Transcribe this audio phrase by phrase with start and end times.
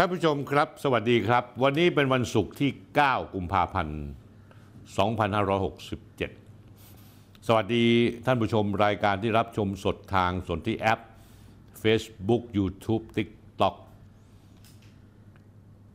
[0.00, 2.70] ท่านผู้ชมครับ สวัสดีครับ วันนี้เป็นวันศุกร์ที่
[3.02, 4.00] 9 กุมภาพันธ์
[5.68, 7.86] 2567 สวัสดี
[8.24, 11.00] ท่านผู้ชมรายการที่รับชมสดทางสนที่แอป
[11.82, 13.74] Facebook YouTube TikTok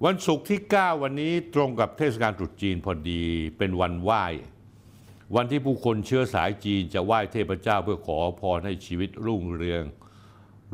[0.06, 3.24] วันศุกร์ที่ 9 วันนี้ตรงกับเทศกาลตรุษจีนพอดี
[3.58, 4.26] เป็นวันไหว้
[5.36, 9.84] วันที่ผู้คนเชื้อสายจีนจะไหว้เทพเจ้าเพื่อขอพรให้ชีวิตรุ่งเรือง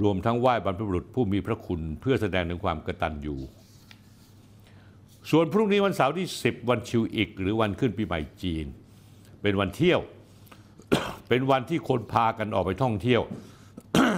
[0.01, 3.35] รวมทั้งไหว้บรรพบุรุษผู้มีพระคุณเพื่อแสดงถึงความกตัญญู
[5.29, 8.65] ส่วนพรุ่งนี้วันเสาร์ที่ 10 วันชิวอีก หรือวันขึ้นปีใหม่จีน
[9.41, 9.99] เป็นวันเที่ยว
[11.29, 13.21] เป็นวันที่คนพากันออกไปท่องเที่ยว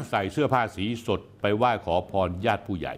[0.09, 2.95] ใส่เสื้อผ้าสีสดไปไหว้ขอพรญาติผู้ใหญ่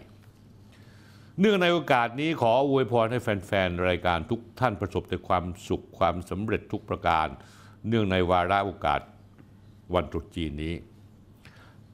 [1.40, 7.28] เนื่องในโอกาสนี้ขออวยพรให้แฟนๆ รายการทุกท่านประสบแต่ความสุขความสำเร็จทุกประการ
[7.88, 9.02] เนื่องในวาระโอกาส
[9.94, 10.74] วันตรุษจีนนี้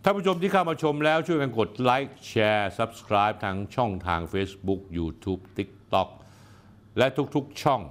[0.09, 6.09] านผู้ชมที่เข้ามาชมแล้วช่วยกันกดไลค์แชร์ Subscribe ทั้งช่องทาง Facebook YouTube TikTok
[6.97, 7.81] และทุกๆช่อง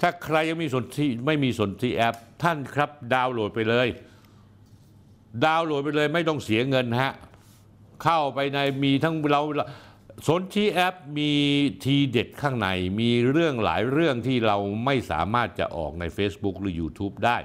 [0.00, 3.88] ถ้าใครยังมีสนที่ไม่มีสนที่แอป ท่านครับดาวน์โหลดไปเลย
[5.44, 7.12] ดาวน์โหลดไปเลยไม่ต้องเสียเงินฮะ
[8.02, 9.42] เข้าไปในมีทั้งเรา
[10.26, 11.32] สนที่แอปมี
[11.84, 12.68] ทีเด็ดข้างใน
[13.00, 17.38] มีเรื่องหลายเรื่องที่เราไม่สามารถจะออกใน Facebook หรือ YouTube ได้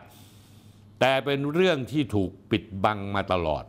[1.01, 3.63] แต่เป็นเรื่องที่ถูกปิดบังมาตลอด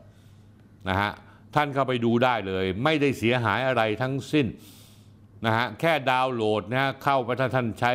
[0.88, 1.10] นะฮะ
[1.54, 4.46] ท่านเข้าไปดูได้เลย ไม่ได้เสียหายอะไรทั้งสิ้น
[5.46, 7.92] นะฮะแค่ดาวน์โหลดนะฮะเข้าไปถ้าท่านใช้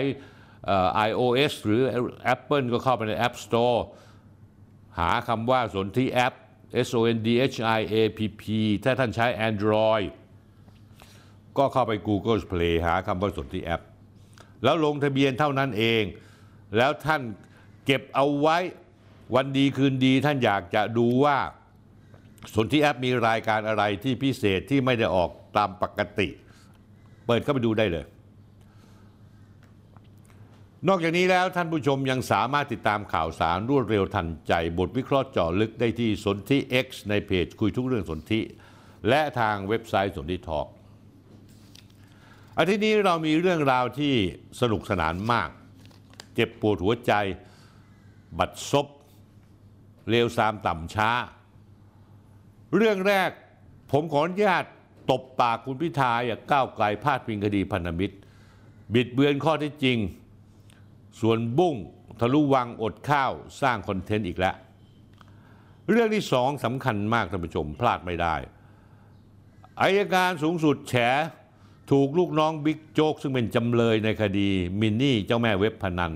[0.66, 1.82] เอ่อ iOS หรือ
[2.34, 3.80] Apple ก็เข้าไปใน App Store
[5.00, 6.34] หาคำว่าสนที่แอป
[6.88, 8.44] S O N D H I A P P
[8.84, 10.08] ถ้าท่านใช้ Android
[11.58, 13.82] ก็เข้าไป Google Play หาคำว่าสนที่แอป
[14.64, 16.04] แล้วลงทะเบียนเท่านั้นเอง
[16.78, 17.22] แล้วท่าน
[17.86, 18.58] เก็บเอาไว้
[19.36, 21.38] วันดีคืนดีท่านอยากจะดูว่า
[22.54, 26.28] สนที่แอปมีรายการอะไรที่พิเศษที่ไม่ได้ออกตามปกติ
[27.26, 28.06] เปิดเข้าไปดูได้เลย
[30.88, 38.40] นอกจากนี้แล้วท่านผู้ชมยังสามารถติดตามข่าวสารรวดเร็วทันใจ บทวิเคราะห์เจาะลึกได้ที่สนธิ X ในเพจคุยทุกเรื่องสนธิ
[39.10, 40.68] และทางเว็บไซต์สนธิทอก
[42.58, 44.14] อาทิตย์นี้เรามีเรื่องราวที่
[44.62, 45.50] สนุกสนานมาก
[46.36, 47.14] เจ็บปวดหัวใจ
[48.40, 48.88] บัดซบ
[50.10, 51.12] เลวซามต่ำช้า
[52.76, 53.30] เรื่องแรก
[53.92, 54.66] ผมขออนุญาต
[55.12, 58.16] ตบปากคุณพิธาอย่าก้าวไกลพาดพิงคดีพันธมิตร
[58.94, 59.98] บิดเบือนข้อเที่จริง
[61.22, 61.76] ส่วนบุ้ง
[62.20, 63.32] ทะลุวังอดข้าว
[63.62, 64.56] สร้างคอนเทนต์อีกแล้ว
[65.90, 68.36] เรื่องที่สองสำคัญมากท่านผู้ชมพลาดไม่ได้
[69.82, 70.94] อายการสูงสุดแฉ
[71.92, 76.14] ถูกลูกน้องบิ๊กโจ๊กซึ่งเป็นจำเลยในคดีมินนี่เจ้าแม่เว็บพนัน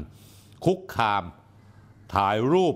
[0.65, 1.23] คุกคาม
[2.15, 2.75] ถ่ายรูป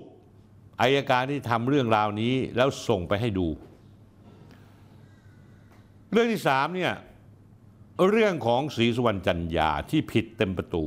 [0.82, 3.48] อายการที่ทำเรื่องราวนี้แล้วส่งไปให้ดู
[6.12, 6.94] เรื่องที่สามเนี่ย
[8.10, 10.86] เรื่องของศรีสุวรรณจันยาที่ผิดเต็มประตู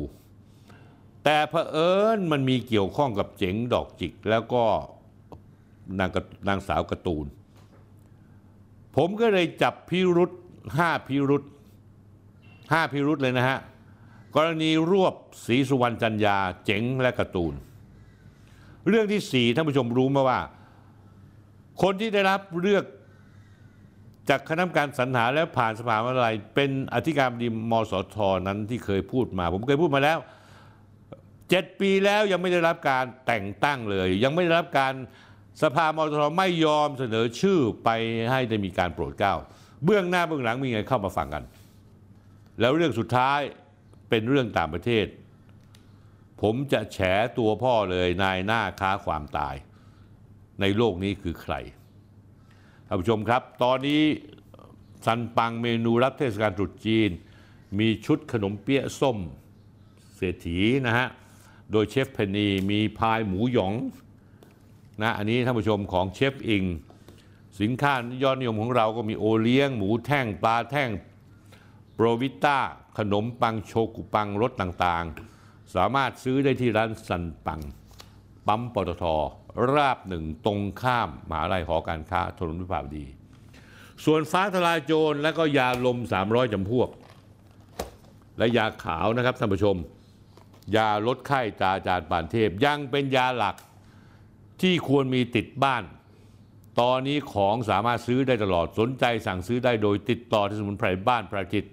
[1.25, 4.65] แต่เผอิญมันมีเกี่ยวข้องกับเจ๋งดอกจิก แล้วก็
[5.99, 6.10] นาง
[6.49, 7.26] นางสาวกร์ตูน
[8.97, 10.31] ผมก็เลยจับพิรุษ
[10.76, 11.43] ห้าพิรุษ
[12.72, 13.59] ห้าพิรุษเลยนะฮะ
[14.37, 15.15] กรณีรวบ
[15.47, 17.55] ศรีสุวรรณจันยาเจ๋งและกร์ตูน
[18.89, 20.41] เรื่องที่สี่ท่านผู้ชมรู้มาว่า
[21.83, 22.84] คนที่ได้รับเลือก
[24.28, 30.19] จากคณะกรรมการสรรหาแล้วผ่านสภาวิทยาลัยเป็นอธิการบดีมสทนั้นที่เคยพูดมา ผมเคยพูดมาแล้ว
[31.50, 34.94] เจ็ดปีแล้วยังไม่ได้รับการแต่งตั้งเลย ยังไม่ได้รับการ
[35.62, 37.88] สภามสทไม่ยอมเสนอชื่อไป
[38.31, 39.34] ให้ได้มีการโปรดเกล้า
[39.84, 41.44] เบื้องหน้าเบื้องหลังมีไงเข้ามาฟังกัน
[42.61, 43.41] แล้วเรื่องสุดท้าย
[44.08, 45.06] เป็นเรื่องต่างประเทศ
[46.43, 46.99] ผมจะแฉ
[47.38, 49.56] ตัวพ่อเลยนายหน้าค้าความตาย
[50.61, 51.55] ในโลกนี้คือใคร
[52.87, 54.02] ท่านผู้ชมครับ ตอนนี้
[55.05, 57.11] ซันปังเมนูรับเทศกาลตรุษจีน
[57.79, 59.19] มีชุดขนมเปี๊ยะส้ม
[60.17, 61.08] เศรษฐีนะฮะ
[61.73, 63.75] โดยเชฟเพนนีมีพายหมูหยอง
[65.02, 66.64] นะอันนี้ท่านผู้ชมของเชฟอิง
[67.61, 67.93] สินค้า
[68.23, 70.91] ยอดนิยมของเราก็มีโอเลี้ยง หมูแท่งปลาแท่ง
[71.94, 72.58] โปรวิต้า
[72.99, 75.38] ขนมปังโชกุปังรสต่างๆ
[75.75, 77.61] สามารถซื้อได้ที่ร้านซันปัง
[78.47, 79.05] ปั๊มปตท
[79.75, 83.05] ราบหนึ่งตรงข้ามมหาลัยหอการค้าถนนวิภาวดี
[84.05, 86.88] ส่วนฟ้าทลายโจรและก็ยาลม 300จำพวก
[88.38, 89.76] และยาขาวนะครับท่านผู้ชม
[90.76, 93.56] ยาลดไข้ตาจารย์ปานเทพ ยังเป็นยาหลัก
[94.62, 95.85] ที่ควรมีติดบ้าน
[96.81, 101.65] ตอนนี้ของสามารถซื้อได้ตลอดสนใจสั่งซื้อได้โดยติดต่อที่สมุนไพรบ้านประกิต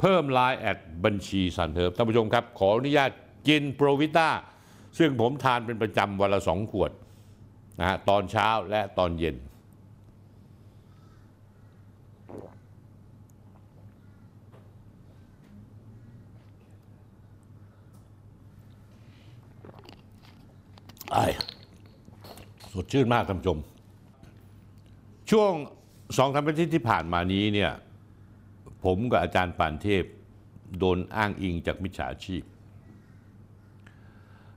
[0.00, 3.10] เพิ่มไลน์แอดบัญชีสันเทิบท่านผู้ชมครับ ขออนุญาต
[3.48, 4.30] กินโปรวิต้า
[4.98, 6.90] ซึ่งผมทานเป็นประจำวันละสองขวด
[7.78, 9.36] นะฮะตอนเช้าและตอนเย็น
[21.12, 21.26] ไอ้
[22.72, 23.58] สดชื่นมากท่านผู้ชม
[25.30, 25.52] ช่วง
[26.16, 27.72] สองสามอาทิตย์ที่ผ่านมานี้เนี่ย
[28.84, 30.04] ผมกับอาจารย์ปานเทพ
[30.78, 32.42] โดนอ้างอิงจากมิจฉาชีพ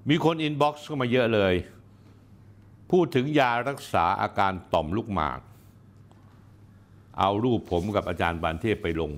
[0.10, 1.54] มีคน inbox เข้ามาเยอะเลย
[2.92, 5.40] พูดถึงยารักษาอาการต่อมลูกหมาก
[7.20, 9.12] เอารูปผมกับอาจารย์ปานเทพไปลง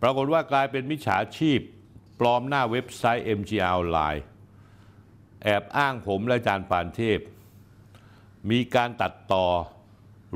[0.00, 1.60] ปรากฏว่ากลายเป็นมิจฉาชีพ
[2.20, 4.22] ปลอมหน้าเว็บไซต์ MGR ออนไลน์
[5.44, 7.18] แอบอ้างผมและอาจารย์ปานเทพ
[8.50, 9.46] มีการตัดต่อ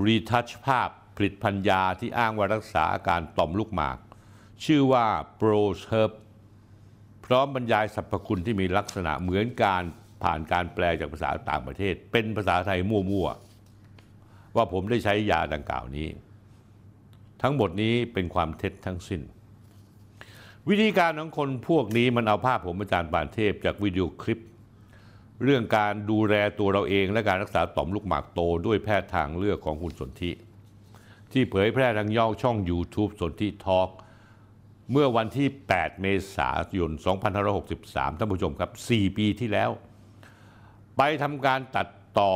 [0.05, 3.99] retouch ภาพผลิตภัณฑ์ยาที่อ้างว่ารักษาอาการต่อมลูกหมาก
[4.65, 5.07] ชื่อว่า
[5.41, 6.13] p r o h e r b
[7.27, 9.83] พร้อมบรรยายสรรพคุณที่มีลักษณะเหมือนการ
[10.23, 16.09] ผ่านการแปลจากภาษาต่างประเทศ เป็นภาษาไทยมั่วๆว่าผมได้ใช้ยาดังกล่าวนี้
[17.43, 19.21] ทั้งหมดนี้เป็นความเท็จทั้งสิ้น
[20.69, 24.43] วิธีการของคนพวกนี้มันเอาภาพผมอาจารย์ปานเทพจากวิดีโอคลิป
[25.45, 30.33] เรื่องการดูแลตัวเราเองและการรักษาต่อมลูกหมากโตด้วยแพทย์ทางเลือกของคุณสนธิ
[31.33, 33.89] ที่เผยแพร่ทางย่อช่อง YouTube สนธิทอล์ก
[34.93, 36.07] เมื่อวันที่ 8 เม
[36.37, 36.91] ษายน
[37.55, 39.71] 2563 ท่านผู้ชมครับ 4 ปีที่แล้ว
[40.97, 41.89] ไปทำการตัด
[42.19, 42.33] ต่อ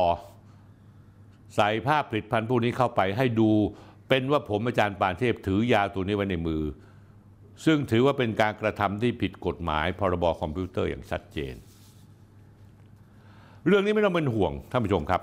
[1.55, 3.51] ใส่ภาพผลิตภัณฑ์พวกนี้เข้าไปให้ดู
[4.09, 6.63] เป็นว่าผมอาจารย์ปานเทพถือยาตัวนี้ไว้ในมือ
[7.65, 11.55] ซึ่งถือว่าเป็นการกระทำที่ผิดกฎหมายพรบคอมพิวเตอร์อย่างชัดเจน
[13.67, 15.21] เรื่องนี้ไม่ต้องเป็นห่วงท่านผู้ชมครับ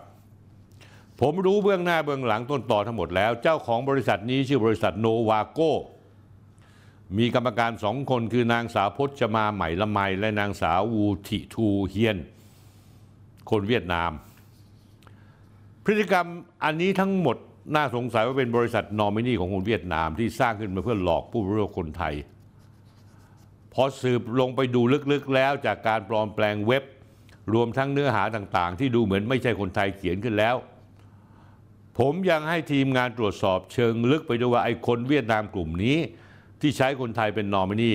[1.21, 5.61] ผมรู้เบื้องหน้าเบื้องหลังต้นต่อทั้งหมดแล้ว เจ้าของบริษัทนี้ชื่อบริษัทโนวาโก
[7.17, 12.19] มีกรรมการสองคนคือนางสาวพจมาใหม่ละไม และนางสาววูทิทูเฮียน
[13.51, 14.11] คนเวียดนาม
[15.85, 16.27] พฤติกรรม
[16.65, 17.37] อันนี้ทั้งหมด
[17.75, 22.15] น่าสงสัยว่าเป็นบริษัทนอมินีของคนเวียดนามที่สร้างขึ้นมาเพื่อหลอกผู้บริโภคคนไทย
[23.75, 24.81] พอสืบลงไปดู
[25.13, 26.85] ลึกๆแล้วจากการปลอมแปลงเว็บ
[27.55, 30.57] รวมทั้งเนื้อหาต่างๆ ที่ดูเหมือนไม่ใช่คนไทยเขียนขึ้นแล้ว
[31.99, 35.99] ผมยังให้ทีมงานตรวจสอบเชิงลึกไปดูว่าไอ้คนเวียดนามกลุ่มนี้
[36.61, 37.93] ที่ใช้คนไทยเป็นนอมินี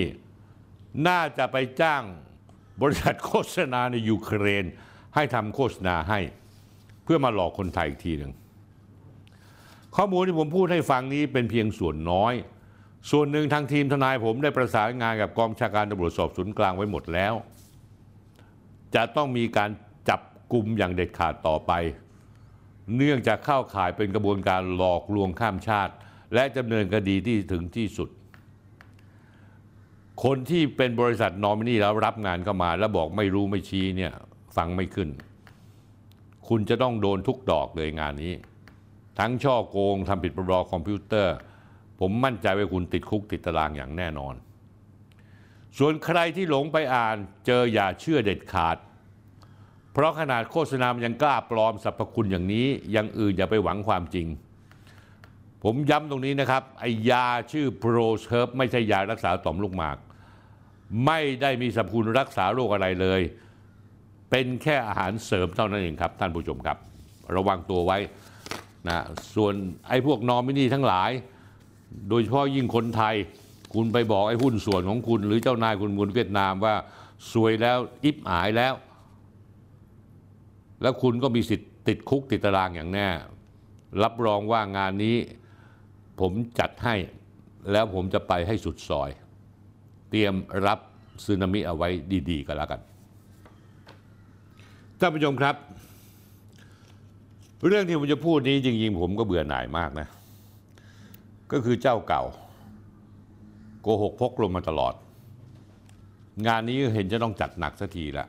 [1.08, 2.02] น่าจะไปจ้าง
[2.82, 4.64] บริษัทโฆษณาในยูเครน
[5.14, 6.20] ให้ทำโฆษณาให้
[7.04, 8.32] เพื่อมาหลอกคนไทยอีกทีหนึ่ง
[9.96, 12.34] ข้อมูลที่ผมพูดให้ฟังนี้เป็นเพียงส่วนน้อย
[13.10, 17.34] ส่วนหนึ่งทางทีมทนายผมได้ประสานงานกับกองชาการตำรวจสอบสวนกลางไว้หมดแล้ว
[18.94, 19.70] จะต้องมีการ
[20.08, 20.20] จับ
[20.52, 21.72] กลุ่มอย่างเด็ดขาดต่อไป
[22.96, 25.92] เนื่องจากเข้าข่ายเป็นกระบวนการหลอกลวงข้ามชาติ
[26.34, 28.08] และดำเนินคดีที่ถึงที่สุด
[30.22, 34.12] คนที่เป็นบริษัทนอมินีแล้วรับงานเข้ามา แล้วบอกไม่รู้ไม่ชี้เนี่ย
[34.56, 35.08] ฟังไม่ขึ้น
[36.48, 38.34] คุณจะต้องโดนทุกดอกเลยงานนี้
[39.18, 41.34] ทั้งช่อโกงทำผิดพรบคอมพิวเตอร์
[42.00, 44.34] ผมมั่นใจว่าคุณติดคุกติดตารางอย่างแน่นอน
[45.78, 47.16] ส่วนใครที่หลงไปอ่าน
[47.46, 48.76] เจออย่าเชื่อเด็ดขาด
[49.92, 54.26] เพราะขนาดโฆษณามันยังกล้าปลอมสรรพคุณอย่างนี้ อยังอื่นอย่าไปหวังความจริง
[55.64, 59.96] ผมย้ำตรงนี้นะครับไอยาชื่อโปรเชิร์ฟไม่ใช่ยารักษาต่อมลูกหมาก
[61.06, 63.20] ไม่ได้มีสรรพคุณรักษาโรคอะไรเลย
[64.30, 66.78] เป็นแค่อาหารเสริมเท่านั้นเองครับ ท่านผู้ชมครับ
[67.36, 67.98] ระวังตัวไว้
[68.88, 69.04] นะ
[69.34, 69.54] ส่วน
[69.88, 71.10] ไอ้พวกนอมินีทั้งหลาย
[72.08, 73.14] โดยเฉพาะยิ่งคนไทย
[73.74, 76.74] คุณไปบอกไอ้หุ้นส่วนของคุณ หรือเจ้านายคุณคนเวียดนามว่า
[77.32, 78.74] ซวยแล้วอิบหายแล้ว
[80.82, 83.08] แล้วคุณก็มีสิทธิ์ติดคุกติดตารางอย่างแน่
[84.02, 85.16] รับรองว่างานนี้
[86.20, 86.94] ผมจัดให้
[87.72, 89.10] แล้วผมจะไปให้สุดซอย
[90.10, 90.34] เตรียม
[90.66, 90.78] รับ
[91.24, 91.88] ซึนามิเอาไว้
[92.30, 92.80] ดีๆกันแล้วกัน
[94.98, 95.54] ท่านผู้ชมครับ
[97.66, 100.08] เรื่องที่ผมจะพูดนี้จริงๆ ผมก็เบื่อหน่ายมากนะ
[101.52, 102.22] ก็คือเจ้าเก่า
[103.82, 104.94] โกหกพกลมมาตลอด
[106.46, 108.26] งานนี้เห็นจะต้องจัดหนักสักทีละ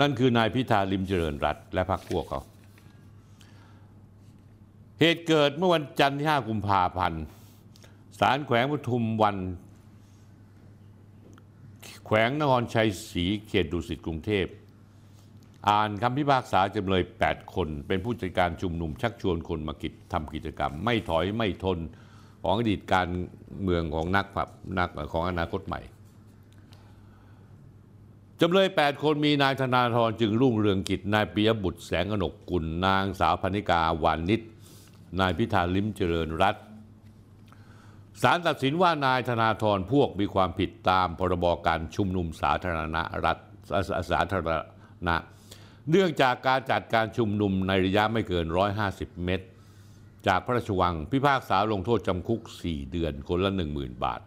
[0.00, 2.40] นั่นคือนายพิธาลิมเจริญรัตและพรรคพวกเขา
[5.00, 7.22] เหตุเกิดเมื่อวันจันทร์ที่ 5 กุมภาพันธ์
[8.20, 9.36] ศาลแขวงปทุมวัน
[12.06, 14.46] แขวงนครชัยศรีเขตดุสิตกรุงเทพ
[15.68, 21.78] อ่านคำพิพากษาจำเลย 8 คน เป็นผู้จัดการชุมนุมชักชวนคนมากิจทำกิจกรรม ไม่ถอยไม่ทน
[22.42, 23.08] ของอดีตการ
[23.62, 24.48] เมืองของนักผับ
[24.78, 25.80] นักของอนาคตใหม่
[28.40, 34.40] จำเลย 8 คนมีนายธนาธรจึงรุ่งเรืองกิจ นายปิยบุตรแสงอนกกุล นางสาวพนิกาวานิช
[35.20, 36.56] นายพิธาลิ้มเจริญรัต
[38.22, 43.38] ศาลตัดสินว่านายธนาธรพวกมีความผิดตามพรบการชุมนุมสาธารณรัฐ
[44.10, 44.48] สาธาร
[45.08, 45.16] ณะ
[45.90, 48.46] เนื่องจากการจัดการชุมนุมในระยะไม่เกิน
[48.86, 49.46] 150 เมตร
[50.26, 54.20] จากพระราชวังพิพากษาลงโทษจำคุก 4 เดือนคนละ 10,000 บาท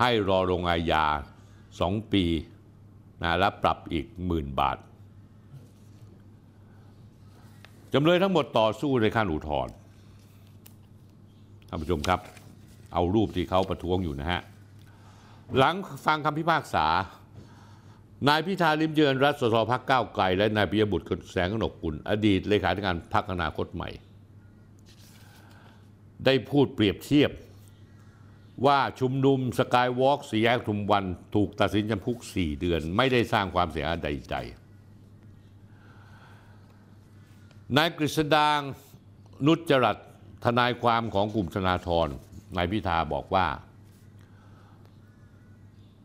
[0.00, 1.04] ให้รอลงอาญา
[1.58, 2.24] 2 ปี
[3.22, 4.78] นะและปรับอีกหมื่นบาท
[7.94, 9.72] จำเลยทั้งหมดต่อสู้ในขั้นอุทธรณ์
[11.68, 12.20] ท่านผู้ชมครับ
[12.94, 14.40] เอารูปที่เขาประท้วงอยู่นะฮะ
[15.58, 16.86] หลังฟังคำพิพากษา
[18.28, 23.90] นายพิธาลิมเจริญรัฐสสพักก้าวไกล และนายปิยบุตรแสงกนกกุลอดีตเลขาธิการพักอนาคตใหม่
[26.24, 27.30] ได้พูดเปรียบเทียบ
[28.66, 34.61] ว่าชุมนุมสกายวอล์กสี่แยกทุมวันถูกตัดสินจำคุก 4 เดือน ไม่ได้สร้างความเสียหายใดๆ
[37.76, 38.60] นายกฤษดาง
[39.46, 40.08] นุจจรัตน์
[40.44, 42.08] ทนายความของกลุ่มธนาธร
[42.56, 43.46] นายพิธาบอกว่า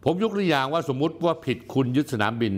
[0.04, 2.54] ผมยกตัวอย่างว่าสมมุติว่าผิดคุณยึดสนามบิน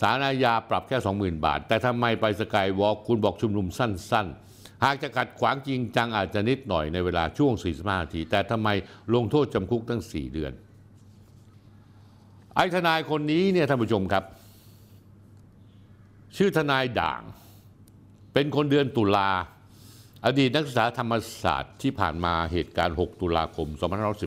[0.00, 8.68] สารอาญาปรับแค่ 20,000 บาท แต่ทำไมไปสกายวอล์กคุณบอกชุมนุมสั้น ๆ หากจะขัดขวางจริงจังอาจจะนิดหน่อยในเวลาช่วง 45 นาที แต่ทำไม
[9.14, 10.52] ลงโทษจำคุกตั้ง 4 เดือน
[12.56, 14.24] ไอ้ทนายคนนี้เนี่ยท่านผู้ชมครับ
[16.36, 17.22] ชื่อทนายด่าง
[18.34, 19.30] เป็นคนเดือนตุลา
[20.26, 21.12] อดีตนักศึกษาธรรม
[21.42, 23.68] ศาสตร์ที่ผ่านมาเหตุการณ์ 6 ตุลาคม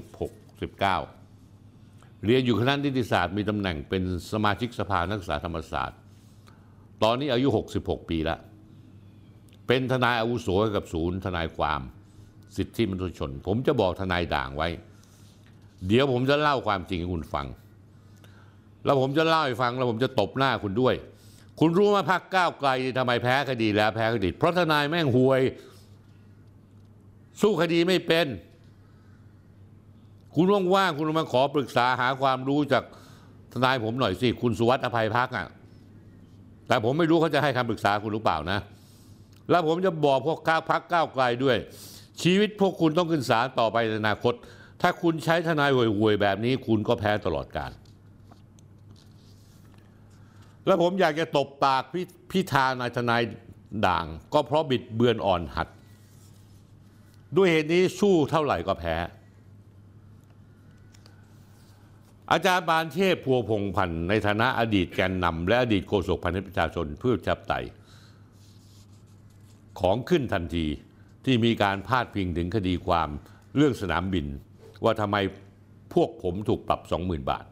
[0.01, 0.71] 2516
[1.25, 5.97] 19 เรียนอยู่คณะนิติศาสตร์มีตำแหน่งเป็นสมาชิกสภานักศึกษาธรรมศาสตร์
[7.03, 7.47] ตอนนี้อายุ
[7.79, 8.39] 66 ปีแล้ว
[9.67, 11.81] เป็นทนายอาวุโสกับศูนย์ทนายความ
[12.57, 14.69] สิทธิมนุษยชน ผมจะบอกทนายด่างไว้
[15.87, 17.47] เดี๋ยวผมจะเล่าความจริงให้คุณฟัง
[18.85, 20.95] แล้วผมจะเล่าให้ฟังแล้วผมจะตบหน้าคุณด้วย
[21.59, 25.41] คุณรู้ไหมพักก้าวไกลทำไมแพ้คดีแล้วแพ้คดีเพราะทนายแม่งห่วย
[27.41, 28.27] สู้คดีไม่เป็น
[30.35, 32.83] คุณว่างๆคุณมาขอปรึกษาหาความรู้จาก
[33.53, 35.47] ทนายผมหน่อยสิ คุณสุวัสดิ์อภัยพักอะ
[36.67, 38.59] แต่ผมไม่รู้เขาจะให้คำปรึกษาคุณหรือเปล่านะ
[39.49, 41.57] แล้วผมจะบอกพวกข้าพักก้าวไกลด้วย
[42.23, 44.33] ชีวิตพวกคุณต้องขึ้นศาลต่อไปในอนาคต
[44.81, 47.71] ถ้าคุณใช้ทนายห่วยๆแบบนี้ คุณก็แพ้ตลอดกาล
[50.67, 51.95] แล้วผมอยากจะตบปากพ
[52.31, 53.21] พิธานายทนาย
[53.85, 55.67] ด่าง ก็เพราะบิดเบือนอ่อนหัด
[57.37, 58.95] ด้วยเหตุนี้สู้เท่าไหร่ก็แพ้
[62.31, 67.53] อาจารย์บานเทพพัวพงพันธ์ในฐานะอดีตแกนนำและอดีตโฆษกพันธประชาชนเพื่อจับไต
[69.79, 70.65] ของขึ้นทันที
[71.25, 73.09] ที่มีการพาดพิงถึงคดีความ
[73.55, 74.25] เรื่องสนามบิน
[74.83, 75.17] ว่าทำไม
[75.93, 77.45] พวกผมถูกปรับ 20,000 บาท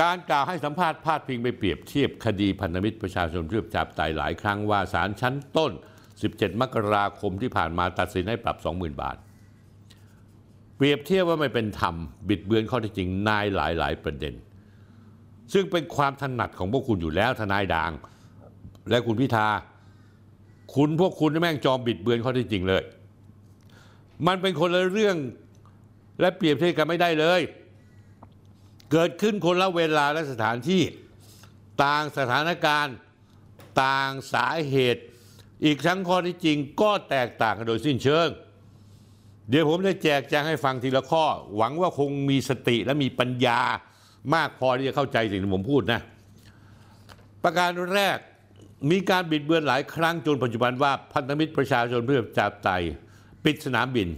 [0.00, 5.72] การกล่าวให้สัมภาษณ์พาดพิงไปเปรียบเทียบคดีพันธมิตรประชาชนเพื่อจับไตหลายครั้งว่าศาลชั้นต้น
[6.16, 9.16] 17 มกราคมที่ผ่านมาตัดสินให้ปรับ 20,000 บาท
[10.76, 11.94] เปรียบเทียบว่าไม่เป็นธรรม
[12.28, 14.34] บิดเบือนข้อเท็จจริงนายหลายหลายประเด็น
[15.52, 17.92] ซึ่งเป็นความถนัดของพวกคุณอยู่แล้วทนายด่าง
[18.90, 19.48] และคุณพิธา
[20.74, 22.82] คุณพวกคุณแม่งจอมบิดเบือนข้อเท็จจริงเลย
[24.26, 25.16] มันเป็นคนละเรื่อง
[26.20, 27.40] และเปรียบเทียบกันไม่ได้เลย
[28.96, 30.82] เกิดขึ้นคนละเวลาและสถานที่
[31.84, 32.96] ต่างสถานการณ์
[33.82, 35.02] ต่างสาเหตุ
[35.64, 38.28] อีกทั้งข้อที่จริงก็แตกต่างกันโดยสิ้นเชิง
[39.48, 41.24] เดี๋ยวผมจะแจกแจงให้ฟังทีละข้อ
[41.56, 43.60] หวังว่าคงมีสติและมีปัญญา
[44.34, 46.00] มากพอที่จะเข้าใจสิ่งที่ผมพูดนะ
[47.42, 48.18] ประการแรก
[48.90, 52.70] มีการบิดเบือนหลายครั้งจนปัจจุบันว่าพันธมิตรประชาชนเพื่อจับไต
[53.44, 54.08] ปิดสนามบิน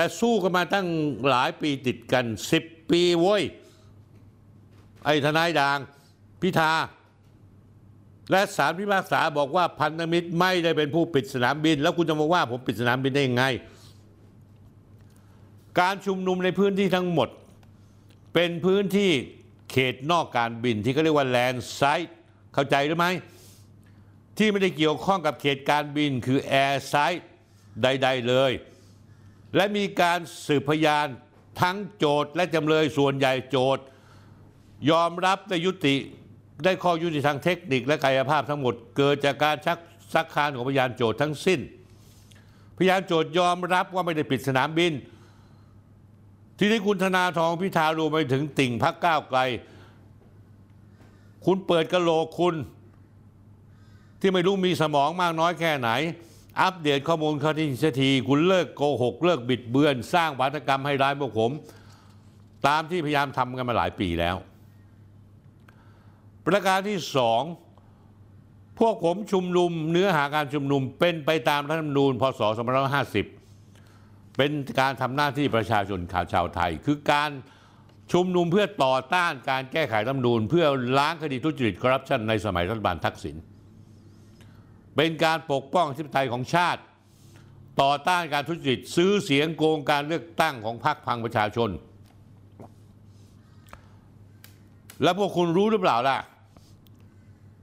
[0.00, 0.88] แต่สู้กันมาตั้ง
[1.28, 3.42] หลายปีติดกันสิบปีโว้ย
[5.04, 5.78] ไอ้ทนายด่าง
[6.42, 6.72] พิธา
[8.30, 13.44] และสารพิพากษาบอกว่าพันธมิตรไม่ได้เป็นผู้ปิดสนามบิน แล้วคุณจะมาว่าผมปิดสนามบินได้ยังไง
[15.80, 17.28] การชุมนุมในพื้นที่ทั้งหมด
[18.34, 19.10] เป็นพื้นที่
[19.70, 22.14] เขตนอกการบินที่เขาเรียกว่าแลนด์ไซต์
[22.54, 23.10] เข้าใจหรือไม่
[24.38, 27.24] ที่ไม่ได้เกี่ยวข้องกับเขตการบินคือแอร์ไซต์
[27.82, 28.52] ใด ๆ เลย
[29.56, 31.06] และมีการสืบพยาน
[31.60, 33.78] ทั้งโจทและจำเลยส่วนใหญ่โจท
[34.90, 35.96] ยอมรับได้ยุติ
[36.64, 39.78] ได้ข้อยุติทางเทคนิคและกายภาพทั้งหมด เกิดจากการชัก
[40.14, 41.60] ซักค้านของพยานโจททั้งสิ้น
[42.78, 44.92] พยานโจทยอมรับว่าไม่ได้ปิดสนามบิน
[46.58, 49.38] ทีนี้คุณธนาทองพิธารวมไปถึงติ่งพักก้าวไกล
[51.46, 52.54] คุณเปิดกระโหลกคุณ
[54.20, 55.90] ที่ไม่รู้มีสมองมากน้อยแค่ไหน
[56.60, 61.50] อัปเดตข้อมูลเขาที่เสียทีคุณเลิกโกหก เลิกบิดเบือน สร้างวาทกรรมให้ร้ายพวกผม
[62.66, 64.36] ตามที่พยายามทำกันมาหลายปีแล้ว
[66.46, 67.42] ประการที่สอง
[68.78, 72.40] พวกผมชุมนุมเนื้อหาการชุมนุมเป็นไปตามรัฐธรรมนูญพศ
[73.58, 77.30] 2550 เป็นการทำหน้าที่ประชาชนข่าวชาวไทย คือการ
[78.12, 80.66] ชุมนุมเพื่อต่อต้านการแก้ไขรัฐธรรมนูญ เพื่อ
[80.98, 83.36] ล้างคดีทุจริตคอร์รัปชันในสมัยรัฐบาลทักษิณ
[85.02, 86.80] เป็นการปกป้องทิปไตยของชาติ
[87.80, 91.70] ต่อต้านการทุจริตซื้อเสียงโกงการเลือกตั้งของพรรคพังประชาชน
[95.02, 96.18] แล้วพวกคุณรู้หรือเปล่าล่ะ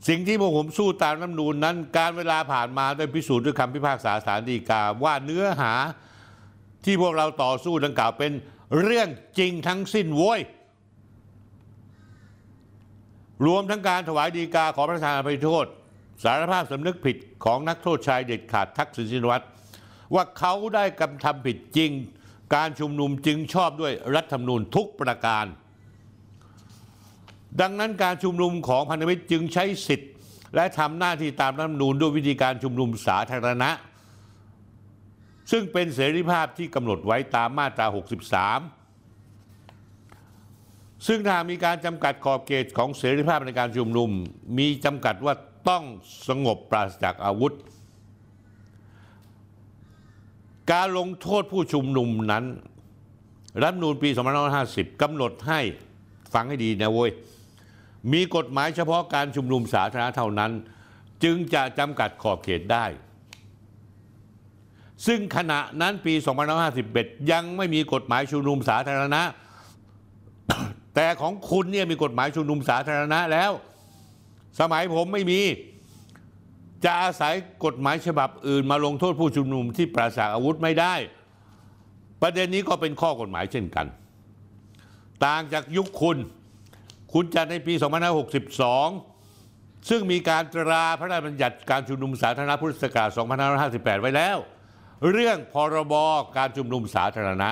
[0.08, 5.74] สิ่งที่พวกผมสู้ตามรัฐนูญนั้น การเวลาผ่านมาได้พิสูจน์ด้วยคำพิพากษาศาลฎีกาว่าเนื้อหา
[6.86, 8.32] ที่พวกเราต่อสู้ดังกล่าวเป็น
[8.82, 9.08] เรื่อง
[9.40, 10.40] จริงทั้งสิ้นโว้ย
[13.46, 15.68] รวมทั้งการถวายดีกาขอประธานอภัยโทษ
[16.24, 19.46] สารภาพสำนึกผิดของนักโทษชายเด็ดขาดทักษิณชินวัตร
[20.16, 21.92] ว่าเขาได้กระทำผิดจริง
[22.56, 25.46] การชุมนุมจึงชอบด้วยรัฐธรรมนูญทุกประการ
[27.62, 30.12] ดังนั้นการชุมนุมของพันธมิตรจึงใช้สิทธิ์
[30.56, 33.70] และทำหน้าที่ตามรัฐธรรมนูญด้วยวิธีการชุมนุมสาธารณะ
[35.52, 37.96] ซึ่งเป็นเสรีภาพที่กำหนดไว้ตามมาตรา 63
[41.08, 44.10] ซึ่งถ้ามีการจำกัดขอบเขตของเสรีภาพในการชุมนุม
[44.58, 45.34] มีจำกัดว่า
[45.70, 45.84] ต้อง
[46.28, 47.54] สงบปราศจากอาวุธ
[50.72, 52.46] การลงโทษผู้ชุมนุมนั้น
[53.62, 54.10] รัฐมนูญปี
[54.56, 55.60] 2550 กำหนดให้
[56.34, 57.12] ฟังให้ดีนะเว้ย
[58.14, 60.52] มีกฎหมายเฉพาะการชุมนุมสาธารณะเท่านั้น
[61.24, 62.86] จึงจะจำกัดขอบเขตได้
[65.06, 66.14] ซึ่งขณะนั้นปี
[66.74, 69.22] 2551 ยังไม่มีกฎหมายชุมนุมสาธารณะ
[70.96, 73.52] แต่ของคุณเนี่ยมีกฎหมายชุมนุมสาธารณะแล้ว
[74.60, 75.42] สมัยผมไม่มี
[76.86, 77.34] จะอาศัย
[77.66, 80.94] กฎหมายฉบับอื่น มาลงโทษผู้ชุมนุมที่ปราศจากอาวุธไม่ได้
[82.22, 83.86] ประเด็นนี้ก็เป็นข้อกฎหมายเช่นกัน
[85.26, 86.18] ต่างจากยุคคุณ
[87.14, 87.74] คุณจัดในปี
[88.62, 93.10] 2562 ซึ่งมีการตราพระราชบัญญัติการชุมนุมสาธารณะพุทธศักราช
[93.60, 94.38] 2558 ไว้แล้ว
[95.12, 95.94] เรื่องพรบ
[96.38, 97.50] การชุมนุมสาธารณะ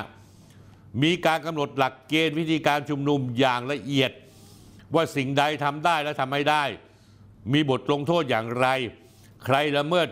[1.03, 4.11] มีการกำหนดหลักเกณฑ์วิธีการชุมนุมอย่างละเอียด
[4.93, 6.63] ว่าสิ่งใดทำได้และทำไม่ได้
[7.53, 8.67] มีบทลงโทษอย่างไร
[9.45, 10.07] ใครละเมิด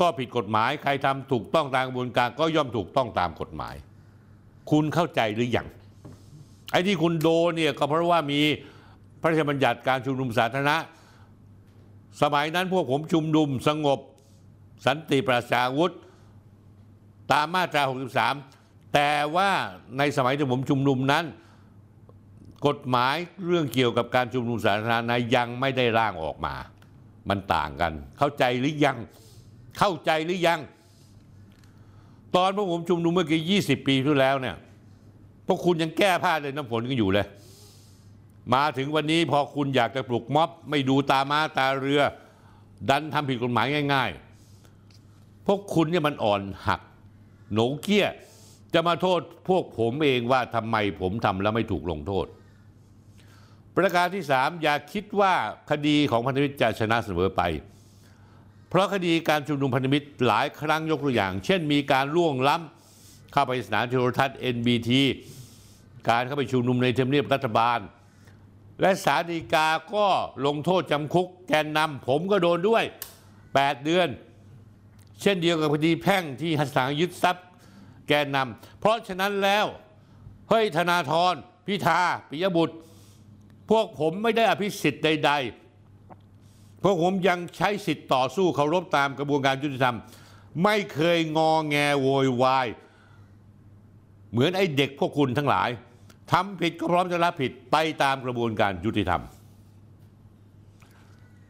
[0.00, 3.74] ก็ผิดกฎหมาย ใครทำถูกต้องตามกระบวนการก็ย่อมถูกต้องตามกฎหมาย
[4.70, 5.66] คุณเข้าใจหรือยัง
[6.72, 8.40] ไอ้ที่คุณโดนเนี่ยก็เพราะว่ามี
[9.20, 10.76] พระราชบัญญัติการชุมนุมสาธารณะ
[12.22, 13.98] สมัยนั้นพวกผมชุมนุมสงบ
[14.86, 15.92] สันติปราศจากอาวุธ
[17.32, 17.82] ตามมาตรา
[18.38, 19.50] 63 แต่ว่า
[19.98, 21.24] ในสมัยที่ผมชุมนุมนั้น
[22.66, 23.16] กฎหมาย
[23.46, 26.54] เรื่องเกี่ยวกับการชุมนุมสาธารณะยังไม่ได้ร่างออกมา
[27.28, 28.98] มันต่างกัน เข้าใจหรือยัง
[29.78, 30.60] เข้าใจหรือยัง
[32.36, 34.56] ตอนพวกผมชุมนุมเมื่อกี้20 ปีที่แล้วเนี่ย
[35.46, 37.26] พวกคุณยังแก้ผ้าเลยน้ำฝนกันอยู่เลย
[38.54, 42.00] มาถึงวันนี้พอคุณอยากจะปลุกม็อบ ไม่ดูตามาตาเรือ
[42.90, 44.10] ดันทำผิดกฎหมายง่าย
[44.78, 46.80] ๆ พวกคุณเนี่ยมันอ่อนหัก
[47.52, 48.08] โหนเกี้ย
[48.74, 52.26] จะมาโทษพวกผมเองว่าทำไมผมทำแล้วไม่ถูกลงโทษ
[53.76, 55.34] ประการที่สามอย่าคิดว่า
[55.70, 57.42] คดีของพันธมิตรจะชนะเสมอไป
[58.68, 64.90] เพราะคดีการชุมนุมพันธมิตรหลายครั้งยกตัวอย่าง เช่นมีการล่วงล้ำเข้าไปสถานโทรทัศน์ NBT
[66.08, 67.78] การเข้าไปชุมนุมในเทำเนียบรัฐบาล
[68.80, 70.06] และสาดีกาก็
[70.46, 72.84] ลงโทษจำคุกแกนนำผมก็โดนด้วย
[73.32, 74.08] 8 เดือน
[75.22, 77.46] เช่นเดียวกับคดีแพ่งที่หัสางยึดทรัพย์
[78.08, 79.66] แกนนำเพราะฉะนั้นแล้ว
[80.48, 81.34] เฮ้ยธนาธร
[81.66, 82.76] พิธาปิยบุตร
[83.72, 85.32] พวกผมไม่ได้อภิสิทธิ์ใด
[86.06, 89.96] ๆ พวกผมยังใช้สิทธิ์ต่อสู้เคารพตามกระบวนการยุติธรรม
[90.64, 92.66] ไม่เคยงอแงโวยวาย
[94.32, 95.68] เหมือนไอ้เด็กพวกคุณทั้งหลาย
[96.32, 99.22] ทำผิดก็พร้อมจะรับผิดไปตามกระบวนการยุติธรรม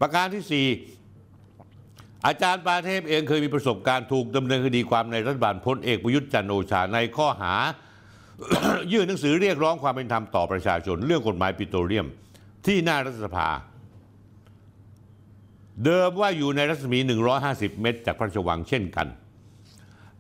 [0.01, 0.67] ประการที่สี่
[2.27, 7.55] อาจารย์ปาเทพเองเคยมีประสบการณ์ถูกดำเนินคดีความในรัฐบาลพลเอกประยุทธ์จันโอชาในข้อหา
[8.93, 12.07] ยื่นหนังสือเรียกร้องความเป็นธรรมต่อประชาชน เรื่องกฎหมายปิโตรเลียม
[12.67, 13.49] ที่หน้ารัฐสภา
[15.85, 16.99] เดิมว่าอยู่ในรัศมี
[17.41, 19.07] 150 เมตร จากพระราชวังเช่นกัน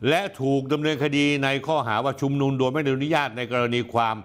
[0.08, 4.16] และถูกดำเนินคดีในข้อหาว่าชุมนุมโดยไม่ได้อนุญาตในกรณีความ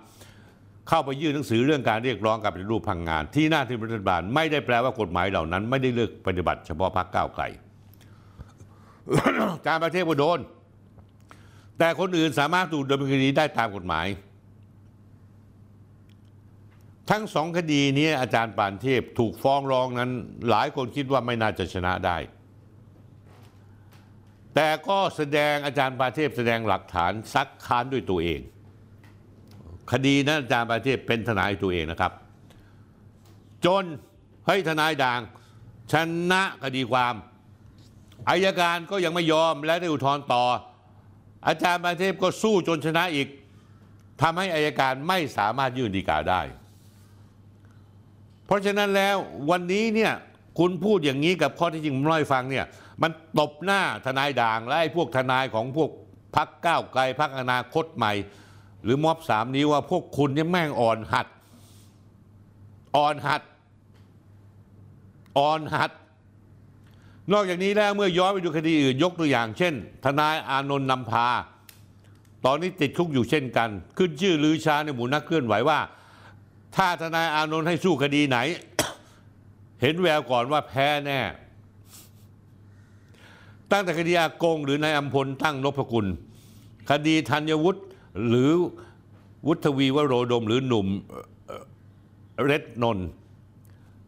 [0.88, 7.43] เข้าไปยื่นหนังสือเรื่องการเรียกร้องการปฏิรูปพังงาน ที่หน้าที่รัฐบาลไม่ได้แปลว่ากฎหมายเหล่านั้น ไม่ได้เลือกปฏิบัติเฉพาะพรรคก้าวไกล
[9.67, 10.39] การประเทศก็โดน
[11.80, 14.08] แต่คนอื่นสามารถถูกดำเนินคดีได้ตามกฎหมาย
[17.10, 20.12] ทั้งสองคดีนี้อาจารย์ปานเทพถูกฟ้องร้องนั้น
[20.50, 22.18] หลายคนคิดว่าไม่น่าจะชนะได้
[24.56, 28.40] แต่ก็แสดงอาจารย์ปานเทพแสดงหลักฐานซักค้านด้วยตัวเอง
[29.92, 32.12] คดีนั้นอาจารย์ปานเทพเป็นทนายตัวเองนะครับ
[33.66, 33.84] จน
[34.48, 35.20] ให้ทนายด่าง
[35.92, 35.94] ช
[36.32, 37.16] นะคดีความ
[38.30, 40.44] อายการก็ยังไม่ยอมและได้อุทธรณ์ต่อ
[41.47, 43.28] อาจารย์ปาเทพก็สู้จนชนะอีก
[44.21, 46.41] ทำให้อายการไม่สามารถยื่นฎีกาได้
[48.45, 49.15] เพราะฉะนั้นแล้ว
[49.50, 50.13] วันนี้เนี่ย
[50.60, 52.65] คุณพูดอย่างนี้กับข้อที่จริงผมเล่าให้ฟังเนี่ย
[53.02, 55.89] มันตบหน้าทนายด่างและไอ้พวกทนายของพวก
[56.36, 58.13] พักก้าวไกลพักอนาคตใหม่
[58.84, 61.28] หรือม็อบสามนี้วว่าพวกคุณเนี่ยแม่งอ่อนหัด
[62.95, 63.41] อ่อนหัด
[65.38, 65.91] อ่อนหัด
[67.34, 69.74] นอกจากนี้แล้วเมื่อย้อนไปดูคดีอื่นยกตัวอย่างเช่น
[70.06, 71.28] ทนายอานนท์นำพา
[72.46, 75.80] ตอนนี้ติดคุกอยู่เช่นกัน ขึ้นชื่อลือชาในหมู่นักเคลื่อนไหวว่า
[76.76, 78.38] ถ้าทนายอานนท์ให้สู้คดีไหน
[79.82, 81.20] เห็นแววก่อนว่าแพ้แน่
[83.72, 86.06] ตั้งแต่คดีอากงหรือนายอัมพลตั้งนพกุล
[86.90, 87.82] คดีธัญวุฒิ
[88.28, 88.52] หรือ
[89.48, 90.88] วุฒวีวโรดมหรือหนุ่ม
[92.46, 93.08] เรดนนท์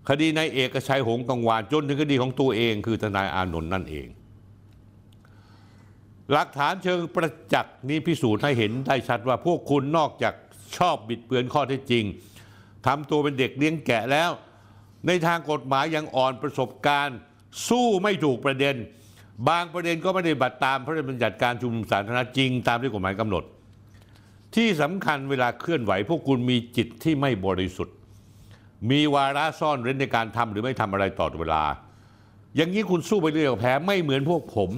[0.08, 4.08] คดีนายเอกชัยหงกังวานจนถึงคดีของตัวเอง คือทนายอานนท์นั่นเอง
[6.32, 10.34] หลักฐานเชิงประจักษ์นี้พิสูจน์ให้เห็นได้ชัดว่าพวกคุณนอกจาก
[10.78, 12.04] ชอบบิดเบือนข้อเท็จจริง
[12.86, 14.30] ทำตัวเป็นเด็กเลี้ยงแกะแล้ว
[15.08, 17.18] ในทางกฎหมายยังอ่อนประสบการณ์
[17.68, 18.76] สู้ไม่ถูกประเด็น
[19.50, 23.44] บางประเด็นก็ไม่ได้บัตรตามพระราชบัญญัติการชุมนุมสาธารณะจริง ตามที่กฎหมายกำหนด
[24.56, 27.96] ที่สำคัญเวลาเคลื่อนไหว พวกคุณมีจิตที่ไม่บริสุทธิ์
[28.92, 31.64] มีวาระซ่อนเร้นในการทำหรือไม่ทำอะไรต่อเวลา
[32.56, 34.70] อย่างนี้คุณสู้ไปเรื่อยแพ้ไม่เหมือนพวกผม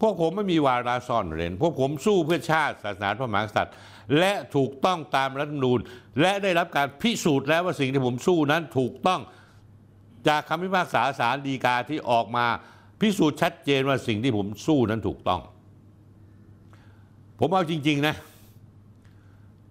[0.00, 3.74] พวกผมไม่มีวาระซ่อนเร้น พวกผมสู้เพื่อชาติศาสนาพระมหากษัตริย์
[4.18, 5.78] และถูกต้องตามรัฐธรรมนูญ
[6.20, 9.20] และได้รับการพิสูจน์แล้วว่าสิ่งที่ผมสู้นั้นถูกต้อง
[10.28, 12.46] จากคำพิพากษาศาลฎีกาที่ออกมา
[13.00, 15.40] พิสูจน์ชัดเจนว่าสิ่งที่ผมสู้นั้นถูกต้อง
[17.40, 18.14] ผมเอาจริง ๆ นะ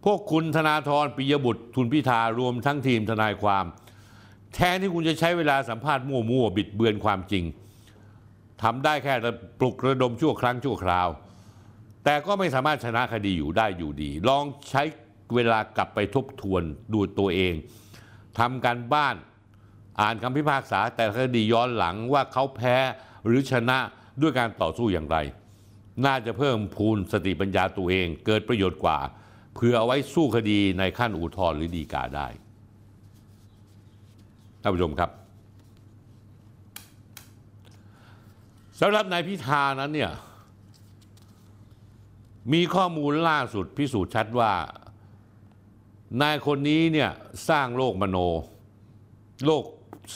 [0.06, 3.66] พวกคุณธนาธรปิยบุตรทุนพิธารวมทั้งทีมทนายความ
[4.54, 7.44] แทนที่คุณจะใช้เวลาสัมภาษณ์มั่วๆบิดเบือนความจริง
[8.64, 9.14] ทำได้แค่
[9.60, 11.08] ปลุกระดมชั่วครั้งชั่วคราว
[12.04, 14.84] แต่ก็ไม่สามารถชนะคดีอยู่ได้อยู่ดี ลองใช้
[15.36, 17.54] เวลากลับไปทบทวนดูตัวเอง
[18.40, 19.16] ทำการบ้าน
[20.02, 22.76] อ่านคำพิพากษา แต่คดีย้อนหลังว่าเขาแพ้
[23.26, 23.80] หรือชนะ
[24.22, 25.18] ด้วยการต่อสู้อย่างไร
[26.06, 29.00] น่าจะเพิ่มพูนสติปัญญาตัวเอง เกิดประโยชน์กว่า
[29.56, 32.28] เพื่อเอาไว้สู้คดีในขั้นอุทธรณ์หรือฎีกาได้
[34.62, 35.10] ท่านผู้ชมครับ
[38.80, 40.12] สำหรับนายพิธานั้นเนี่ย
[42.54, 44.52] มีข้อมูลล่าสุดพิสูจน์ชัดว่า
[46.22, 47.10] นายคนนี้เนี่ย
[47.50, 48.18] สร้างโลกมโน
[49.46, 49.64] โลก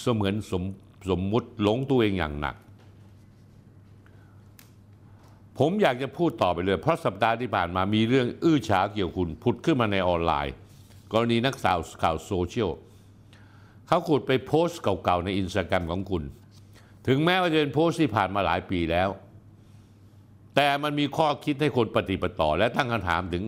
[0.02, 0.64] เสมือนสม
[1.10, 2.56] สมมุติหลงตัวเองอย่างหนัก
[5.60, 10.54] ผมอยากจะพูดต่อไปเลย เพราะสัปดาห์ที่ผ่านมามีเรื่องอื้อฉาวเกี่ยวคุณผุดขึ้นมาในออนไลน์
[11.14, 12.72] กรณีนักสาวข่าวโซเชียล
[13.88, 16.24] เขาขุดไปโพสต์เก่าๆในอินสตาแกรมของคุณ
[17.08, 19.10] ถึงแม้ว่าจะเป็นโพสต์ที่ผ่านมาหลายปีแล้ว
[20.56, 23.44] แต่มันมีข้อคิดให้คนปะติดปะต่อ และตั้งคำถามถึง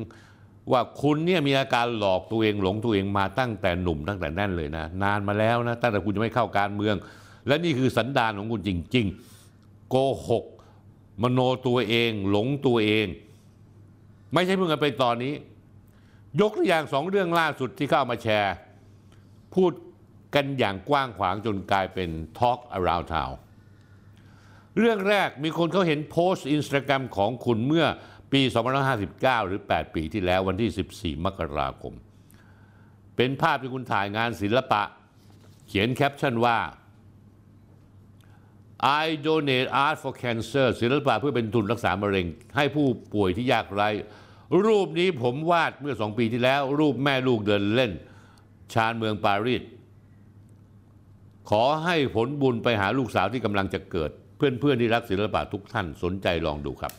[0.72, 6.96] ว่าคุณเนี่ยมีอาการหลอกตัวเองหลงตัวเองมาตั้งแต่หนุ่มตั้งแต่เนิ่นเลยนะ นานมาแล้วนะตั้งแต่คุณยังไม่เข้าการเมือง
[7.48, 9.06] และนี่คือสันดานของคุณจริง
[9.48, 9.96] ๆ โก
[10.30, 10.46] หก
[11.24, 13.08] มโนตัวเอง หลงตัวเอง
[14.34, 15.34] ไม่ใช่เพิ่งมาเป็นตอนนี้
[16.42, 18.56] ยกตัวอย่างสองเรื่องล่าสุดที่เข้ามาแชร์
[19.56, 19.72] พูด
[20.36, 23.34] กันอย่างกว้างขวางจนกลายเป็น Talk Around Town
[24.78, 27.86] เรื่องแรกมีคนเขาเห็นโพสต์อินสตาแกรมของคุณเมื่อ
[28.32, 28.42] ปี
[28.94, 31.94] 2559 หรือ 8 ปีที่แล้ววันที่ 14 มกราคม
[33.16, 34.84] เป็นภาพที่คุณถ่ายงานศิลปะ
[35.68, 36.58] เขียนแคปชั่นว่า
[38.80, 43.90] I donate art for cancer ศิลปะเพื่อเป็นทุนรักษามะเร็ง ให้ผู้ป่วยที่ยากไร้
[44.66, 47.92] รูปนี้ผมวาดเมื่อสองปีที่แล้ว รูปแม่ลูกเดินเล่น
[48.74, 49.64] ชานเมืองปารีส
[51.50, 56.94] ขอให้ผลบุญไปหาลูกสาวที่กำลังจะเกิด เพื่อนๆที่รักศิลปะทุกท่านสนใจลองดูครับ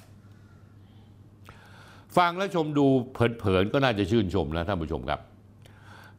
[2.16, 5.20] ฟังและชมดูเผินๆก็น่าจะชื่นชมนะท่านผู้ชมครับ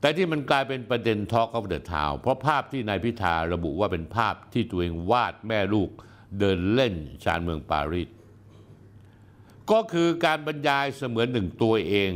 [0.02, 5.90] แต่ที่มันกลายเป็นประเด็น Talk of the Town เพราะภาพที่นายพิธาระบุว่าเป็นภาพที่ตัวเองวาดแม่ลูก
[6.40, 8.10] เดินเล่นชานเมืองปารีส
[9.72, 12.12] ก็คือการบรรยายเสมือนหนึ่งตัวเอง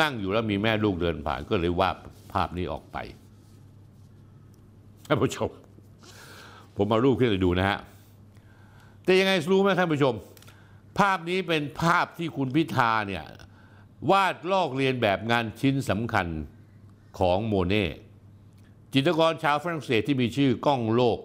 [0.00, 1.96] นั่งอยู่แล้วมีแม่ลูกเดินผ่านก็เลยวาด
[2.32, 2.96] ภาพนี้ออกไป
[5.06, 5.50] ท่านผู้ชม
[6.76, 7.78] ผมมารูปขึ้นให้ดูนะฮะ
[9.04, 10.14] แต่ยังไงรู้ไหมท่านผู้ชม
[10.98, 13.24] ภาพนี้เป็นภาพที่คุณพิธาเนี่ย
[14.10, 16.26] วาดลอกเรียนแบบงานชิ้นสำคัญ
[17.18, 17.84] ของโมเน่
[18.92, 21.20] จิตรกรชาวฝรั่งเศสที่มีชื่อก้องโลก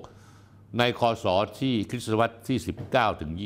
[0.80, 1.26] ในคศ
[1.60, 2.58] ที่คริสตศตวรรษที่
[2.90, 3.44] 19 ถึง 20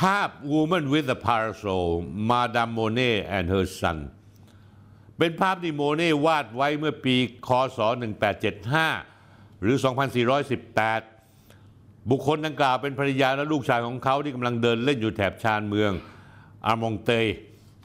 [0.00, 1.88] ภาพ Woman with the Parasol
[2.30, 3.98] Madame Monet and Her Son
[5.18, 7.16] เป็นภาพที่โมเน่วาดไว้เมื่อปี
[7.48, 7.78] คศ
[8.70, 9.76] 1875 หรือ
[10.52, 15.92] 2418 บุคคลดังกล่าวเป็นภรรยาและลูกชายของเขาที่กำลังเดินเล่นอยู่แถบชานเมือง
[16.66, 17.24] อารมองเตย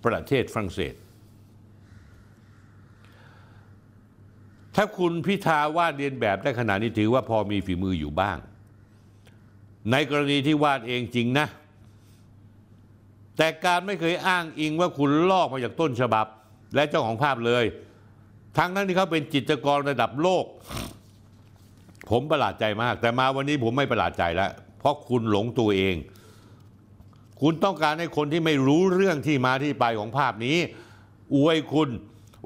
[0.05, 0.93] ประเทศฝรั่งเศส
[4.81, 8.37] ถ้าคุณพิธาวาดเรียนแบบได้ขนาดนี้ถือว่าพอมีฝีมืออยู่บ้าง
[9.91, 11.47] ในกรณีที่วาดเองจริงนะ
[13.37, 16.25] แต่การไม่เคยอ้างอิงว่าคุณลอกมาจากต้นฉบับ
[16.75, 17.65] และเจ้าของภาพเลย
[18.57, 20.45] ทั้งนั้นที่เขาเป็นจิตรกรระดับโลก
[22.09, 25.95] ผมประหลาดใจมาก แต่มาวันนี้ผมไม่ประหลาดใจแล้วเพราะคุณหลงตัวเอง
[27.41, 30.57] คุณต้องการให้คนที่ไม่รู้เรื่องที่มาที่ไปของภาพนี้
[31.35, 31.89] อวยคุณ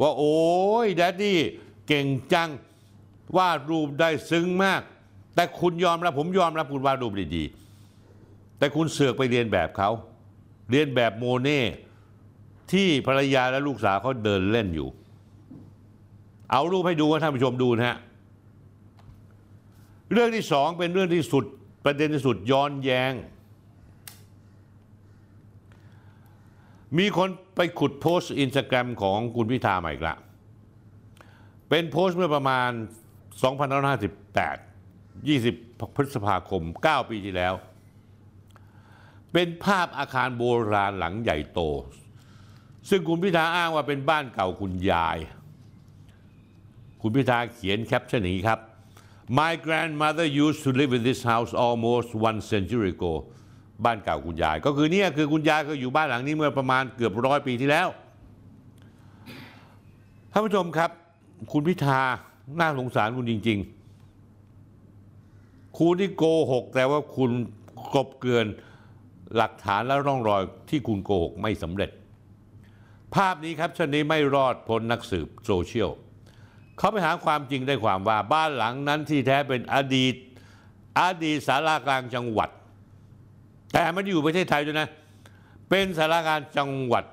[0.01, 0.37] ว่าโอ้
[0.85, 1.39] ยแดดดี้
[1.87, 2.49] เก่งจัง
[3.37, 4.81] วาดรูปได้ซึ้งมาก
[5.35, 7.43] แต่คุณยอมรับผมยอมรับคุณวาดรูปด้ดี
[8.57, 9.89] แต่คุณเสือกไปเรียนแบบเขา
[10.69, 11.61] เรียนแบบโมเน่
[12.71, 14.89] ที่ภรรยาและลูกสาวเขาเดินเล่นอยู่
[16.51, 17.97] เอารูปให้ดูว่าท่านผู้ชมดูนะฮะ
[20.11, 21.43] เรื่องที่สองเป็นเรื่องที่สุด
[21.85, 23.13] ประเด็นที่สุดย้อนแย้ง
[26.97, 30.15] มีคนไปขุดโพสต์อินสตาแกรมของคุณพิธาใหม่อีกละ
[31.69, 32.69] เป็นโพสต์เมื่อประมาณ
[33.53, 37.53] 2558 20 พฤษภาคม 9 ปีที่แล้ว
[39.33, 41.59] เป็นภาพอาคารโบราณหลังใหญ่โต
[42.89, 45.17] ซึ่งคุณพิธาอ้างว่าเป็นบ้านเก่าคุณยาย
[47.01, 48.59] คุณพิธาเขียนแคปชั่นอย่างนี้ครับ
[49.39, 53.13] My grandmother used to live in this house almost one century ago
[53.85, 57.87] บ้านเก่าคุณยาย ก็คือเนี่ยคือคุณยายก็อยู่บ้านหลังนี้เมื่อประมาณเกือบร้อยปีที่แล้ว
[60.31, 60.91] ท่านผู้ชมครับ
[61.51, 62.01] คุณพิธา
[62.59, 63.59] น่าสงสารคุณจริง
[64.83, 67.31] ๆ คุณที่โกหก แต่ว่าคุณ
[67.93, 68.45] กลบเกลื่อน
[69.35, 71.89] หลักฐานและร่องรอยที่คุณโกหกไม่สำเร็จ
[73.15, 75.89] ภาพนี้ครับชนนี้ไม่รอดพ้นนักสืบโซเชียล
[76.77, 80.15] เขาไปหาความจริงได้ความว่าบ้านหลังนั้นที่แท้เป็นอดีต
[81.01, 82.49] อดีตสารากลางจังหวัด
[83.71, 84.87] แต่ไมันอยู่ประเทศไทยด้วยนะ
[85.69, 87.03] เป็นสารากลางจังหวัด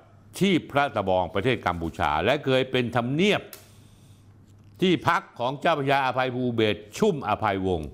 [0.40, 3.40] ที่พระตะบองประเทศกัมพูชา และเคยเป็นทำเนียบ
[4.80, 7.88] ที่พักของเจ้าพระยาอภัยภูเบศชุ่มอภัยวงศ์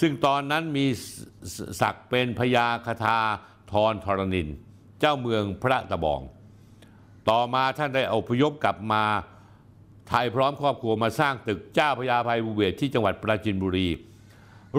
[0.00, 0.86] ซึ่งตอนนั้นมี
[1.80, 3.18] ศักดิ์เป็นพญาคทา
[3.72, 4.48] ทรธรณิน
[5.00, 6.20] เจ้าเมืองพระตะบอง
[7.30, 9.04] ต่อมาท่านได้อพยพกลับมา
[10.08, 13.88] ไทยพร้อมครอบครัวมาสร้างตึกเจ้าพระยาภัยภูเบศที่จังหวัดปราจีนบุรี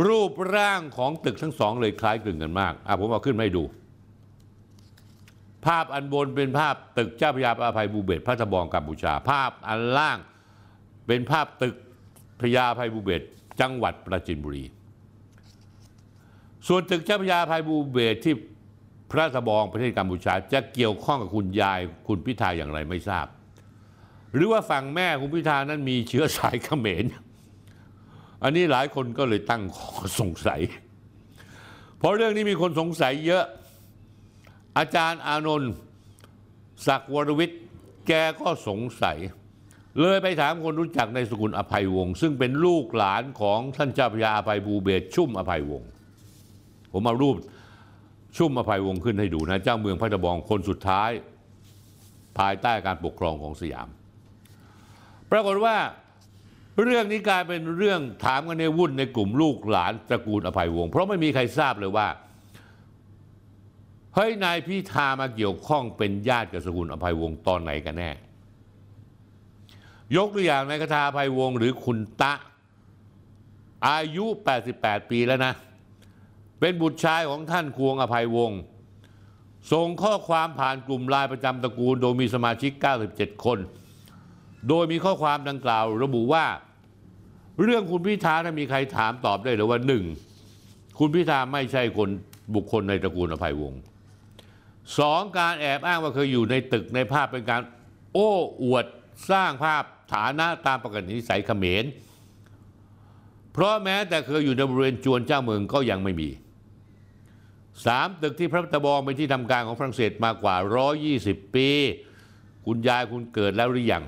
[0.06, 3.64] รูปร่างของตึกทั้งสองเลยคล้ายคลึงกันมากอะผมเอาขึ้นมาให้ดู
[5.66, 10.18] ภาพอันบนเป็นภาพตึกเจ้าพระยาภัยภูเบศพระตะบองกัมพูชา ภาพอันล่าง
[11.08, 11.76] เป็นภาพตึก
[12.40, 13.22] พระยาภัยภูเบศ
[13.62, 14.66] จังหวัดปราจีนบุรี
[16.68, 18.36] ส่วนตึกเจ้าพระยาภัยภูเบศที่
[19.12, 23.28] พระตะบองประเทศกัมพูชาจะเกี่ยวข้องกับคุณยายคุณพิธาอย่างไรไม่ทราบ
[24.34, 27.06] หรือว่าฝั่งแม่คุณพิธานั้นมีเชื้อสายเขมร
[28.44, 30.62] อันนี้หลายคนก็เลยตั้งข้อสงสัย
[31.98, 33.46] เพราะเรื่องนี้มีคนสงสัยเยอะ
[34.78, 35.74] อาจารย์อานนท์
[36.88, 37.62] ศักวรวิทย์
[38.08, 38.12] แก
[38.42, 39.18] ก็สงสัย
[40.02, 45.90] เลยไปถามคนรู้จักในสกุลอภัยวงศ์ซึ่งเป็นลูกหลานของท่านเจ้าพระยาอภัยบูเบศชุ่มอภัยวงศ์
[46.94, 47.36] ผมเอารูป
[48.38, 51.10] ชุ่มอภัยวงศ์ขึ้นให้ดูนะเจ้าเมืองพระตะบองคนสุดท้าย
[52.38, 53.88] ภายใต้การปกครองของสยาม
[55.32, 55.76] ปรากฏว่า
[56.84, 62.08] เรื่องนี้กลายเป็นเรื่องถามกันในวุ่นในกลุ่มลูกหลานตระกูลอภัยวงศ์เพราะไม่มีใครทราบเลยว่า
[64.16, 68.12] เฮ้ยนายพิธามาเกี่ยวข้องเป็นญาติกับสกุลอภัยวงศ์ตอนไหนกันแน่
[70.16, 72.34] ยกตัวอย่างนายคทาภัยวงศ์หรือคุณตะ
[73.90, 74.26] อายุ
[74.68, 75.54] 88 ปีแล้วนะ
[76.60, 78.60] เป็นบุตรชายของท่านควงอภัยวงศ์
[79.72, 82.72] ส่งข้อความผ่านกลุ่มไลน์ประจำตระกูลโดยมีสมาชิก
[83.10, 83.60] 97 คน
[84.70, 86.46] โดยมีข้อความดังกล่าว ระบุว่า
[87.62, 90.04] เรื่องคุณพิธาถ้ามีใครถามตอบได้เลยว่าหนึ่ง
[91.00, 92.10] คุณพิธาไม่ใช่คน
[92.56, 93.80] บุคคลในตระกูลอภัยวงศ์
[95.00, 97.62] สองการแอบอ้างว่าเคยอยู่ในตึกในภาพเป็นการ
[98.14, 98.32] โอ้
[98.64, 98.86] อวด
[99.32, 101.86] สร้างภาพฐานะตามปกตินิสัยเขมร
[103.54, 106.30] เพราะแม้แต่เคยอยู่ในบริเวณจวนเจ้าเมืองก็ยังไม่มี
[107.86, 110.56] สามตึกที่พระตะบองเป็นที่ทำการของฝรั่งเศสมากกว่า
[111.06, 111.70] 120 ปี
[112.66, 114.04] คุณยายคุณเกิดแล้วหรือยัง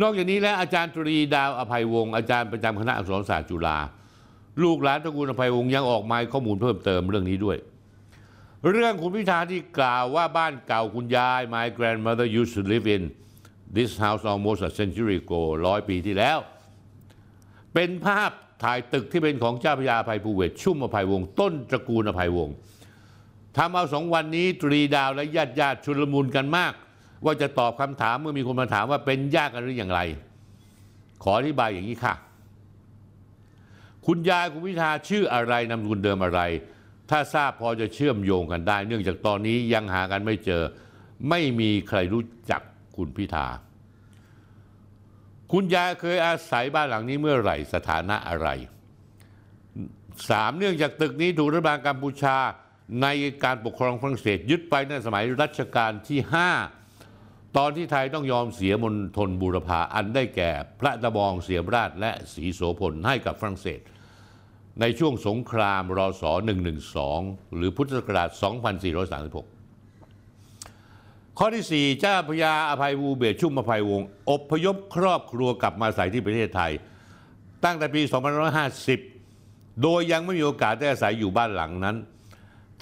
[0.00, 3.78] นอกจากนี้แล้วอาจารย์ตรีดาวอภัยวงศ์อาจารย์ประจำคณะอักษรศาสตร์จุฬา
[4.62, 7.56] ลูกหลานตระกูลอภัยวงศ์ยังออกมาข้อมูลเพิ่มเติมเรื่องนี้ด้วย
[8.66, 13.02] เรื่องคุณพิธาที่กล่าวว่าบ้านเก่าคุณยาย my grandmother used to live in
[13.76, 16.38] this house almost a century ago ร้อยปีที่แล้ว
[17.74, 18.30] เป็นภาพ
[18.64, 22.54] ถ่ายตึกที่เป็นของเจ้าพระยาอภัยภูเวศชุ่มอภัยวงศ์ต้นตระกูลอภัยวงศ์
[23.56, 26.72] ทำเอาสองวันนี้ตรีดาวและญาติญาติชุลมุนกันมาก
[27.24, 30.00] ว่าจะตอบคำถามเมื่อมีคนมาถามว่าเป็นญาติกันหรืออย่างไร
[31.22, 32.14] ขออธิบายอย่างนี้ค่ะ
[34.06, 36.40] คุณยายคุณพิธาชื่ออะไรนามสกุลเดิมอะไร
[37.10, 40.62] ถ้าทราบพอจะเชื่อมโยงกันได้ เนื่องจากตอนนี้ยังหากันไม่เจอ
[41.28, 42.62] ไม่มีใครรู้จัก
[42.96, 43.46] คุณพิธา
[45.52, 48.48] คุณยายเคยอาศัยบ้านหลังนี้เมื่อไหร่สถานะอะไร
[50.30, 52.36] สามเนื่องจากตึกนี้ถูกรัฐบาลกัมพูชา
[53.02, 53.06] ใน
[53.44, 56.20] การปกครองฝรั่งเศสยึดไปในสมัยรัชกาลที่
[56.88, 63.80] 5 ตอนที่ไทยต้องยอมเสียมณฑลบูรพาอันได้แก่ พระตะบองเสียมราชและศรีโสพลให้กับฝรั่งเศส
[64.80, 66.22] ในช่วงสงครามรศ
[67.08, 68.28] 112 หรือพุทธศักราช
[70.04, 76.72] 2436 ข้อที่ 4 เจ้าพระยาอภัยวูเบศชุ่มอภัยวงศ์อพยพครอบครัวกลับมาอาศัยที่ประเทศไทย
[77.64, 78.02] ตั้งแต่ปี
[78.92, 81.96] 2550 โดยยังไม่มีโอกาสได้อาศัยอยู่บ้านหลังนั้น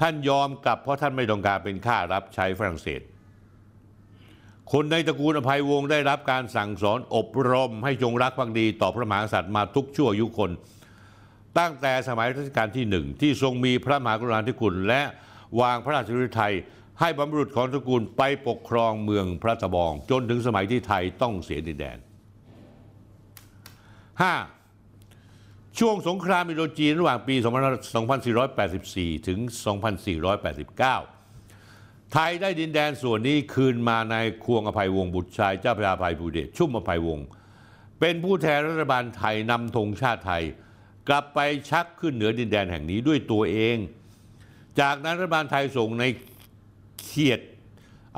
[0.01, 3.01] ท่านยอมกลับเพราะท่านไม่ต้องการเป็นข้ารับใช้ฝรั่งเศส
[4.73, 10.51] คนในตระกูลอภัยวงศ์ได้รับการสั่งสอนอบรมให้จงรักภักดีต่อพระมหากษัตริย์มาทุกชั่วอายุคน
[11.59, 15.03] ตั้งแต่สมัยรัชกาลที่หนึ่งที่ทรงมีพระมหากรุณาธิคุณและ
[15.61, 16.55] วางพระราชฤทัย
[17.01, 21.99] ให้บรรพบุรุษของตระกูลไปปกครองเมืองพระตะบอง จนถึงสมัยที่ไทยต้องเสียดินแดน
[24.83, 25.79] 5.
[25.79, 27.35] ช่วงสงครามอินโดจีนระหว่างปี
[28.57, 29.39] 2484 ถึง
[31.17, 37.27] 2489 ไทยได้ดินแดนส่วนนี้คืนมาในควงอภัยวงศ์บุตรชายเจ้าพระยาภัยภูเดชชุ่มอภัยวงศ์
[38.01, 40.45] เป็นผู้แทนรัฐบาลไทยนำธงชาติไทย
[41.09, 41.41] กลับไป
[41.71, 43.77] ชักขึ้นเหนือดินแดนแห่งนี้ด้วยตัวเอง
[44.81, 46.05] จากนั้นรัฐบาลไทยส่งใน
[47.03, 47.41] เขียด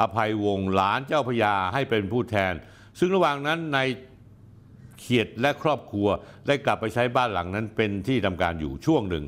[0.01, 2.53] อภัยวงศ์หลานเจ้าพยาให้เป็นผู้แทน
[2.99, 3.79] ซึ่งระหว่างนั้นใน
[5.01, 6.09] เขียดและครอบครัว
[6.47, 9.25] ได้กลับไปใช้บ้านหลังนั้นเป็นที่ทำการอยู่ช่วงหนึ่ง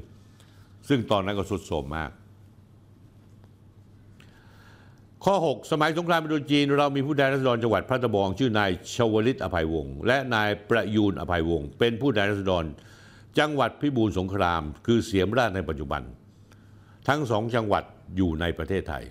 [0.89, 2.11] ซึ่งตอนนั้นก็สุดโทมมาก
[5.25, 12.65] ข้อ 6 สมัยสงครามอินโดจีน เรามีผู้แทนราษฎรจังหวัดพระตะบอง ชื่อนายชวลิตอภัยวงศ์และนายประยูนอภัยวงศ์เป็นผู้แทนราษฎร
[13.39, 16.03] จังหวัดพิบูลสงคราม คือเสียมราชในปัจจุบัน
[17.09, 17.85] ทั้งสองจังหวัด
[18.17, 19.05] อยู่ในประเทศไทย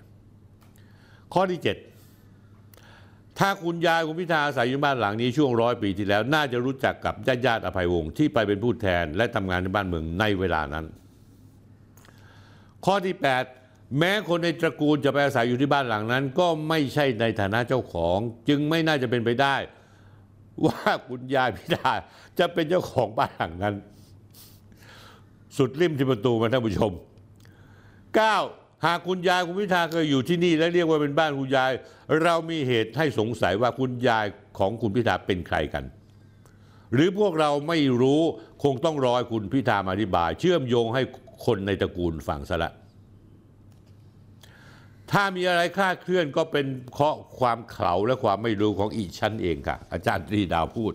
[1.33, 10.85] ข้อที่ 7 ถ้าคุณยายคุณพิธาอาศัยอยู่บ้านหลังนี้ช่วงร้อยปีที่แล้ว น่าจะรู้จักกับญาติญาติอภัยวงศ์ที่ไปเป็นผู้แทนและทำงานในบ้านเมืองในเวลานั้น
[12.85, 13.15] ข้อที่
[13.55, 18.17] 8 แม้คนในตระกูลจะไปอาศัยอยู่ที่บ้านหลังนั้น ก็ไม่ใช่ในฐานะเจ้าของ
[18.49, 19.55] จึงไม่น่าจะเป็นไปได้
[20.65, 21.93] ว่าคุณยายพิธา
[22.39, 23.75] จะเป็นเจ้าของบ้านหลังนั้น
[25.59, 26.91] สุดริมที่ประตูมาท่านผู้ชม
[27.87, 28.85] 9.
[28.85, 31.71] หากคุณยายคุณพิธาเคยอยู่ที่นี่ และเรียกว่าเป็นบ้านคุณยาย
[32.23, 34.25] เรามีเหตุให้สงสัยว่าคุณยาย
[34.59, 35.83] ของคุณพิธาเป็นใครกัน
[36.93, 38.21] หรือพวกเราไม่รู้
[38.63, 41.01] คงต้องรอคุณพิธามาอธิบาย เชื่อมโยงให้
[41.45, 42.71] คนในตระกูลฟังซะละ
[45.11, 50.93] ถ้ามีอะไรคลาดเคลื่อนก็เป็นเพราะความเขลาและความไม่รู้ของอีชั้นเองค่ะ อาจารย์ตรีดาวพูด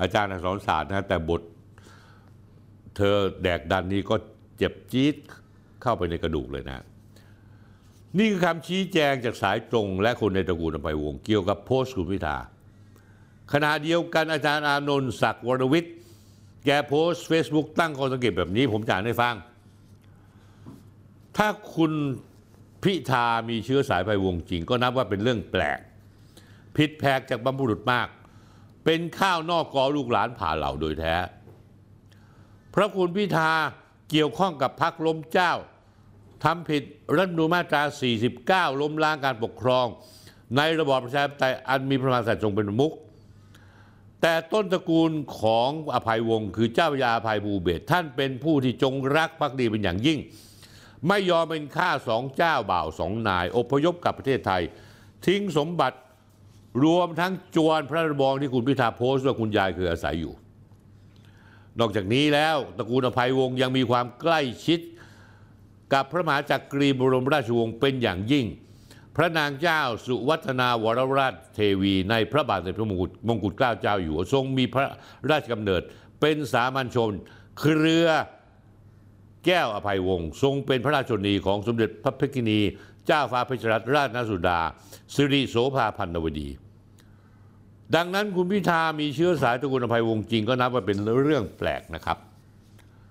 [0.00, 1.42] อาจารย์อักษรศาสตร์นะแต่บท
[2.96, 4.14] เธอแดกดันนี้ก็
[4.58, 5.14] เจ็บจี๊ด
[5.82, 6.84] เข้าไปในกระดูกเลยนะ
[8.18, 12.36] นี่คือคำชี้แจงจากสายตรง และคนในตระกูลอภัยวงเกี่ยวกับโพสต์คุณพิธา
[13.52, 15.94] ขณะเดียวกันอาจารย์อานนท์ศักดิ์วรวิทย์
[16.64, 19.34] แกโพสต์เฟซบุ๊กตั้งข้อสังเกตแบบนี้ผมจะอ่านให้ฟัง
[21.36, 21.92] ถ้าคุณ
[22.82, 25.80] พิธามีเชื้อสายไพวงจริง ก็นับว่าเป็นเรื่องแปลก
[26.76, 28.08] ผิดแผกจากบรรพบุรุษมาก
[28.84, 31.14] เป็นข้าวนอกกอลูกหลานผ่าเหล่าโดยแท้
[32.72, 33.50] เพราะคุณพิธา
[34.10, 35.52] เกี่ยวข้องกับพรรคล้มเจ้า
[36.44, 36.82] ทำผิด
[37.16, 37.82] รัฐธรรมนูญมาตรา
[38.70, 39.86] 49 ล้มล้างการปกครอง
[40.56, 42.92] ในระบอบประชาธิปไตยอันมีพระมหากษัตริย์ทรงเป็นมุข
[44.22, 50.18] แต่ต้นตระกูลของอภัยวงศ์คือเจ้าพระยาอภัยภูเบศท่านเป็นผู้ที่จงรักภักดีเป็นอย่างยิ่ง
[51.08, 54.62] ไม่ยอมเป็นข้าสองเจ้าบ่าวสองนาย อพยพกลับประเทศไทย
[55.26, 55.98] ทิ้งสมบัติ
[56.84, 60.32] รวมทั้งจวนพระระบองที่คุณพิธาโพสต์ว่าคุณยายเคยอาศัยอยู่
[61.80, 64.80] นอกจากนี้แล้วตระกูลอภัยวงศ์ยังมีความใกล้ชิด
[65.92, 68.46] กับพระมหาจักรีบรมราชวงศ์เป็นอย่างยิ่ง
[69.16, 74.86] พระนางเจ้าสุวัฒนาวรราชเทวีในพระบาทสมเด็จพระมงกุฎมงกุฎเกล้าเจ้าอยู่หัวทรงมีพระ
[75.30, 75.82] ราชกำเนิด
[76.20, 77.12] เป็นสามัญชน
[77.58, 78.08] เครือ
[79.46, 82.60] แก้วอภัยวงศ์ทรงเป็นพระราชชนีของสมเด็จพระเพกินี
[83.06, 84.60] เจ้าฟ้าเพชรรัตนราชนสุดา
[85.14, 86.48] สิริโสภาพันนวดี
[87.96, 92.18] ดังนั้นคุณพิธามีเชื้อสายตระกูลอภัยวงศ์จริงก็นับว่าเป็นเรื่องแปลกนะครับ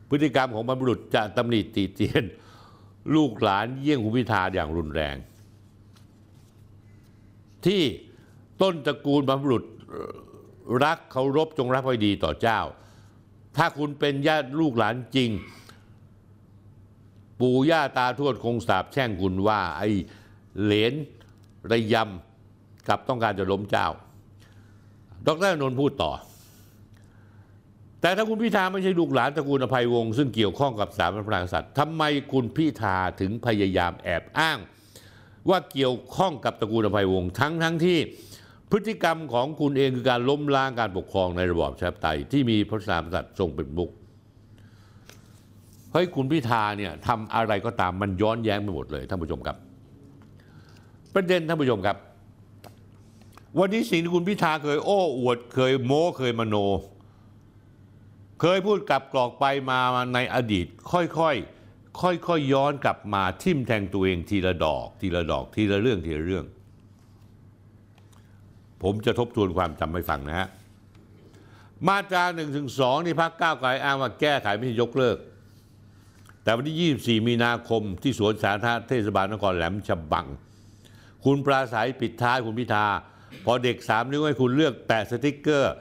[0.10, 2.24] พฤติกรรมของบรรพบุรุษจะตำหนิติเตียน
[3.16, 5.16] ลูกหลานเยี่ยงคุณพิธาอย่างรุนแรง
[7.66, 7.82] ที่
[8.62, 9.64] ต้นตระกูลบรรพบุรุษ
[10.84, 12.60] รักเคารพจงรักภักดีต่อเจ้า
[13.58, 15.30] ถ้าคุณเป็นญาติลูกหลานจริง
[17.40, 19.90] ปู่ย่าตาทวดคงสาบแช่งคุณว่าไอ้
[20.64, 20.94] เหลน
[21.72, 23.88] ระยำกับต้องการจะล้มเจ้า
[25.28, 26.12] ดรนนท์พูดต่อ
[28.02, 34.58] แต่ถ้าคุณพิธาไม่ใช่ลูกหลานตระกูลอภัยวงศ์ซึ่งเกี่ยวข้องกับสถาบันพระมหากษัตริย์ทำไมคุณพิธาถึงพยายามแอบอ้าง
[35.50, 37.98] ว่าเกี่ยวข้องกับตระกูลอภัยวงศ์ทั้งทั้งที่
[38.72, 43.90] พฤติกรรมของคุณเองคือการล้มล้างการปกครองในระบอบประชาธิปไตยที่มีพระมหากษัตริย์ทรงเป็นมุก
[45.94, 49.58] เฮ้ยคุณพิธาเนี่ยทำอะไรก็ตามมันย้อนแย้งไปหมดเลยท่านผู้ชมครับ
[51.14, 51.98] ประเด็นท่านผู้ชมครับ
[53.60, 56.56] วันนี้สิ่งที่คุณพิธาเคยโอ้อวด เคยโม้เคยมโน
[58.42, 59.80] เคยพูดกลับกรอกไปมา
[60.14, 66.46] ในอดีต ค่อยๆค่อยๆย้อนกลับมาทิ่มแทงตัวเองทีละดอก ทีละดอกทีละเรื่องทีละเรื่อง
[68.82, 70.48] ผมจะทบทวนความจำให้ฟังนะฮะ
[71.88, 75.18] มาตราหนึ่งถึงสองนี่พักก้าวไกลอ้างว่าแก้ไขไม่ใช่ยกเลิก
[76.44, 80.26] แต่วันที่ 24 มีนาคมที่สวนสาธารณะเทศบาลนครแหลมฉบัง
[81.24, 82.86] คุณปราศัยปิดท้ายคุณพิธา
[83.46, 85.76] พอเด็กสามนิ้วให้คุณเลือกแปะสติกเกอร์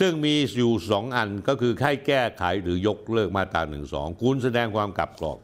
[0.00, 5.38] ซึ่งมีอยู่สองอันก็คือให้แก้ไขหรือยกเลิกมาตราหนึ่งหนึ่งสองคุณแสดงความกลับกลอก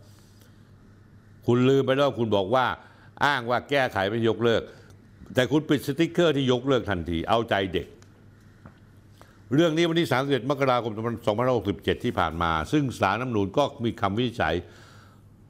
[1.46, 2.66] คุณลืมไปแล้วคุณบอกว่า
[3.24, 4.62] อ้างว่าแก้ไขไม่ยกเลิก
[5.34, 7.86] แต่คุณปิดสติกเกอร์ที่ยกเลิกทันทีเอาใจเด็ก
[9.54, 10.92] เรื่องนี้วันที่31มกราคม
[11.48, 14.56] 2567 ที่ผ่านมา ซึ่งสารน้ำนูนก็มีคำวิจัย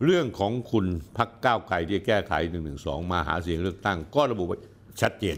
[0.05, 2.33] เรื่องของคุณพักก้าวไกลที่แก้ไข
[2.73, 4.59] 112มาหาเสียงเลือกตั้ง ก็ระบุไว้
[5.01, 5.37] ชัดเจน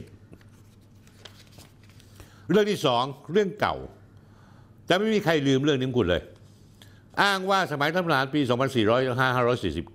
[2.52, 3.76] เรื่องที่สองเรื่องเก่า
[4.86, 6.22] แต่ไม่มีใครลืมเรื่องนี้คุณเลย
[7.22, 8.40] อ้างว่าสมัยรัฐประหารปี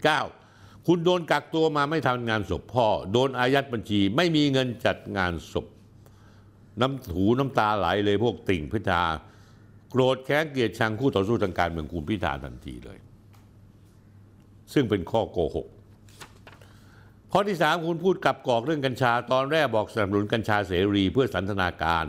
[0.05, 5.65] 2449 คุณโดนกักตัวมาไม่ทำงานศพพ่อ โดนอายัดบัญชี ไม่มีเงินจัดงานศพ
[6.81, 9.03] น้ำหูน้ำตาไหลเลยพวกติ่งพิธา
[9.91, 12.97] โกรธแค้นเกลียดชังคู่ต่อสู้ทางการเมืองคุณพิธาทันทีเลย
[14.73, 15.67] ซึ่งเป็นข้อโกหก
[17.31, 22.05] ข้อที่สามคุณพูดกับกอกเรื่องกัญชา ตอนแรกบอกสนับสนุนกัญชาเสรีเพื่อสันทนาการ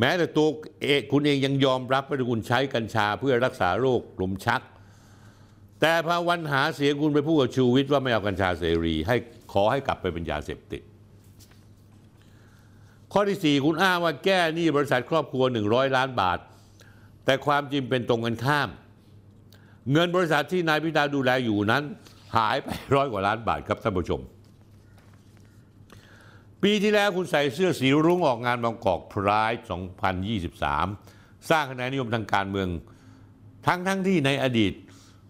[0.00, 0.48] แม้แต่ตัว
[0.82, 4.62] เอกคุณเองยังยอมรับว่าคุณใช้กัญชาเพื่อรักษาโรคลมชัก
[5.80, 9.16] แต่พอวันหาเสียงคุณไปพูดกับชูวิทย์ว่าไม่เอากัญชาเสรี ให้
[9.52, 10.82] ขอให้กลับไปเป็นยาเสพติด
[13.12, 16.38] ข้อที่ 4 คุณอ้างว่าแก้หนี้บริษัทครอบครัว 100 ล้านบาท
[17.24, 18.68] แต่ความจริงเป็นตรงกันข้าม
[19.92, 21.82] เงินบริษัทที่นายพิธาดูแลอยู่นั้น
[22.36, 24.20] หายไปร้อยกว่าล้านบาทครับท่านผู้ชม
[26.62, 29.52] ปีที่แล้วคุณใส่เสื้อสีรุ้งออกงานบางกอกพราย
[30.30, 32.68] 2023 สร้างคะแนนนิยมทางการเมือง
[33.66, 34.72] ทั้งทั้งที่ในอดีต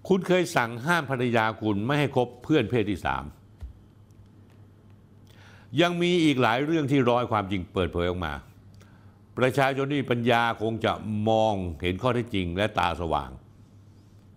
[0.09, 3.25] คุณเคยสั่งห้ามภรรยาคุณไม่ให้คบเพื่อนเพศที่สาม
[5.81, 8.35] ยังมีอีกหลายเรื่องที่ร้อยความจริงเปิดเผยออกมา
[9.39, 10.93] ประชาชนที่ปัญญาคงจะ
[11.29, 13.31] มองเห็นข้อเท็จจริงและตาสว่าง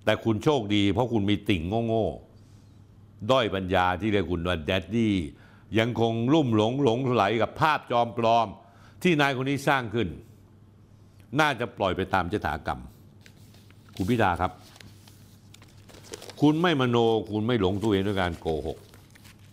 [0.05, 5.15] แต่คุณโชคดีเพราะคุณมีติ่งโง่ๆด้อยปัญญาที่เรียกคุณว่าแดดดี้
[5.79, 8.47] ยังคงลุ่มหลงหลงไหลกับภาพจอมปลอม
[9.03, 10.07] ที่นายคนนี้สร้างขึ้น
[11.39, 12.79] น่าจะปล่อยไปตามยถากรรม
[13.95, 14.51] คุณพิธาครับ
[16.41, 16.97] คุณไม่มโน
[17.31, 18.77] คุณไม่หลงตัวเองด้วยการโกหก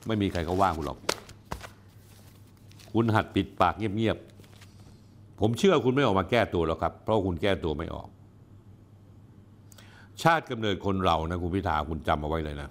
[0.06, 0.98] ไม่มีใครเขาว่าคุณหรอก
[2.92, 8.08] คุณหัดปิดปากเงียบๆผมเชื่อคุณไม่ออกมาแก้ตัวแล้วครับ เพราะคุณแก้ตัวไม่ออก
[10.22, 12.68] ชาติกำเนิดคนเรานะคุณพิธาคุณจำเอาไว้เลยนะ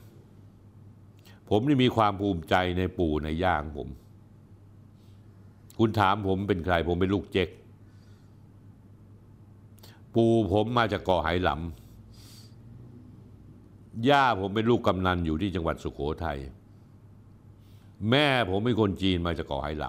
[1.50, 3.88] ผมนี่มีความภูมิใจในปู่ในย่างผม
[5.80, 7.50] คุณถามผมเป็นใคร ผมเป็นลูกเจ๊ก
[10.16, 16.40] ปู่ผมมาจากเกาะไหหลำย่าผมเป็นลูกกำนันอยู่ที่จังหวัดสุโขทัย
[18.10, 19.86] แม่ผมเป็นคนจีนมาจากเกาะไหหล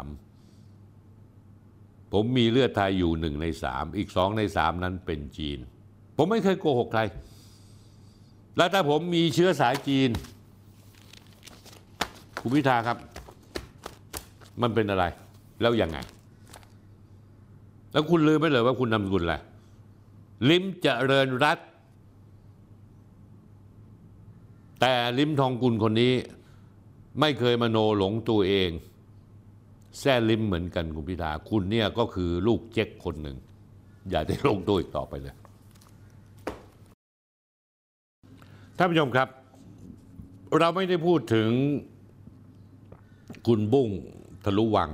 [1.24, 5.58] ำผมมีเลือดไทยอยู่หนึ่งในสามอีกสองในสามนั้นเป็นจีน
[6.16, 7.02] ผมไม่เคยโกหกใคร
[8.56, 10.10] แล้วถ้าผมมีเชื้อสายจีน
[12.40, 12.96] คุณพิธาครับ
[14.62, 15.04] มันเป็นอะไร
[15.60, 15.98] แล้วยังไง
[17.92, 19.34] แล้วคุณลืมไปเลยว่าคุณนามสกุลอะไร
[20.50, 21.58] ลิมเจริญรัต
[24.80, 26.12] แต่ลิมทองกุลคนนี้
[27.20, 28.70] ไม่เคยมโนหลงตัวเอง
[29.98, 33.36] แซ่ลิมเหมือนกันคุณพิธาคุณเนี่ยก็คือลูกเจ๊กคนหนึ่ง
[34.10, 35.34] อย่าได้ลงตัวอีกต่อไปเลย
[38.76, 39.28] ท่านผู้ชมครับ
[40.58, 41.48] เราไม่ได้พูดถึง
[43.46, 43.88] คุณบุ้ง
[44.44, 44.90] ทะลุวัง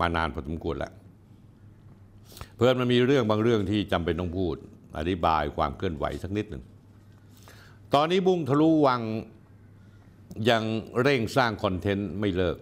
[0.00, 0.92] มานานพอสมควรแล้ว
[2.56, 4.56] เพื่อนมันมีเรื่องบางเรื่องที่จำเป็นต้องพูด
[4.98, 6.62] อธิบายความเคลื่อนไหวสักนิดหนึ่ง
[7.94, 9.00] ตอนนี้บุ้งทะลุวัง
[10.50, 10.62] ยัง
[11.02, 12.56] เร่งสร้างคอนเทนต์ไม่เลิก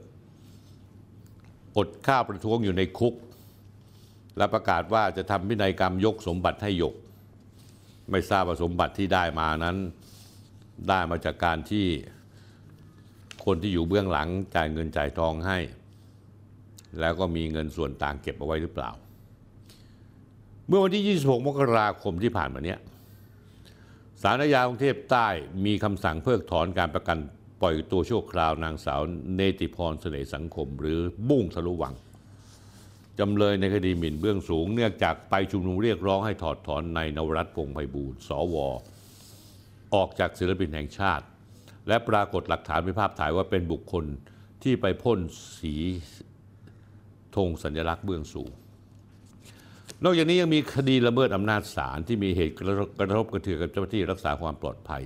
[1.77, 3.15] อดข้าวประท้วงอยู่ในคุก
[4.37, 6.95] และประกาศว่าจะทำพินัยกรรมยกสมบัติให้หยก
[8.11, 9.77] ไม่ทราบว่าสมบัติที่ได้มานั้น
[10.89, 11.87] ได้มาจากการที่
[13.45, 15.59] คนที่อยู่เบื้องหลังจ่ายเงินจ่ายทองให้
[17.01, 18.91] แล้วก็มีเงินส่วนต่างเก็บเอาไว้หรือเปล่า
[20.67, 22.79] เมื่อวันที่ 26 มกราคมที่ผ่านมาเนี้ย
[24.23, 25.29] ศาลอาญากรุงเทพใต้
[25.65, 27.19] มีคำสั่งเพิกถอนการประกัน
[27.61, 29.01] ปล่อยตัวชั่วคราวนางสาว
[29.35, 31.95] เนติพรเสน่ห์สังคม หรือบุ้งทะลุวัง
[33.19, 38.57] จำเลยในคดีหมิ่นเบื้องสูง เนื่องจากไปชุมนุมเรียกร้องให้ถอดถอนในนวรัตน์พงไพบูลย์สว
[39.95, 41.25] ออกจากศิลปินแห่งชาติ
[41.89, 44.05] และปรากฏหลักฐานเป็นภาพถ่ายว่าเป็นบุคคล
[44.63, 45.21] ที่ไปพ่น
[45.59, 45.75] สี
[47.37, 48.51] ธงสัญลักษณ์เบื้องสูง
[50.05, 52.61] นอกจากนี้ยังมีคดีละเมิดอำนาจศาลที่มีเหตุก
[53.03, 55.03] ระทบกระเทือนกับเจ้าหน้าที่รักษาความปลอดภัย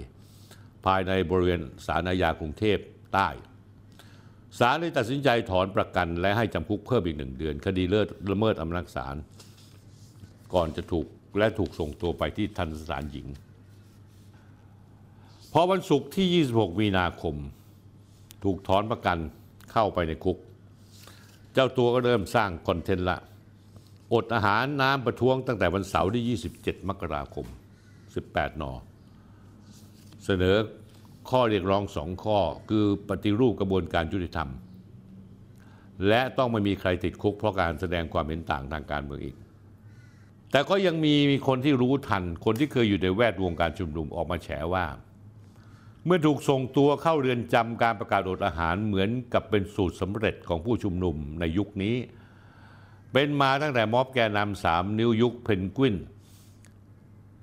[0.87, 2.79] ภายในบริเวณศาลอาญากรุงเทพ
[3.15, 3.29] ใต้
[4.59, 9.17] ศาลได้ตัดสินใจถอนประกันและให้จำคุกเพิ่มอีกหนึ่งเดือน คดีเลิศละเมิดอำนาจศาล
[10.55, 11.07] ก่อนจะถูก
[11.39, 13.27] และถูกส่งตัวไปที่ทันสถานหญิง
[15.61, 17.35] อวันศุกร์ที่ 26 มีนาคม
[18.45, 19.19] ถูกถอนประกัน
[19.73, 20.39] เข้าไปในคุก
[21.55, 23.19] เจ้าตัวก็เริ่มสร้างคอนเทนต์ละ
[24.15, 27.47] อดอาหารน้ำประท้วงตั้งแต่วันเสาร์ที่ 27 มกราคม
[28.03, 28.65] 18 น
[30.25, 30.57] เสนอ
[31.31, 32.39] ข้อเรียกร้องสองข้อ
[32.71, 34.51] คือปฏิรูปกระบวนการยุติธรรม
[36.09, 39.37] และต้องไม่มีใครติดคุกเพราะการแสดงความเห็นต่างทางการเมืองอีก
[40.51, 41.15] แต่ก็ยังมี
[41.49, 44.85] คนที่รู้ทันคนที่เคยอยู่ในแวดวงการชุมนุมออกมาแฉว่า
[46.07, 51.97] เมื่อถูกส่งตัวเข้าเรือนจำการประกาศอดอาหารเหมือนกับเป็นสูตรสำเร็จของผู้ชุมนุมในยุคนี้
[53.13, 55.97] เป็นมาตั้งแต่ม็อบแกนนำสามนิ้วยุคเพนกวิน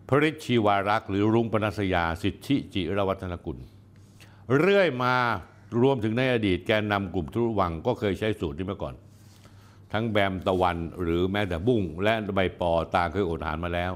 [0.08, 3.58] พริชชีวารักษ์หรือรุ้งปนัสยาสิทธิจิรวัฒนกุล
[4.58, 5.16] เรื่อยมา
[5.82, 8.96] รวมถึงในอดีตแกนนำกลุ่มทุรวังก็เคยใช้สูตรนี้มาก่อน
[9.94, 13.94] ทั้งแบมตะวันหรือแม้แต่บุ้งและใบปอต่างเคยอดอาหารมาแล้ว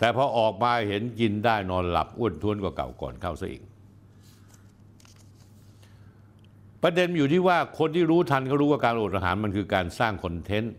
[0.00, 3.62] แต่พอออกมาเห็นกินได้นอนหลับอ้วนท้วนกว่าเก่าก่อนเข้าซะอีก
[6.82, 10.74] ประเด็นอยู่ที่ว่าคนที่รู้ทันก็รู้ว่าการอดอาหารมันคือการสร้างคอนเทนต์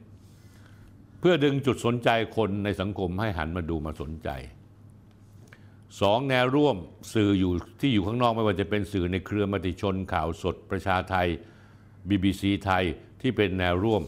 [1.20, 4.30] เพื่อดึงจุดสนใจคนในสังคมให้หันมาดูมาสนใจ
[6.02, 6.76] สองแนวร่วม
[7.14, 11.28] สื่ออยู่ที่อยู่ข้างนอกไม่ว่าจะเป็นสื่อในเครือมติชนข่าวสดประชาไทย
[12.10, 12.84] BBC ไทย
[13.22, 14.02] ที่เป็นแนวร่วม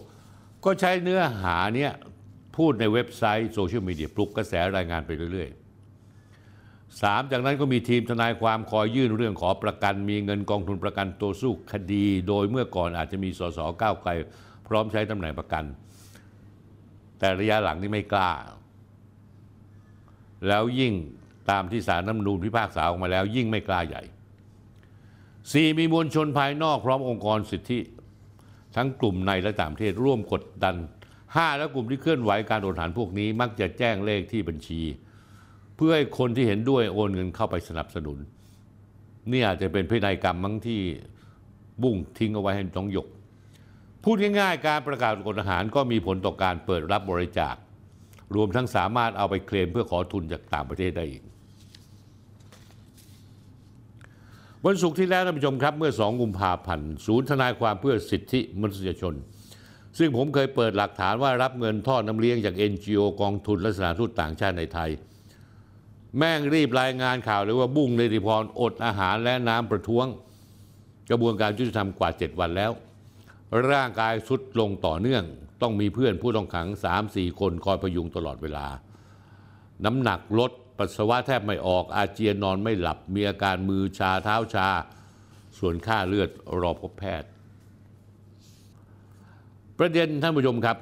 [0.66, 1.92] ก็ใช้เนื้อหาเนี้ย
[2.58, 14.12] พูดในเว็บไซต์โซเชียลมีเดียปลุกกระแสรายงานไปเรื่อยๆสามจากนั้นก็มีทีมทนายความคอยยื่นเรื่องขอประกัน มีเงินกองทุนประกันตัวสู้คดี โดยเมื่อก่อนอาจจะมีสสก้าวไกล
[14.68, 15.64] พร้อมใช้ตำแหน่งประกัน
[17.20, 18.32] แต่ระยะหลังนี่ไม่กล้า
[20.48, 20.94] แล้วยิ่ง
[21.50, 24.04] ตามที่สารน้ำนูนพิพากษาออกมาแล้ว ยิ่งไม่กล้าใหญ่
[24.92, 25.80] 4.
[25.80, 27.80] มีมวลชนภายนอกพร้อมองค์กรสิทธิ
[28.76, 30.76] ทั้งกลุ่มในและต่างประเทศร่วมกดดัน
[31.36, 31.58] 5.
[31.58, 34.82] แล้วกลุ่มที่เคลื่อนไหวการโอนหารพวกนี้ มักจะแจ้งเลขที่บัญชี
[35.76, 38.18] เพื่อให้คนที่เห็นด้วยโอนเงินเข้าไปสนับสนุน
[39.32, 40.82] นี่อาจจะเป็นพินัยกรรมมั้งที่
[41.82, 43.08] บุ้งทิ้งเอาไว้ให้น้องหยก
[44.04, 47.56] พูดง่ายๆ การประกาศกฎอาหารก็มีผลต่อการเปิดรับบริจาค
[48.36, 51.24] รวมทั้งสามารถเอาไปเคลมเพื่อขอทุนจากต่างประเทศได้อีก
[54.66, 59.14] วันศุกร์ที่แล้วท่านผู้ชมครับ เมื่อ 2 กุมภาพันธ์ศูนย์ทนายความเพื่อสิทธิมนุษยชน
[59.98, 64.92] ซึ่งผมเคยเปิดหลักฐานว่ารับเงินทอดน้ำเลี้ยงจาก NGO กองทุนและสถานทูตต่างชาติในไทย
[66.18, 70.06] แม่งรีบรายงานข่าวเลยว่าบุ้งในติพรอดอาหารและน้ำประท้วง
[71.10, 72.72] กระบวนการยุติธรรมกว่า 7 วันแล้ว
[73.72, 75.24] ร่างกายสุดลงต่อเนื่อง
[75.62, 76.68] ต้องมีเพื่อนผู้ต้องขัง
[77.04, 78.68] 3-4 คนคอยพยุงตลอดเวลา
[79.86, 84.70] น้ำหนักลดปัสสาวะแทบไม่ออกอาเจียนนอนไม่หลับมีอาการมือชาเท้าชา
[85.58, 86.30] ส่วนค่าเลือด
[86.62, 87.30] รอพบแพทย์
[89.80, 90.78] ประเด็นท่านผู้ชมครับ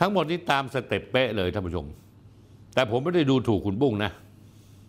[0.00, 1.86] ทั้งหมดนี้ตามสเต็ปเป๊ะเลยท่านผู้ชม
[2.74, 4.12] แต่ผมไม่ได้ดูถูกคุณบุ้งนะ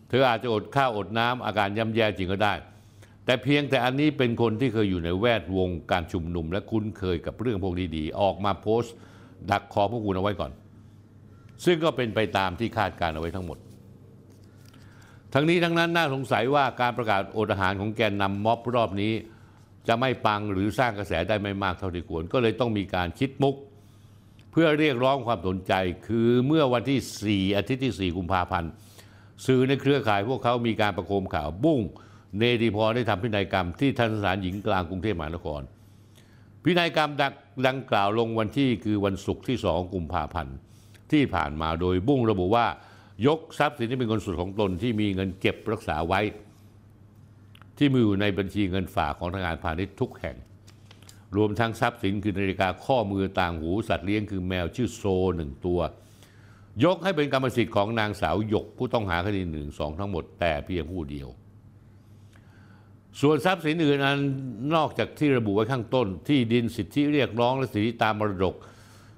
[0.10, 2.54] เธออาจจะอดข้าวอดน้ำอาการย่ำแย่จริงก็ได้
[3.26, 8.94] แต่เพียงแต่อันนี้เป็นคนที่เคยอยู่ในแวดวงการชุมนุม และคุ้นเคยกับเรื่องพวกนี้ดีออกมาโพสต์
[9.50, 10.52] ดักคอพวกคุณเอาไว้ก่อน
[11.66, 13.58] ซึ่งก็เป็นไปตามที่คาดการเอาไว้ทั้งหมด
[15.34, 19.14] ทั้งนี้ทั้งนั้นน่าสงสัยว่าการประกาศอดอาหารของแกนนำม็อบรอบนี้
[19.88, 23.56] จะไม่ปังหรือสร้างกระแสได้ไม่มากเท่าที่ควร ก็เลยต้องมีการคิดมุก
[24.52, 25.74] เพื่อเรียกร้องความสนใจ
[26.08, 28.72] คือเมื่อวันที่ 4 อาทิตย์ที่ 4 กุมภาพันธ์
[29.46, 31.82] สื่อในเครือข่ายพวกเขามีการประโคมข่าวบุ้ง
[32.38, 35.62] เนติพรได้ทำพินัยกรรมที่ทันสถานหญิงกลางกรุงเทพมหานคร
[36.64, 37.34] พินัยกรรมดัง
[37.68, 40.56] ดังกล่าวลงวันที่คือวันศุกร์ที่ 2 กุมภาพันธ์
[41.12, 42.66] ที่ผ่านมาโดยบุ้งระบุว่า
[43.28, 46.22] ยกทรัพย์สินที่เป็นเงินสดของตนที่มีเงินเก็บรักษาไว้
[47.84, 50.36] ที่มีอยู่ในบัญชีเงินฝากของธนาคารพาณิชย์ทุกแห่ง
[51.36, 55.04] รวมทั้งทรัพย์สินคือนาฬิกาข้อมือต่างหูสัตว์เลี้ยงคือแมวชื่อโซ
[55.36, 55.80] หนึ่งตัว
[56.84, 61.28] ยกให้เป็นกรรมสิทธิ์ของนางสาวหยกผู้ต้องหาคดีหนึ่งสองทั้งหมดแต่เพียงผู้เดียว
[63.22, 64.20] ส่วนทรัพย์สินอื่นอัน
[64.76, 68.56] นอกจากที่ระบุไว้ข้างต้น ที่ดินสิทธิเรียกร้องและสิทธิตามมรดก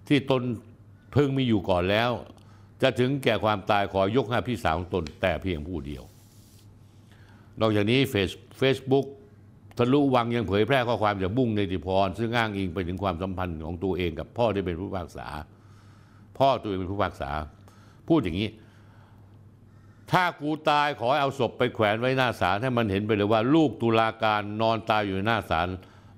[0.07, 0.41] ที่ตน
[1.13, 2.11] เพิ่งมีอยู่ก่อนแล้ว
[2.81, 6.03] จะถึงแก่ความตายขอยกให้พี่สาวของตนแต่เพียงผู้เดียว
[7.61, 9.05] นอกจากนี้เฟซ เฟซบุ๊ก
[9.77, 15.27] ทะลุวังยังเผยแพร่ข้อความจากบุ้งเนติพร ซึ่งอ้างอิงไปถึงความสัมพันธ์ของตัวเองกับพ่อที่เป็นผู้พิพากษา
[16.37, 17.29] พ่อตัวเองเป็นผู้พิพากษา
[18.07, 18.49] พูดอย่างนี้
[20.11, 25.67] ถ้ากูตายขอเอาศพไปแขวนไว้หน้าศาลให้มันเห็นไปเลยว่า ลูกตุลาการนอนตายอยู่หน้าศาล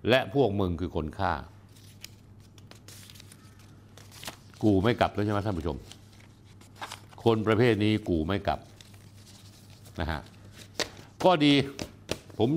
[0.10, 1.34] และพวกมึงคือคนฆ่า
[4.64, 5.78] กูไม่กลับแล้วใช่ไหมท่านผู้ชม
[7.24, 8.60] คนประเภทนี้กูไม่กลับ
[10.00, 10.22] นะฮะ
[11.24, 11.54] ก็ดี
[12.38, 12.50] ผม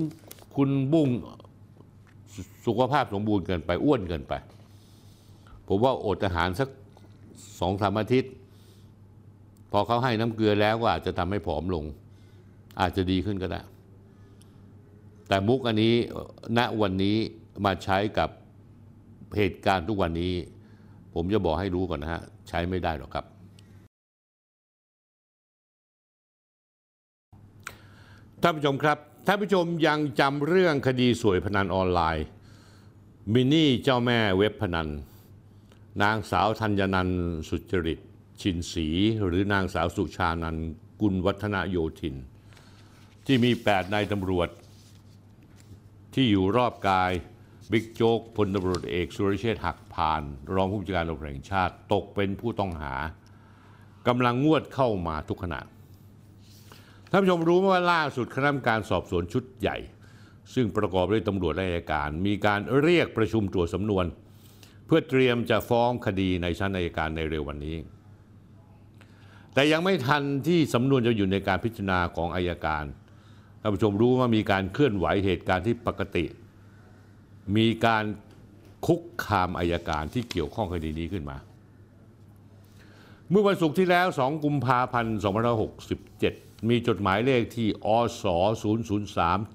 [0.55, 1.09] คุณบุ้ง
[2.33, 4.33] สสุขภาพสมบูรณ์เกินไปอ้วนเกินไป
[5.67, 6.69] ผมว่าอดอาหารสัก
[7.59, 8.33] สองสามอาทิตย์
[9.71, 11.85] พอเขาให้น้ำเกลือแล้วก็อาจจะทำให้ผอมลง
[12.81, 13.61] อาจจะดีขึ้นก็ได้
[15.27, 15.93] แต่มุกอันนี้
[16.57, 17.17] ณวันนี้
[17.65, 18.29] มาใช้กับ
[19.37, 20.33] เหตุการณ์ทุกวันนี้
[21.13, 23.25] ผมจะบอกให้รู้ก่อนนะฮะ ใช้ไม่ได้หรอกครับ
[28.41, 28.97] ท่านผู้ชมครับ
[29.31, 32.25] ท่านผู้ชมยังจำเรื่องคดีสวยพนันออนไลน์
[33.33, 34.89] มินี่เจ้าแม่เว็บพนัน
[36.03, 37.09] นางสาวธัญนัน
[37.49, 37.99] สุจริต
[38.41, 38.87] ชินศรี
[39.25, 40.57] หรือนางสาวสุชานัน
[41.01, 42.15] กุลวัฒนโยธิน
[43.25, 44.49] ที่มีแปดนายตำรวจ
[46.13, 47.11] ที่อยู่รอบกาย
[47.71, 50.21] บิ๊กโจ๊กพลตำรวจเอกสุรเชษฐ์หักพาน
[50.53, 52.93] รองผู้บัญชาการตำรวจแห่งชาติตกเป็นผู้ต้องหา
[54.07, 55.61] กำลังงวดเข้ามาทุกขณะ
[57.11, 59.77] ท่านผู้ชมรู้ไหมว่าล่าสุดคณะกรรมการสอบสวนชุดใหญ่
[60.53, 64.05] ซึ่งประกอบด้วยตำรวจและอัยการ มีการเรียกประชุมตรวจสำนวน
[64.85, 67.75] เพื่อเตรียมจะฟ้องคดีในชั้นอัยการในเร็ววันนี้
[69.53, 72.83] แต่ยังไม่ทันที่สำนวนจะอยู่ในการพิจารณาของอายการ
[73.61, 76.25] ท่านผู้ชมรู้ว่ามีการเคลื่อนไหวเหตุการณ์ที่ปกติ
[77.57, 78.03] มีการ
[78.87, 81.37] คุกคามอายการที่เกี่ยวข้องคดีนี้ขึ้นมา
[83.29, 87.87] เมื่อวันศุกร์ที่แล้ว 2 กุมภาพันธ์2567 มีจดหมายเลขที่อ
[88.21, 88.25] ส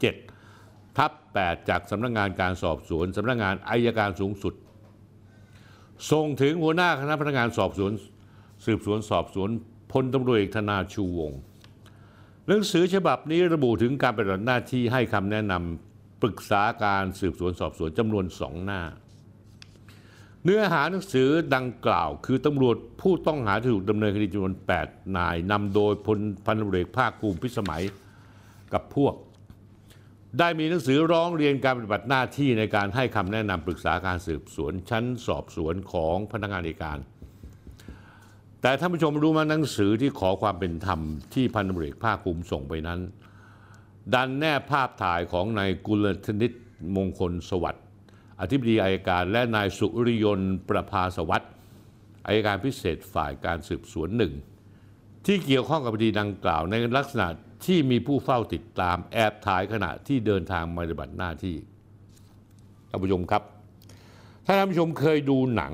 [0.04, 4.54] 0037ทับ8จากสำนักงานการสอบสวนสำนักงานอายการสูงสุด
[6.10, 7.92] ส่งถึงหัวหน้าคณะพนักงานสอบสวน
[8.64, 9.48] สืบสวนสอบสวน
[9.92, 11.40] พลตำรวจเอกธนาชูวงศ์
[12.46, 18.80] หนังสือฉบับนี้ระบุถึงการปฏิบัติหน้าที่ให้คำแนะนำปรึกษาการสืบสวนสอบสวนจำนวนสองหน้า
[20.46, 27.82] เนื้อหาหนังสือดังกล่าว คือตำรวจผู้ต้องหาที่ถูกดำเนินคดีจำนวน 8 นายนำโดยพลพันเอกภาคภูมิพิสมัย
[28.72, 29.14] กับพวก
[30.38, 36.98] ได้มีหนังสือร้องเรียนการปฏิบัติหน้าที่ในการให้คำแนะนำปรึกษาการสืบสวน ชั้นสอบสวนของพนักงานอัยการ
[38.60, 41.00] แต่ท่านผู้ชมรู้มาหนังสือที่ขอความเป็นธรรม
[41.34, 43.00] ที่พันเอกภาคภูมิส่งไปนั้น
[44.14, 46.52] ดันแนบภาพถ่ายของนายกุลธนิต
[46.96, 47.80] มงคลสวัสดิ
[48.40, 51.52] อธิบดีอายการและนายสุริยนต์ประภาสวัสดิ์
[52.26, 54.32] อายการพิเศษฝ่ายการสืบสวนหนึ่ง
[55.26, 57.26] ที่เกี่ยวข้องกับคดีดังกล่าวในลักษณะ
[57.66, 61.56] ที่มีผู้เฝ้าติดตามแอบถ่ายขณะที่เดินทางมาปฏิบัติหน้าที่
[62.88, 63.42] ท่านผู้ชมครับ
[64.46, 65.72] ถ้าท่านผู้ชมเคยดูหนัง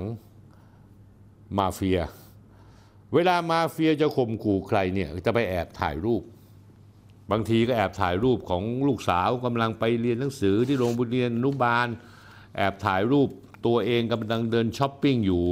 [1.57, 1.99] มาเฟีย
[3.13, 6.23] เวลามาเฟียจะข่มขู่ใครเนี่ยจะไปแอบถ่ายรูป
[7.31, 11.87] บางทีก็แอบถ่ายรูปของลูกสาวกำลังไปเรียนหนังสือที่โรงเรียนอนุบาล
[12.55, 13.29] แอบถ่ายรูป
[13.65, 15.43] ตัวเองกำลังเดินช้อปปิ้งอยู่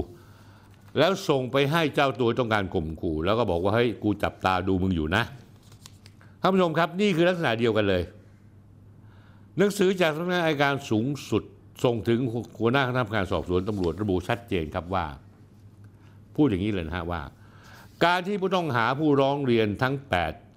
[0.97, 5.24] แล้วส่งไปให้เจ้าตัวต้องการข่มขู่ แล้วก็บอกว่าเฮ้ยกูจับตาดูมึงอยู่นะ
[6.41, 8.04] ท่านผู้ชมครับนี่คือลักษณะเดียวกันเลย
[9.58, 11.43] หนังสือจากสำนักงานอัยการสูงสุด
[11.84, 12.20] ส่งถึง
[12.60, 15.06] หัวหน้าคณะกรรมการสอบสวนตำรวจระบุชัดเจนครับว่า
[16.36, 17.22] พูดอย่างนี้เลยนะฮะว่า
[18.06, 19.95] การที่ผู้ต้องหาผู้ร้องเรียนทั้ง
[20.26, 20.49] 8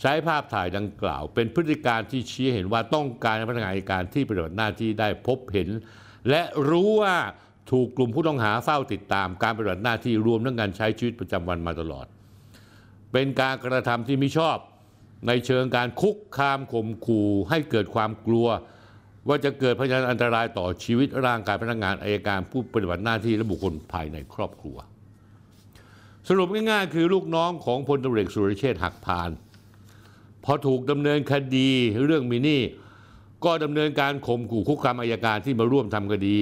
[0.00, 5.68] ใช้ภาพถ่ายดังกล่าว เป็นพฤติการที่ชี้เห็นว่าต้องการให้พนักงานอัยการที่ปฏิบัติหน้าที่ได้พบเห็น
[6.30, 7.16] และรู้ว่า
[7.70, 12.06] ถูกกลุ่มผู้ต้องหาเฝ้าติดตามการปฏิบัติหน้าที่รวมทั้งการใช้ชีวิตประจำวันมาตลอด
[13.12, 14.56] เป็นการกระทำที่ม่ชอบ
[15.26, 18.48] ในเชิงการคุกคามข่มขู่ให้เกิดความกลัว
[19.28, 24.76] ว่าจะเกิดพยานอันตรายต่อชีวิตร่างกายพนักงานอายการผู้ปฏิบัติหน้าที่และบุคคลภายในครอบครัว
[26.28, 29.30] สรุปง่ายๆคือลูกน้องของพลตำรวจเอกสุรเชษฐ์หักพาน
[30.50, 31.70] พอถูกดำเนินคดี
[32.06, 32.62] เรื่องมินี่
[33.44, 36.38] ก็ดำเนินการข่มขู่คุกคามอายการที่มาร่วมทำคดี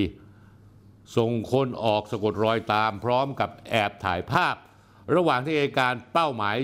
[1.16, 4.54] ส่งคนออกสะกดรอยตาม พร้อมกับแอบถ่ายภาพ
[5.14, 6.56] ระหว่างที่อัยการเป้าหมาย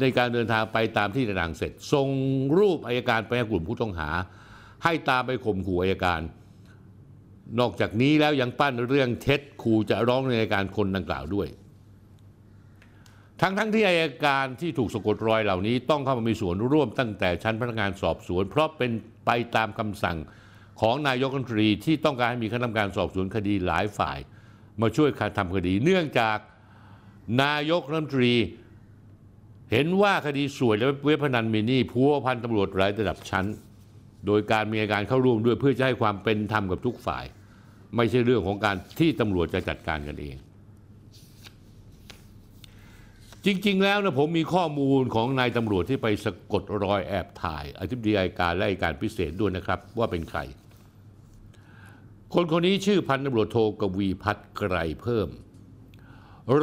[0.00, 2.08] ในการเดินทางไปตามที่ต่างๆเสร็จ ส่ง
[2.58, 4.10] รูปอายการไปให้กลุ่มผู้ต้องหา
[4.84, 6.20] ให้ตามไปข่มขู่อายการ
[7.60, 11.48] นอกจากนี้แล้วยังปั้นเรื่องเท็จขู่จะร้องในอายการคนดังกล่าวด้วย
[13.40, 18.90] ทั้งทั้งที่อายการที่ถูกสะกดรอยเหล่านี้ต้องเข้ามามีส่วนร่วมตั้งแต่ชั้นพนักงานสอบสวน เพราะเป็น
[19.26, 20.16] ไปตามคำสั่ง
[20.80, 24.18] ของนายกรัฐมนตรีที่ต้องการให้มีคณะกรรมการสอบสวนคดีหลายฝ่าย
[24.80, 26.38] มาช่วยการทำคดี เนื่องจาก
[27.42, 28.34] นายกรัฐมนตรี
[29.72, 33.46] เห็นว่าคดีสวยและเว็บพนันมินี่พัวพันตำรวจหลายระดับชั้น
[34.26, 37.24] โดยการมีการเข้าร่วมด้วยเพื่อจะให้ความเป็นธรรมกับทุกฝ่าย
[37.96, 40.36] ไม่ใช่เรื่องของการที่ตำรวจจะจัดการกันเอง
[43.46, 50.40] จริง ๆ แล้วนะผมมีข้อมูลของนายตำรวจที่ไปสะกดรอยแอบถ่ายอธิบดีอายการและอายการพิเศษด้วยนะครับ ว่าเป็นใคร
[52.34, 55.28] คนคนนี้ชื่อพันตำรวจโทกวีพัฒน์ไกรเพิ่ม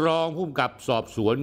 [0.04, 1.36] รองผู้กำกับสอบสวน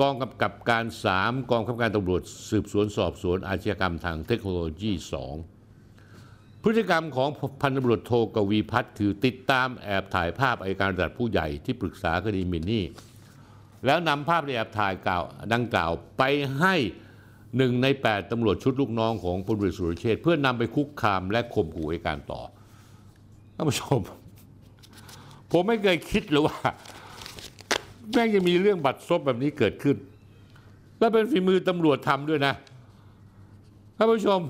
[0.00, 0.84] กองกำกับการ
[1.16, 4.92] 3กองกำกับการตำรวจสืบสวนสอบสวนอาชญากรรมทางเทคโนโลยี
[5.76, 7.28] 2พฤติกรรมของ
[7.62, 12.84] พันตำรวจโทกวีพัฒน์คือติดตามแอบถ่ายภาพอายการระดับผู้ใหญ่ที่ปรึกษาคดีมินนี่
[13.86, 15.22] แล้วนำภาพในแอบถ่ายกล่าว
[15.52, 16.22] ดังกล่าวไป
[16.58, 16.74] ให้
[17.56, 22.40] หนึ่งใน 8ตำรวจชุดลูกน้องของพลเรือสุรเชษเพื่อนำไปคุกคามและข่มขู่อัยการต่อ
[23.54, 23.98] ท่านผู้ชม
[25.50, 26.58] ผมไม่เคยคิดเลยว่า
[28.12, 29.96] แม่งจะมีเรื่องบัตรซบแบบนี้เกิดขึ้น
[30.98, 32.54] และเป็นฝีมือตำรวจทำด้วยนะ
[33.96, 34.40] ท่านผู้ชม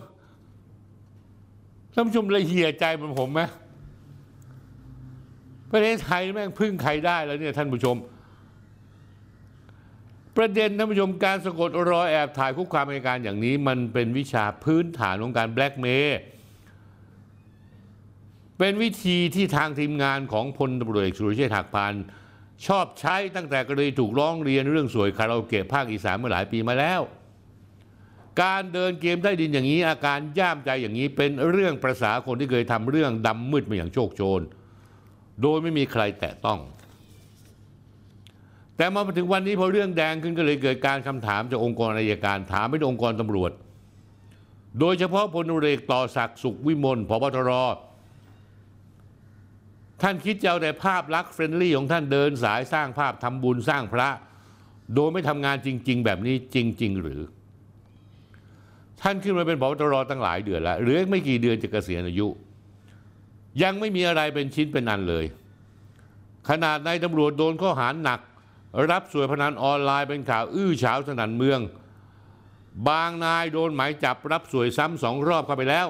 [1.92, 3.40] ท่านผู้ชมละเหี่ยใจเหมือนผมไหม
[5.70, 7.96] ประเทศไทยแม่งพึ่งใครได้แล้วเนี่ยท่านผู้ชม
[10.36, 16.18] ประเด็นท่านผู้ชมการสะกดรอยแอบถ่ายคุกความอัยการอย่างนี้ มันเป็นวิชาพื้นฐานของการแบล็กเมย์
[18.58, 21.92] เป็นวิธีที่ทางทีมงานของพลตำรวจเอกสุรเชษฐ์หักพาน
[22.66, 27.00] ชอบใช้ตั้งแต่กรณีถูกร้องเรียนเรื่องสวยคาราโอเกะภาคอีสานเมื่อหลายปีมาแล้ว
[28.42, 34.40] การเดินเกมใต้ดินอย่างนี้ อาการย่ามใจอย่างนี้เป็นเรื่องประษาคนที่เคยทำเรื่องดำมืดมาอย่างโชคโชน
[35.42, 36.58] โดยไม่มีใครแตะต้อง
[38.76, 43.52] แต่มาถึงวันนี้พอเรื่องแดงขึ้นก็เลยเกิดการคำถามจากองค์กรอายการถามไปที่องค์กรตำรวจ
[44.80, 47.50] โดยเฉพาะพลเอกต่อศักดิ์สุขวิมลผบตร
[50.02, 54.08] ท่านคิดจะเอาแต่ภาพลักษณ์ friendly ของท่านเดินสายสร้างภาพทำบุญสร้างพระ
[54.94, 57.20] โดยไม่ทำงานจริง ๆ แบบนี้จริง ๆ หรือ
[59.02, 62.26] ท่านขึ้นมาเป็นผบตรตั้งหลายเดือนแล้วหรือไม่กี่เดือนจะเกษียณอายุ
[63.62, 65.24] ยังไม่มีอะไรเป็นชิ้นเป็นอันเลย
[66.48, 68.20] ขนาดนายตำรวจโดนข้อหาหนัก
[68.90, 71.60] รับส่วยพนันออนไลน์เป็นข่าวอื้อฉาวสนั่นเมือง
[72.88, 75.86] บางนายโดนหมายจับรับสวยซ้ำสองรอบเข้าไปแล้ว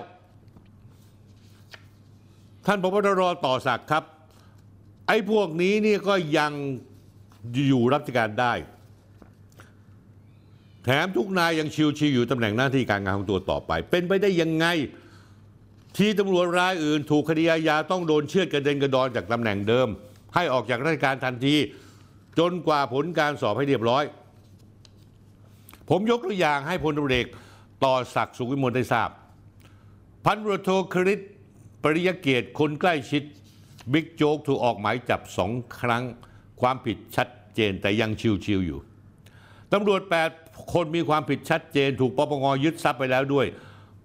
[2.66, 4.04] ท่านพบตรต่อศักครับ
[5.08, 6.52] ไอ้พวกนี้นี่ก็ยัง
[7.68, 8.52] อยู่รับราชการได้
[10.84, 14.66] แถมทุกนายยังชิวๆอยู่ตำแหน่งหน้าที่การงานของตัวต่อไป เป็นไปได้ยังไง
[15.96, 19.88] ที่ตำรวจรายอื่นถูกคดีอาญาต้องโดนเชือดกระเด็นกระดอนจากตำแหน่งเดิม
[20.34, 21.56] ให้ออกจากราชการทันที
[22.38, 24.04] จนกว่าผลการสอบให้เรียบร้อย
[25.90, 27.26] ผมยกตัวอย่างให้พลตำรวจเอก
[27.84, 29.10] ต่อศักดิ์สุขวิมลได้ทราบ
[30.24, 31.20] พันรโทคริส
[31.82, 33.22] ปริยเกียรติคนใกล้ชิด
[33.92, 36.02] บิ๊กโจ๊กถูกออกหมายจับสองครั้ง
[36.60, 38.10] ความผิดชัดเจนแต่ยัง
[38.44, 38.78] ชิวๆอยู่
[39.72, 40.00] ตำรวจ
[40.36, 43.46] 8 คนมีความผิดชัดเจน ถูกปปงยึดทรัพย์ไปแล้วด้วย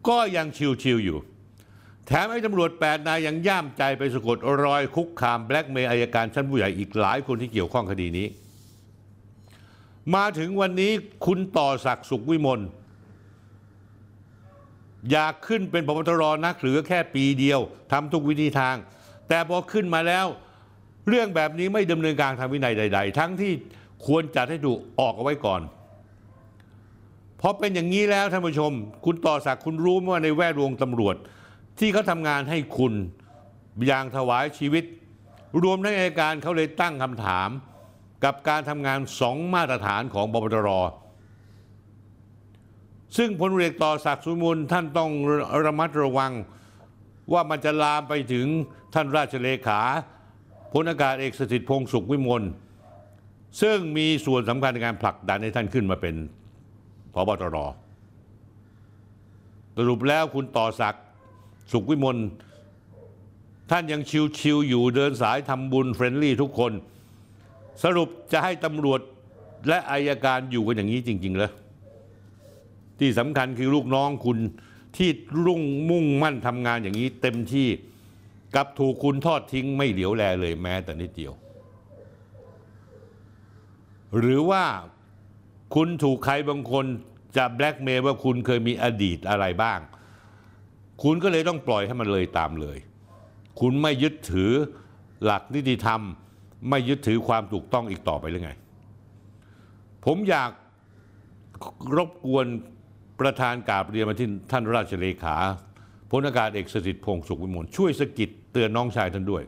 [0.07, 0.47] ก็ยัง
[0.83, 1.17] ชิวๆอยู่
[2.11, 8.27] แถมไอ้ตำรวจ8นายยังย่ามใจไปสะกดรอยคุกคามแบล็กเมย์อายการชั้นผู้ใหญ่อีกหลายคนที่เกี่ยวข้องคดีนี้
[10.15, 10.91] มาถึงวันนี้
[11.25, 12.61] คุณต่อศักดิ์สุขวิมล
[15.11, 17.59] อยากขึ้นเป็นพบตรนักเหลือแค่ปีเดียว
[17.91, 18.75] ทำทุกวิธีทาง
[19.29, 20.25] แต่พอขึ้นมาแล้ว
[21.07, 23.51] เรื่องแบบนี้ไม่ดำเนินการทางวินัยใด ๆ ทั้งที่
[24.05, 25.61] ควรจัดให้ถูกออกเอาไว้ก่อน
[27.37, 28.71] เพราะเป็นอย่างนี้แล้วท่านผู้ชม
[29.05, 31.17] คุณต่อศักดิ์คุณรู้ว่าในแวดวงตำรวจ
[31.79, 32.93] ที่เขาทำงานให้คุณ
[33.87, 34.83] อย่างถวายชีวิต
[35.63, 37.49] รวมทั้งอัยการเขาเลยตั้งคำถาม
[38.23, 40.69] กับการทำงานสองมาตรฐานของบปตร
[43.17, 45.11] ซึ่งพลเรือต่อศักดิ์สุมูลท่านต้อง
[45.65, 46.31] ระมัดระวัง
[47.33, 48.45] ว่ามันจะลามไปถึง
[48.93, 49.81] ท่านราชเลขา
[50.73, 52.43] พลอากาศเอกสถิตพงษ์สุขวิมล
[53.61, 56.15] ซึ่งมีส่วนสำคัญในการผลักดันให้ท่านขึ้นมาเป็น
[57.13, 57.57] พบตร
[59.77, 61.05] สรุปแล้วคุณต่อศักดิ์
[61.71, 62.17] สุขวิมล
[63.71, 64.01] ท่านยัง
[64.39, 66.71] ชิวๆอยู่เดินสายทำบุญเฟรนลี่ทุกคน
[67.83, 69.01] สรุปจะให้ตำรวจ
[69.67, 71.51] และอายการอยู่กันอย่างนี้จริง ๆ เลย
[72.99, 74.37] ที่สำคัญคือลูกน้องคุณ
[74.97, 75.09] ที่
[75.45, 77.67] รุ่งมุ่งมั่นทำงานอย่างนี้เต็มที่
[78.55, 81.33] กับถูกคุณทอดทิ้งไม่เหลียวแลเลยแม้แต่นิดเดียว
[84.17, 84.63] หรือว่า
[85.75, 86.85] คุณถูกใครบางคน
[87.37, 89.79] จะแบล็กเมย์ว่าคุณเคยมีอดีตอะไรบ้าง
[91.03, 92.77] คุณก็เลยต้องปล่อยให้มันเลยตามเลย
[93.59, 94.51] คุณไม่ยึดถือ
[95.25, 96.01] หลักนิติธรรม
[96.69, 98.51] ไม่ยึดถือความถูกต้องอีกต่อไปหรือไง
[100.05, 100.51] ผมอยาก
[101.97, 102.45] รบกวน
[103.19, 105.35] ประธานกาบเรียนมาที่ท่านราชเลขา
[106.11, 109.43] พลอากาศเอกสถิตพงษ์สุขวิมลช่วยสะกิดเตือนน้องชายท่านด้วย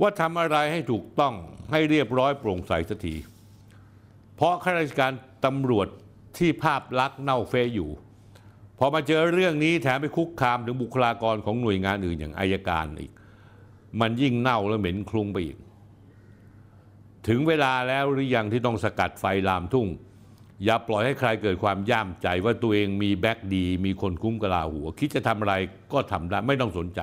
[0.00, 1.34] ว่าทำอะไรให้ถูกต้อง
[1.70, 3.14] ให้เรียบร้อยโปร่งใสสักที
[4.36, 5.12] เพราะข้าราชการ
[5.44, 5.88] ตำรวจ
[6.38, 7.90] ที่ภาพลักษณ์เน่าเฟยอยู่
[8.84, 13.12] อมาเจอเรื่องนี้แถมไปคุกคามถึงบุคลากรของหน่วยงานอื่นอย่างอายการอีก
[14.00, 15.56] มันยิ่งเน่าและเหม็นคลุ้งไปอีก
[17.28, 19.88] ถึงเวลาแล้วหรือยังที่ต้องสกัดไฟลามทุ่ง
[20.64, 25.54] อย่าปล่อยให้ใครเกิดความย่ามใจว่าตัวเองมีแบ็กดี มีคนคุ้มกลาหัว คิดจะทำอะไร
[25.92, 27.00] ก็ทำได้ไม่ต้องสนใจ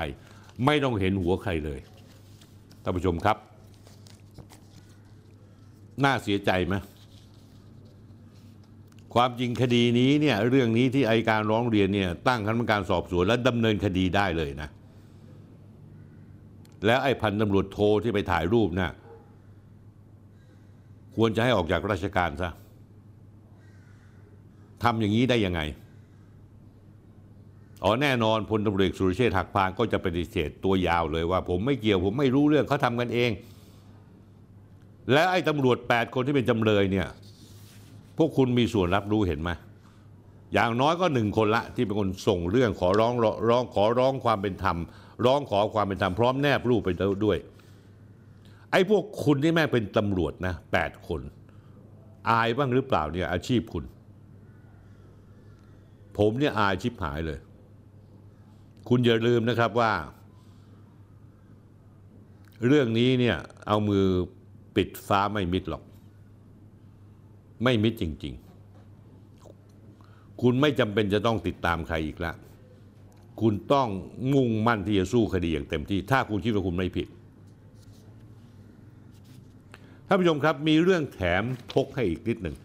[0.65, 1.79] ไม่ต้องเห็นหัวใครเลย
[2.83, 3.37] ท่านผู้ชมครับ
[6.03, 6.75] น่าเสียใจไหม
[9.13, 14.69] ความจริงคดีนี้เนี่ยเรื่องนี้ที่ไอการร้องเรียนเนี่ยตั้งคณะกรรมการสอบสวนและดำเนินคดีได้เลยนะ
[16.85, 18.91] แล้วไอ้พันตำรวจโทที่ไปถ่ายรูปน่ะ
[21.15, 22.51] ควรจะให้ออกจากราชการซะ
[24.83, 25.61] ทำอย่างนี้ได้ยังไง
[27.83, 33.31] อ๋อแน่นอนพลตำรวจสุรเชษฐ์หักพานก็จะปฏิเสธตัวยาวเลยว่า ผมไม่เกี่ยวผมไม่รู้เรื่องเขาทำกันเอง
[35.13, 37.07] แล้วไอ้ตำรวจ 8 คนที่เป็นจำเลยเนี่ย
[38.19, 39.51] พวกคุณมีส่วนรับรู้เห็นไหม
[40.53, 43.13] อย่างน้อยก็หนึ่งคนละที่เป็นคนส่งเรื่องขอร้อง
[43.49, 44.77] ร้องขอร้องความเป็นธรรม
[45.25, 46.89] ร้องขอความเป็นธรรมพร้อมแนบรูปไป
[47.25, 47.37] ด้วย
[48.71, 51.21] ไอ้พวกคุณที่แม่เป็นตำรวจนะแปดคน
[52.29, 53.83] อายบ้างหรือเปล่าเนี่ยอาชีพคุณ
[56.17, 57.39] ผมเนี่ยอายชิบหายเลย
[58.89, 59.91] คุณอย่าลืมนะครับว่า
[62.67, 64.05] เรื่องนี้เนี่ยเอามือ
[64.75, 65.83] ปิดฟ้าไม่มิดหรอก
[67.63, 68.49] ไม่มิดจริง ๆ
[70.41, 72.35] คุณไม่จำเป็นจะต้องติดตามใครอีกแล้ว
[73.41, 73.87] คุณต้อง
[74.33, 77.07] มุ่งมั่นที่จะสู้คดีอย่างเต็มที่ ถ้าคุณคิดว่าคุณไม่ผิด
[80.07, 81.43] ท่านผู้ชมครับมีเรื่องแถม
[81.73, 82.55] พกให้อีกนิดหนึ่ง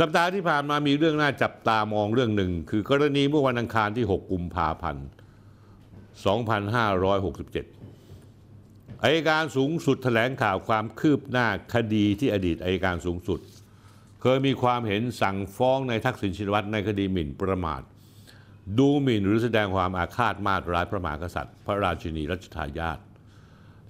[0.00, 5.06] สัปดาห์ที่ผ่านมามีเรื่องน่าจับตามองเรื่องหนึ่ง คือกรณีเมื่อวันอังคารที่ 6 กุมภาพันธ์
[6.32, 7.81] 2567
[9.04, 13.40] อายการสูงสุดแถลงข่าวความคืบหน้าคดีที่อดีตอายการสูงสุด
[14.22, 17.82] เคยมีความเห็นสั่งฟ้องในทักษิณชินวัตรในคดีหมิ่นประมาท
[18.78, 22.98] ดูหมิ่นหรือแสดงความอาฆาตมาตร้ายพระมหากษัตริย์ พระราชินีรัชทายาท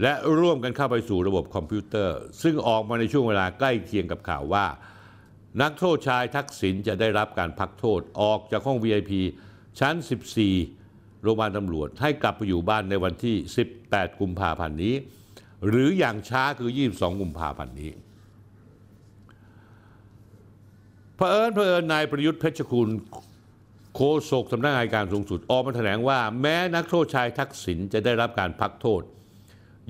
[0.02, 4.66] และร่วมกันเข้าไปสู่ระบบคอมพิวเตอร์ ซึ่งออกมาในช่วงเวลาใกล้เคียงกับข่าวว่า
[5.62, 9.12] นักโทษชายทักษิณจะได้รับการพักโทษออกจากห้อง VIP
[9.80, 9.94] ชั้น
[10.42, 10.81] 14
[11.22, 13.36] โรงพยาบาลตำรวจ ให้กลับไปอยู่บ้านในวันที่
[13.78, 14.94] 18 กุมภาพันธ์นี้
[15.66, 17.90] หรืออย่างช้าคือ 22 กุมภาพันธ์นี้
[21.16, 22.88] เผอิญเผอิญนายประยุทธ์เพชรคุณ
[23.94, 24.00] โฆ
[24.30, 29.02] ษกสำนักงานการสูงสุดออกมาแถลงว่า แม้นักโทษชายทักษิณจะได้รับการพักโทษ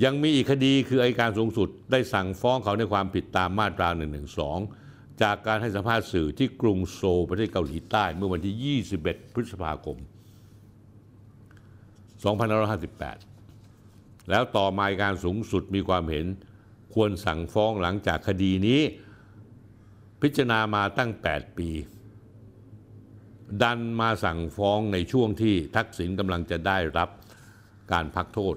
[0.05, 3.89] ยังมีอีกคดีคืออัยการสูงสุด ได้สั่งฟ้องเขาในความผิดตามมาตรา
[4.55, 9.97] 112 จากการให้สัมภาษณ์สื่อที่กรุงโซลประเทศเกาหลีใต้เมื่อวันที่ 21 พฤษภาคม
[12.23, 16.27] 2558 แล้วต่อมาการสูงสุดมีความเห็น
[16.95, 18.81] ควรสั่งฟ้องหลังจากคดีนี้
[20.23, 21.69] พิจารณามาตั้ง 8 ปี
[23.63, 27.09] ดันมาสั่งฟ้องในช่วงที่ทักษิณกำลังจะได้รับ
[27.93, 28.57] การพักโทษ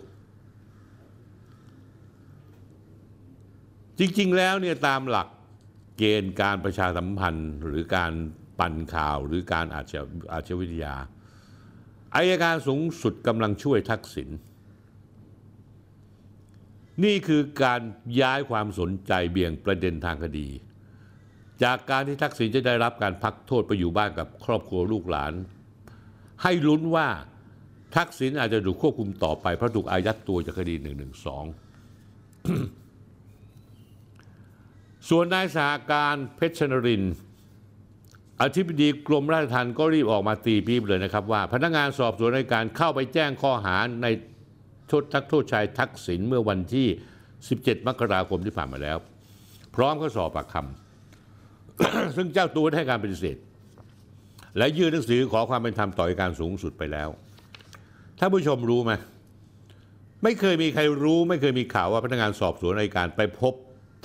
[3.99, 5.28] จริงๆแล้วเนี่ยตามหลัก
[5.97, 8.11] เกณฑ์การประชาสัมพันธ์หรือการ
[8.59, 10.03] ปั่นข่าวหรือการอาชญา
[10.34, 10.95] อาชวิทยา
[12.15, 14.29] อายการสูงสุดกำลังช่วยทักษิณ
[17.03, 17.81] นี่คือการ
[18.21, 20.49] ย้ายความสนใจเบี่ยงประเด็นทางคดี
[21.63, 25.33] จากการที่ทักษิณจะได้รับการพักโทษไปอยู่บ้านกับครอบครัวลูกหลาน
[26.43, 27.07] ให้ลุ้นว่า
[27.95, 30.85] ทักษิณอาจจะถูกควบคุมต่อไปเพราะถูกอายัดตัวจากคดี 112
[35.09, 37.15] ส่วนนายสหการเพชรนรินทร์
[38.43, 44.07] อธิบดีกรมราชทัณฑ์ก็รีบออกมาตีปีบเลยนะครับว่า พนักงานสอบสวนในการเข้าไปแจ้งข้อหาใน
[44.88, 46.88] โทษทักโทษชายทักษิณเมื่อวันที่
[47.38, 48.97] 17 มกราคมที่ผ่านมาแล้ว
[49.75, 53.38] พร้อมก็สอบปากคำซึ่งเจ้าตัวได้ให้การปฏิเสธ
[54.57, 57.09] และยื่นหนังสือขอความเป็นธรรมต่ออัยการสูงสุดไปแล้ว
[58.19, 58.91] ท่านผู้ชมรู้ไหม
[60.23, 63.53] ไม่เคยมีใครรู้ ไม่เคยมีข่าวว่าพนักงานสอบสวนอัยการไปพบ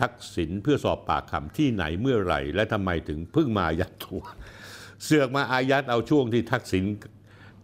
[0.01, 4.22] ทักษิณเพื่อสอบปากคำที่ไหนเมื่อไหร่ และทำไมถึงเพิ่งมาอายัดตัว
[5.05, 6.84] เสือกมาอายัดเอาช่วงที่ทักษิณ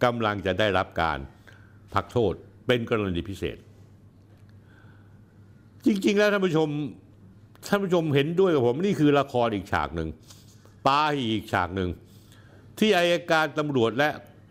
[0.05, 1.18] กำลังจะได้รับการ
[1.95, 2.34] พักโทษ
[2.66, 3.57] เป็นกรณีพิเศษ
[5.87, 6.68] จริง ๆ แล้วท่านผู้ชม
[7.66, 10.09] ท่านผู้ชมเห็นด้วยกับผม นี่คือละครอีกฉากหนึ่ง
[10.87, 11.91] ปาหีอีกฉากหนึ่ง
[12.78, 14.09] ที่อายการตำรวจและ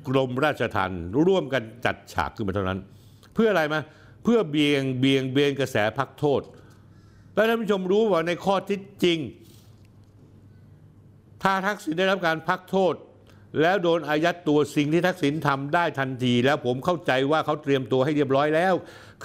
[0.07, 2.79] กรมราชทัณฑ์ร่วมกันจัดฉากขึ้นมาเท่านั้น
[3.33, 3.79] เพื่ออะไรมา
[4.23, 6.41] เพื่อเบียงเบียงเบียงกระแสพักโทษ
[7.35, 9.19] แล้วท่านผู้ชมรู้ว่าในข้อที่จริง
[11.43, 12.93] ถ้าทักษิณได้รับการพักโทษ
[13.61, 18.73] แล้วโดนอายัดตัวสิ่งที่ทักษิณทำได้ทันที แล้วผมเข้าใจว่าเขาเตรียมตัวให้เรียบร้อยแล้ว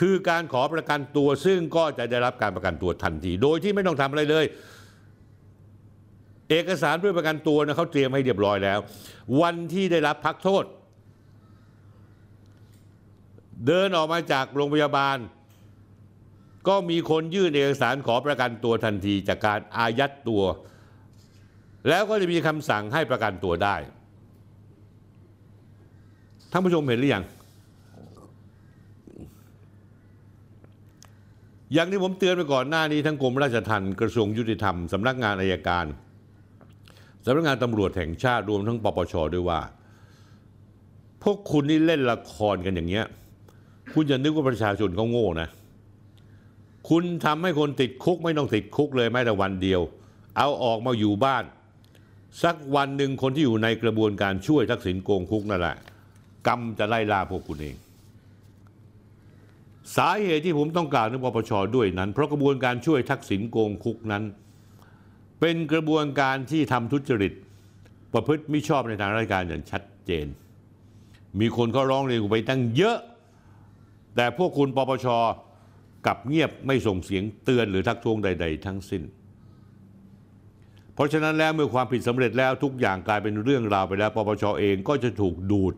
[0.00, 4.44] คือการขอประกันตัวซึ่งก็จะได้รับการประกันตัวทันที โดยที่ไม่ต้องทำอะไรเลย
[6.50, 8.78] เอกสารเพื่อประกันตัวนะเขาเตรียมให้เรียบร้อยแล้ว
[9.40, 10.64] วันที่ได้รับพักโทษ
[13.66, 15.16] เดินออกมาจากโรงพยาบาล
[16.68, 20.42] ก็มีคนยื่นเอกสารขอประกันตัวทันทีจากการอายัดตัว
[21.88, 23.76] แล้วก็จะมีคำสั่งให้ประกันตัวได้
[26.50, 27.24] ท่านผู้ชมเห็นหรือยัง
[31.72, 35.86] อย่างที่ผมเตือนไปก่อนหน้านี้ทั้งกรมราชทัณฑ์กระทรวงยุติธรรมสำนักงานอายการ
[37.24, 39.60] สำนักงานตำรวจแห่งชาติรวมทั้งปปชด้วยว่า
[41.22, 43.06] พวกคุณนี่เล่นละครกันอย่างเงี้ย
[43.92, 45.48] คุณอย่านึกว่าประชาชนเขาโง่นะ
[46.88, 49.80] คุณทำให้คนติดคุกไม่ต้องติดคุกเลยแม้แต่วันเดียว
[50.36, 51.44] เอาออกมาอยู่บ้าน
[52.42, 55.76] สักวันหนึ่งคนที่อยู่ในกระบวนการช่วยทักษิณโกงคุกนั่นแหละ
[56.46, 57.76] กรรมจะไล่ล่าพวกคุณเอง
[59.96, 64.22] สาเหตุที่ผมต้องกล่าวถึงปปชด้วยนั้น เพราะกระบวนการช่วยทักษิณโกงคุกนั้น
[65.40, 67.32] เป็นกระบวนการที่ทำทุจริต
[68.12, 70.26] ประพฤติมิชอบในทางราชการอย่างชัดเจน
[71.40, 72.98] มีคนเขาร้องเรียนไปตั้งเยอะ
[74.16, 75.06] แต่พวกคุณปปช
[76.06, 79.02] กับเงียบไม่ส่งเสียงเตือนหรือทักท้วงใด ๆ ทั้งสิ้น
[80.94, 85.74] เพราะฉะนั้นแล้วเมื่อความผิดสำเร็จแล้วทุกอย่างกลายเป็นเรื่องราวไปแล้วปปชเองก็จะถูกดูด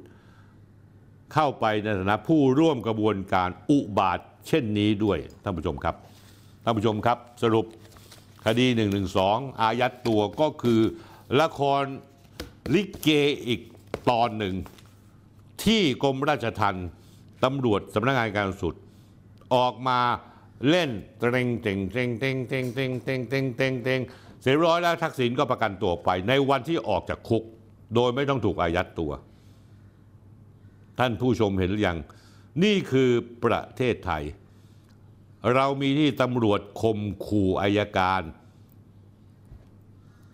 [1.35, 5.95] เข้าไปในฐานะผู้ร่วมกระบวนการอุบาทเช่นนี้ด้วยท่านผู้ชมครับ
[6.65, 7.67] ท่านผู้ชมครับ สรุป
[8.47, 8.67] คดี
[9.15, 10.81] 112 อายัดตัวก็คือ
[11.41, 11.83] ละคร
[12.75, 13.09] ลิเก
[13.47, 13.61] อีก
[14.11, 14.55] ตอนหนึ่ง
[15.65, 16.89] ที่กรมราชทัณฑ์
[17.45, 18.75] ตำรวจสำนักงานการสุด
[19.55, 20.01] ออกมา
[20.69, 24.01] เล่นเตรงเต็งเต็งเต็งเต็งเต็งเต็งเต็งเต็งเต็ง
[24.43, 27.43] เสร็จร้อยแล้วทักษิณก็ประกันตัวไป ในวันที่ออกจากคุก
[27.95, 29.13] โดยไม่ต้องถูกอายัดตัว
[30.99, 31.99] ท่านผู้ชมเห็นหรือยัง
[32.65, 33.11] นี่คือ
[33.45, 34.23] ประเทศไทย
[35.55, 38.23] เรามีที่ตำรวจคมขู่อายการ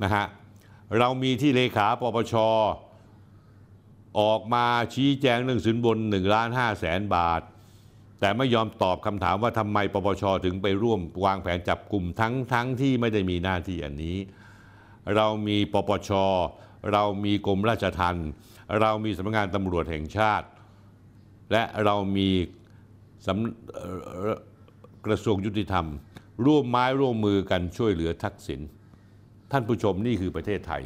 [0.03, 0.27] นะฮะ
[0.99, 2.35] เรามีที่เลขาปปช
[4.21, 7.43] ออกมาชี้แจงเรื่องสินบน1ล้าน5แสนบาท
[8.21, 14.16] แต่ไม่ยอมตอบคำถามว่าทำไมปปชถึงไปร่วมวางแผนจับกลุ่มทั้งทั้งที่ไม่ได้มีหน้าที่อันนี้
[15.16, 16.11] เรามีปปช
[16.93, 18.29] เรามีกรมราชทัณฑ์
[18.81, 20.47] เรามีสำนักงานตำรวจแห่งชาติ
[21.53, 22.29] และเรามี
[25.07, 25.87] กระทรวงยุติธรรม
[26.47, 28.61] ร่วมไม้ร่วมมือกันช่วยเหลือทักษิณ
[29.53, 30.83] ท่านผู้ชมนี่คือประเทศไทย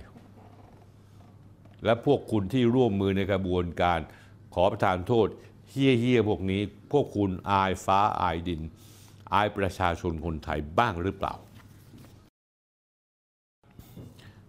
[1.85, 3.99] และพวกคุณที่ร่วมมือในกระบวนการ
[4.55, 5.29] ขอประทานโทษ
[5.73, 6.61] เฮี้ยเฮี้ยๆพวกนี้
[6.93, 8.61] พวกคุณอายฟ้าอายดิน
[9.35, 11.35] อายประชาชนคนไทยบ้างหรือเปล่า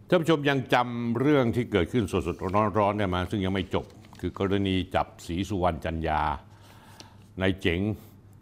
[0.07, 3.85] ท่านผู้ชมยังจำเรื่องที่เกิดขึ้นสดๆร้อนๆเนี่ยมา ซึ่งยังไม่จบ
[4.19, 6.21] คือกรณีจับศรีสุวรรณจันยา
[7.39, 7.79] ในเจ๋ง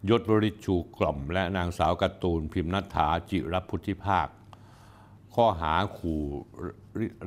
[0.09, 4.27] ยศบริชูกล่อม และนางสาวการ์ตูนพิมพ์นัฐฐาจิรพุทธิภาค
[5.35, 6.21] ข้อหาขู่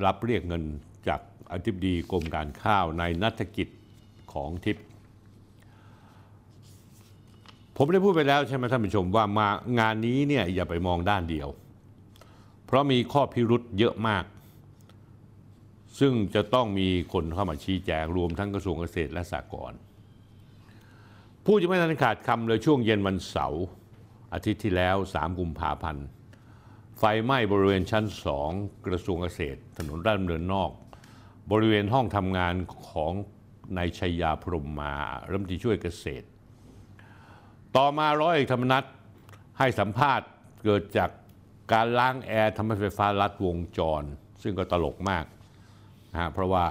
[0.05, 0.63] รับเรียกเงิน
[1.07, 3.67] จากอธิบดีกรมการข้าวในนัฐกิจ
[4.33, 4.87] ของทิพย์
[7.77, 9.47] ผมได้พูดไปแล้วใช่ไหมท่านผู้ชมว่ามา
[9.79, 11.47] งานนี้เนี่ยอย่าไปมองด้านเดียว
[12.65, 14.23] เพราะมีข้อพิรุษเยอะมาก
[15.99, 19.79] ซึ่งจะต้องมีคนเข้ามาชี้แจงรวมทั้งกระทรวงเกษตรและสหกรณ์
[21.45, 23.63] พูดจะไม่ทันขาดคำเลยช่วงเย็นวันเสาร์
[24.33, 26.05] อาทิตย์ที่แล้ว 3 กุมภาพันธ์
[26.97, 28.05] ไฟไหม้บริเวณชั้น
[28.45, 30.71] 2กระทรวงเกษตร ถนนด้านเนินนอก
[31.51, 32.53] บริเวณห้องทำงาน
[32.89, 33.13] ของ
[33.77, 34.93] นายชัยยาพรมมา
[35.29, 36.27] รัฐมนตรีช่วยเกษตร
[37.77, 38.83] ต่อมาร้อยเอกธรรมนัฐ
[39.59, 40.27] ให้สัมภาษณ์
[40.63, 41.09] เกิดจาก
[41.73, 44.03] การล้างแอร์ทำให้ไฟฟ้าลัดวงจร
[44.43, 45.25] ซึ่งก็ตลกมาก
[46.11, 46.65] นะฮะเพราะว่า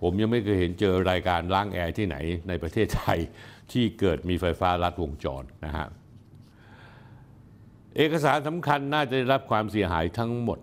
[0.00, 2.16] ผมยังไม่เคยเห็นเจอรายการล้างแอร์ที่ไหน
[2.48, 3.18] ในประเทศไทย
[3.72, 5.86] ที่เกิดมีไฟฟ้าลัดวงจรนะฮะ
[7.96, 10.58] เอกสารสำคัญน่าจะได้รับความเสียหายทั้งหมด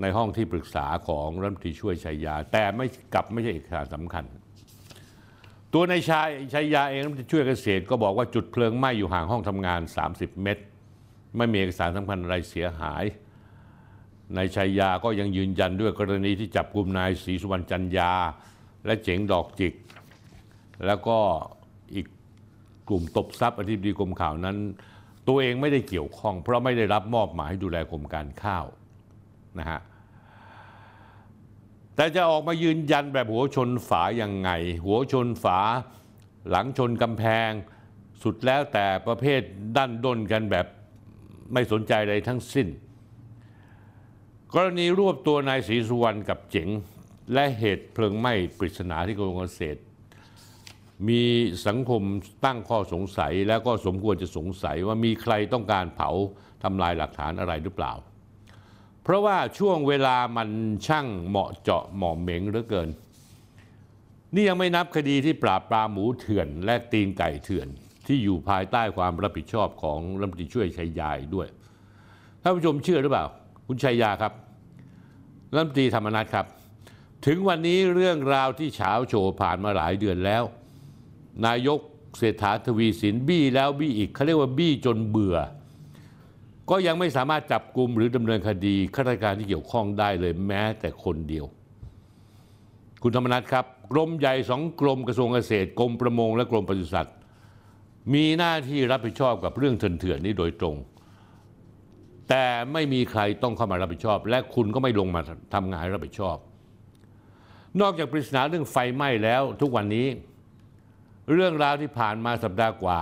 [0.00, 4.24] ในห้องที่ปรึกษาของรัฐมนตรีช่วยชัยยา แต่ไม่กลับไม่ใช่เอกสารสำคัญ
[5.74, 10.64] ตัวในชายชัยยาเองรัฐมนตรีช่วยเกษตรก็บอกว่าจุดเพลิงไหม้อยู่ห่างห้องทำงาน 30 เมตร
[11.36, 13.04] ไม่มีเอกสารสำคัญอะไรเสียหาย
[14.36, 18.12] นายชัยยาก็ยังยืนยันด้วยกรณีที่จับกลุ่มนายศรีสุวรรณจันยา
[18.86, 19.74] และเจ๋งดอกจิก
[20.86, 21.18] แล้วก็
[21.94, 22.06] อีก
[22.88, 24.56] กลุ่มตบทรัพย์อธิบดีกรมข่าวนั้น
[25.28, 28.64] ตัวเองไม่ได้เกี่ยวข้อง เพราะไม่ได้รับมอบหมายให้ดูแลกรมการข้าว
[29.58, 29.80] นะฮะ
[31.96, 34.50] แต่จะออกมายืนยันแบบหัวชนฝายังไง
[34.86, 35.58] หัวชนฝา
[36.50, 37.50] หลังชนกำแพง
[38.22, 39.40] สุดแล้วแต่ประเภท
[39.76, 40.66] ดันด้นกันแบบ
[41.52, 42.68] ไม่สนใจอะไรทั้งสิ้น
[44.54, 46.68] กรณีรวบตัวนายศรีสุวรรณกับเจ๋ง
[47.32, 49.80] และเหตุเพลิงไหม้ปริศนาที่กรมเกษตร
[51.08, 51.22] มี
[51.66, 52.02] สังคม
[52.44, 56.10] ตั้งข้อสงสัยแล้วก็สมควรจะสงสัยว่ามีใครต้องการเผา
[56.62, 57.92] ทำลายหลักฐานอะไรหรือเปล่า
[59.02, 60.48] เพราะว่าช่วงเวลามัน
[60.86, 62.88] ช่างเหมาะเจาะเหมาะเหม็งเหลือเกิน
[64.34, 67.68] นี่ยังไม่นับคดีที่ปราบปรามหมูเถื่อน และตีนไก่เถื่อน
[68.06, 71.48] ที่อยู่ภายใต้ความรับผิดชอบของรัฐมนตรีช่วยชัยยายด้วย
[72.42, 73.24] ท่านผู้ชมเชื่อหรือเปล่า
[73.66, 74.32] คุณชัยยาครับ
[75.54, 76.46] รัฐมนตรีธรรมนัฐครับ
[77.26, 80.42] ถึงวันนี้เรื่องราวที่เฉาโชว์ผ่านมาหลายเดือนแล้ว
[81.46, 81.80] นายก
[82.18, 85.36] เศรษฐาทวีสินบี้แล้วบี้อีกเขาเรียกว่าบี้จนเบื่อ
[86.74, 91.44] ก็ยังไม่สามารถจับกลุ่มหรือดำเนินคดีข้าราชการที่เกี่ยวข้องได้เลยแม้แต่คนเดียว
[93.02, 97.16] คุณธรรมนัฐครับ กรมใหญ่สองกรมกระทรวงเกษตร กรมประมงและกรมปศุสัตว์
[98.14, 100.76] มีหน้าที่รับผิดชอบกับเรื่องเถื่อนๆนี้โดยตรง
[102.28, 105.20] แต่ไม่มีใครต้องเข้ามารับผิดชอบ และคุณก็ไม่ลงมา
[105.54, 106.36] ทำงานรับผิดชอบ
[107.80, 110.06] นอกจากปริศนาเรื่องไฟไหม้แล้วทุกวันนี้
[111.32, 113.00] เรื่องราวที่ผ่านมาสัปดาห์กว่า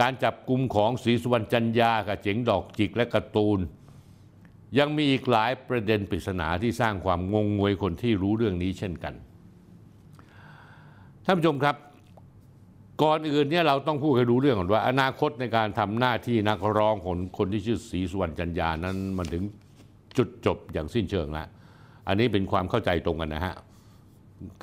[0.00, 3.58] การจับกลุ่มของศรีสุวรรณจันยากับเจ๋งดอกจิกและการ์ตูน
[4.78, 9.14] ยังมีอีกหลายประเด็นปริศนาที่สร้างความงงงวยคนที่รู้เรื่องนี้เช่นกัน
[11.24, 11.76] ท่านผู้ชมครับ
[13.02, 19.42] ก่อนอื่นเนี่ยเราต้องพูดให้รู้เรื่องก่อนว่า อนาคตในการทำหน้าที่นักร้องของคนที่ชื่อศรีสุวรรณจันยานั้นมันถึง
[20.16, 21.46] จุดจบอย่างสิ้นเชิงแล้ว
[22.08, 23.54] อันนี้เป็นความเข้าใจตรงกันนะฮะ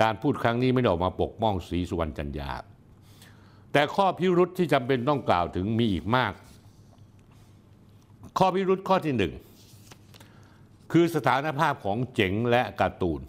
[0.01, 2.49] การพูดครั้งนี้ไม่ได้ออกมาปกป้องศรีสุวรรณจันยา
[3.73, 6.33] แต่ข้อพิรุษที่จำเป็นต้องกล่าวถึงมีอีกมาก
[8.37, 9.33] ข้อพิรุษข้อที่หนึ่ง
[10.91, 13.21] คือสถานภาพของเจ๋งและการ์ตูน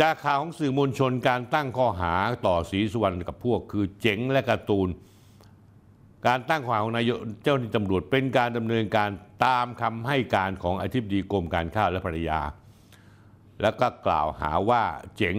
[0.00, 2.14] จากข่าวของสื่อมวลชนการตั้งข้อหา
[2.46, 4.88] ต่อศรีสุวรรณกับพวก คือเจ๋งและการ์ตูน
[6.26, 7.10] การตั้งข้อหาของนาย
[7.42, 9.10] เจ้าหน้าที่ตำรวจเป็นการดำเนินการ
[9.44, 12.40] ตามคำให้การของอธิบดีกรมการข้าวและภรรยา
[13.62, 14.82] แล้วก็กล่าวหาว่า
[15.16, 15.36] เจ๋ง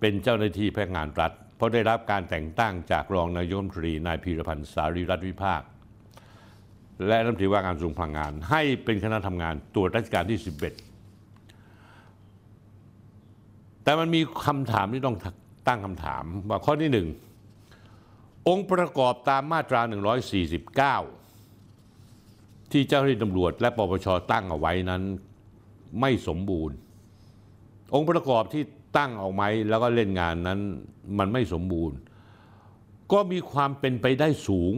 [0.00, 5.62] เป็นเจ้าหน้าที่พนักงานรัฐ เพราะได้รับการแต่งตั้งจากรองนายกรัฐมนตรีนายพีรพันธ์สารีรัฐวิภาค
[7.06, 10.40] และรัฐมนตรีว่าการกระทรวงพลังงาน ให้เป็นคณะทำงานตรวจราชการที่
[11.34, 15.16] 11 แต่มันมีคำถามที่ต้อง
[15.68, 17.08] ตั้งคำถามว่าข้อที่หนึ่ง
[18.48, 19.80] องค์ประกอบตามมาตรา
[21.06, 25.02] 149 ที่เจ้าหน้าที่ตำรวจ และปปชตั้งเอาไว้นั้น
[26.00, 26.74] ไม่สมบูรณ์
[27.94, 28.62] องค์ประกอบที่
[28.98, 30.60] ตั้งเอาไว้แล้วก็เล่นงานนั้น
[31.18, 31.96] มันไม่สมบูรณ์
[33.12, 34.74] ก็มีความเป็นไปได้สูง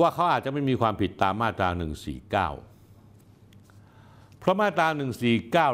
[0.00, 1.68] ว่าเขาอาจจะไม่มีความผิดตามมาตรา
[3.24, 4.88] 149 เพราะมาตรา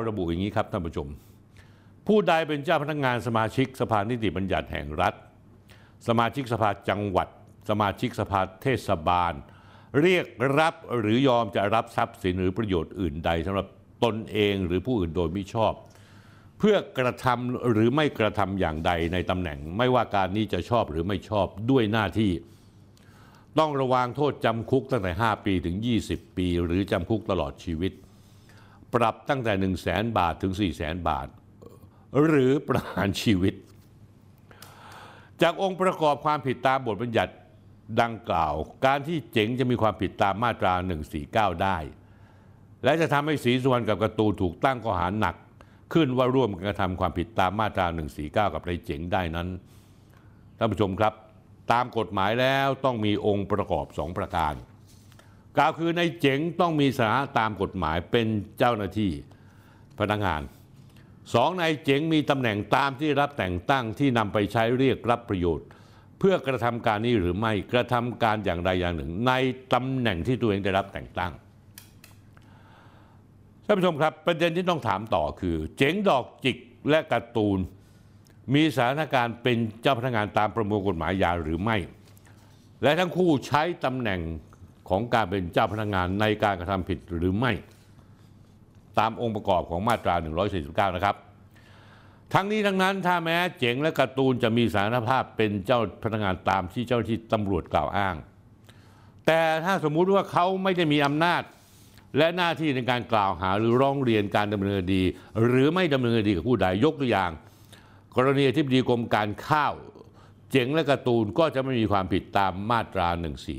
[0.00, 1.08] 149 ระบุอย่างนี้ครับท่านผู้ชม
[2.06, 5.14] ผู้ใดเป็นเจ้าพนักงานสมาชิกสภานิติบัญญัติแห่งรัฐ
[6.08, 7.28] สมาชิกสภาจังหวัด
[7.70, 9.32] สมาชิกสภาเทศบาล
[10.00, 10.26] เรียก
[10.58, 13.66] รับหรือยอมจะรับทรัพย์สินหรือประโยชน์อื่นใดสำหรับ
[14.04, 15.72] ตนเองหรือผู้อื่นโดยมิชอบ
[16.62, 22.32] เพื่อกระทำหรือไม่กระทำอย่างใดในตำแหน่ง ไม่ว่าการนี้จะชอบหรือไม่ชอบด้วยหน้าที่
[23.58, 25.76] ต้องระวางโทษจำคุกตั้งแต่ 5 ปีถึง
[26.06, 27.92] 20 ปี หรือจำคุกตลอดชีวิต
[28.94, 31.28] ปรับตั้งแต่ 1 0 0 0 0แบาทถึง 4 0 0 0 0 0บาท
[32.24, 33.54] หรือประหารชีวิต
[35.42, 37.34] จากองค์ประกอบความผิดตามบทบัญญัติ
[38.02, 38.54] ดังกล่าว
[38.86, 40.72] การที่เจ๋งจะมีความผิดตามมาตรา
[41.18, 41.78] 149 ได้
[42.84, 45.36] และจะทำให้ศรีสุวรรณกับกร์ตูถูกตั้งข้อหาหนัก
[45.92, 47.86] ขึ้นว่าร่วมกันกระทำความผิดตามมาตรา
[48.20, 49.48] 149 กับนายเจ๋งได้นั้น
[50.58, 51.14] ท่านผู้ชมครับ
[51.72, 54.54] ตามกฎหมายแล้วต้องมีองค์ประกอบสองประการ
[55.56, 58.26] กล่าวคือในเจ๋งต้องมีสถานะตามกฎหมายเป็น
[58.58, 59.12] เจ้าหน้าที่
[59.98, 60.42] พนักงาน
[61.34, 65.66] สองนายเจ๋งมีตำแหน่งตามที่รับแต่งตั้งที่นำไปใช้เรียกรับประโยชน์
[66.18, 69.32] เพื่อกระทำการนี้หรือไม่กระทำการอย่างใดอย่างหนึ่ง ใน
[69.72, 71.32] ตำแหน่งที่ตัวเองได้รับแต่งตั้ง
[73.70, 76.56] ท่านผู้ชมครับ ประเด็นที่ต้องถามต่อคือ เจ๋งดอกจิก
[76.90, 77.58] และการ์ตูน
[78.54, 81.76] มีสถานการณ์เป็นเจ้าพนักงานตามประมวลกฎหมายยาหรือไม่
[82.82, 84.20] และทั้งคู่ใช้ตำแหน่ง
[84.88, 87.52] ของการเป็นเจ้าพนักงานในการกระทำผิดหรือไม่
[88.98, 90.14] ตามองค์ประกอบของมาตรา
[90.56, 91.16] 149 นะครับ
[92.34, 98.16] ทั้งนี้ทั้งนั้นถ้าแม้เจ๋งและการ์ตูนจะมีสารภาพเป็นเจ้าพนักงานตามที่เจ้าหน้าที่ตำรวจกล่าวอ้าง
[99.26, 101.42] แต่ถ้าสมมุติว่าเขาไม่ได้มีอำนาจ
[102.16, 105.02] และหน้าที่ในการกล่าวหาหรือร้องเรียนการดำเนินคดี
[105.44, 107.30] หรือไม่ดำเนินคดีกับผู้ใดยกตัวอย่าง
[108.16, 109.74] กรณีที่ดีกรมการข้าว
[110.50, 113.08] เจ๋งและการ์ตูนก็จะไม่มีความผิดตามมาตรา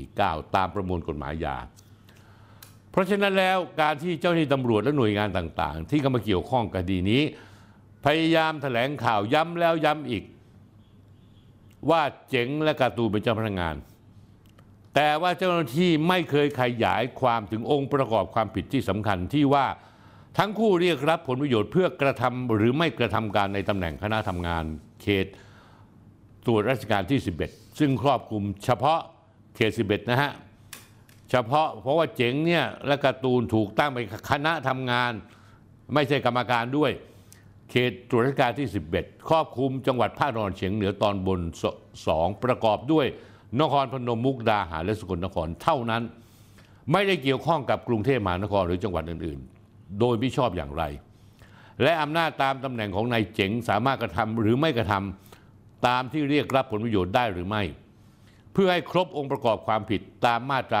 [0.02, 1.56] 149 ตามประมวลกฎหมายยา
[2.90, 7.22] เพราะฉะนั้นแล้วการที่เจ้าหน้าที่ตำรวจและหน่วยงานต่าง ๆ ที่เข้ามาเกี่ยวข้องกับคดีนี้
[8.06, 10.24] พยายามแถลงข่าวย้ำแล้วย้ำอีก
[11.90, 13.74] ว่าเจ๋งและการ์ตูนเป็นเจ้าพนักงาน
[14.94, 19.66] แต่ว่าเจ้าหน้าที่ไม่เคยขยายความถึงองค์ประกอบความผิดที่สำคัญที่ว่า
[20.38, 24.64] ทั้งคู่เรียกรับผลประโยชน์เพื่อกระทำหรือไม่กระทำการในตำแหน่งคณะทำงาน
[25.02, 25.26] เขต
[26.46, 29.00] ตรวจราชการที่ 11 ซึ่งครอบคลุมเฉพาะ
[29.56, 30.32] เขต 11 นะฮะ
[31.30, 35.12] เฉพาะเพราะว่าเจ๋งเนี่ยและการ์ตูนถูกตั้งเป็นคณะทำงาน
[35.94, 36.90] ไม่ใช่กรรมการด้วย
[37.70, 41.64] เขตตรวจราชการที่ 11 ครอบคลุมจังหวัดภาคตะวันออกเฉียงเหนือตอนบนส
[42.06, 43.06] สองประกอบด้วย
[43.60, 46.02] นครพนมมุกดาหารและสกลนครเท่านั้น
[46.92, 50.82] ไม่ได้เกี่ยวข้องกับกรุงเทพมหานครหรือจังหวัดอื่นๆ โดยไม่ชอบอย่างไร
[51.82, 57.62] และอำนาจตามตำแหน่งของนายเจ๋งสามารถกระทำหรือไม่กระทำตามที่เรียกรับผลประโยชน์ได้หรือไม่
[58.52, 60.80] เพื่อให้ครบองค์ประกอบความผิดตามมาตรา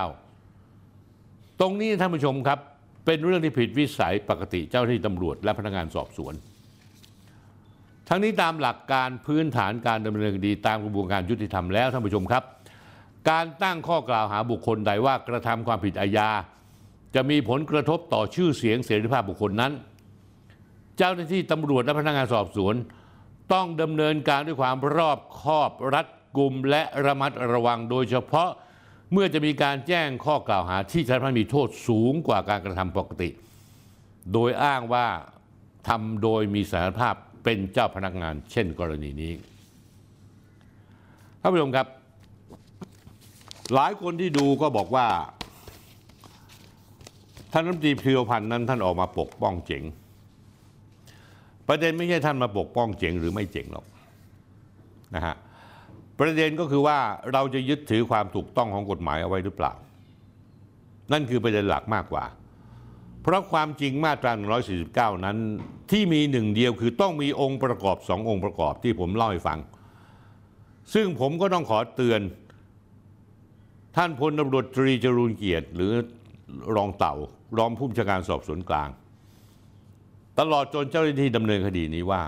[0.00, 2.58] 149 ตรงนี้ท่านผู้ชมครับ
[3.06, 6.34] เป็นเรื่องที่ผิดวิสัยปกติเจ้าหน้าที่ตำรวจและพนักงานสอบสวน
[8.12, 12.42] ทั้งนี้ตามหลักการพื้นฐานการดำเนินคดีตามกระบวนการยุติธรรมแล้วท่านผู้ชมครับ
[13.30, 16.28] การตั้งข้อกล่าวหาบุคคลใดว่ากระทำความผิดอาญา
[17.14, 19.72] จะมีผลกระทบต่อชื่อเสียงเสรีภาพบุคคลนั้น
[20.96, 22.74] เจ้าหน้าที่ตำรวจและพนักงานสอบสวน
[23.52, 26.06] ต้องดำเนินการด้วยความรอบคอบรัด
[26.36, 28.50] กุมและระมัดระวังโดยเฉพาะ
[29.12, 33.28] เมื่อจะมีการแจ้งข้อกล่าวหาที่จะทำให้มีโทษสูงกว่าการกระทำปกติ
[34.32, 35.06] โดยอ้างว่า
[35.88, 37.14] ทำโดยมีสารภาพ
[37.44, 39.32] เป็นเจ้าพนักงานเช่นกรณีนี้
[41.40, 41.86] ท่านผู้ชมครับ
[43.74, 45.06] หลายคนที่ดูก็บอกว่า
[47.52, 49.82] ท่านรัฐมนตรีพิวพันธ์นั้นท่านออกมาปกป้องเจ๋ง
[51.68, 53.86] ประเด็นไม่ใช่ท่านมาปกป้องเจ๋งหรือไม่เจ๋งหรอก
[55.14, 55.34] นะฮะ
[56.18, 56.98] ประเด็นก็คือว่า
[57.32, 59.72] เราจะยึดถือความถูกต้องของกฎหมายเอาไว้หรือเปล่า
[61.12, 62.24] นั่นคือประเด็นหลักมากกว่า
[63.22, 64.32] เพราะความจริงมาตรา
[64.78, 65.38] 149 นั้น
[65.90, 69.58] ที่มีหนึ่งเดียวคือต้องมีองค์ประกอบสององค์ประกอบที่ผมเล่าให้ฟัง
[70.94, 72.20] ซึ่งผมก็ต้องขอเตือน
[73.96, 75.92] ท่านพลตำรวจตรีจรูนเกียรติ หรือ
[76.76, 77.14] รองเต่า
[77.58, 78.88] รองผู้บัญชาการสอบสวนกลาง
[80.38, 82.22] ตลอดจนเจ้าหน้าที่ดำเนินคดีนี้ว่า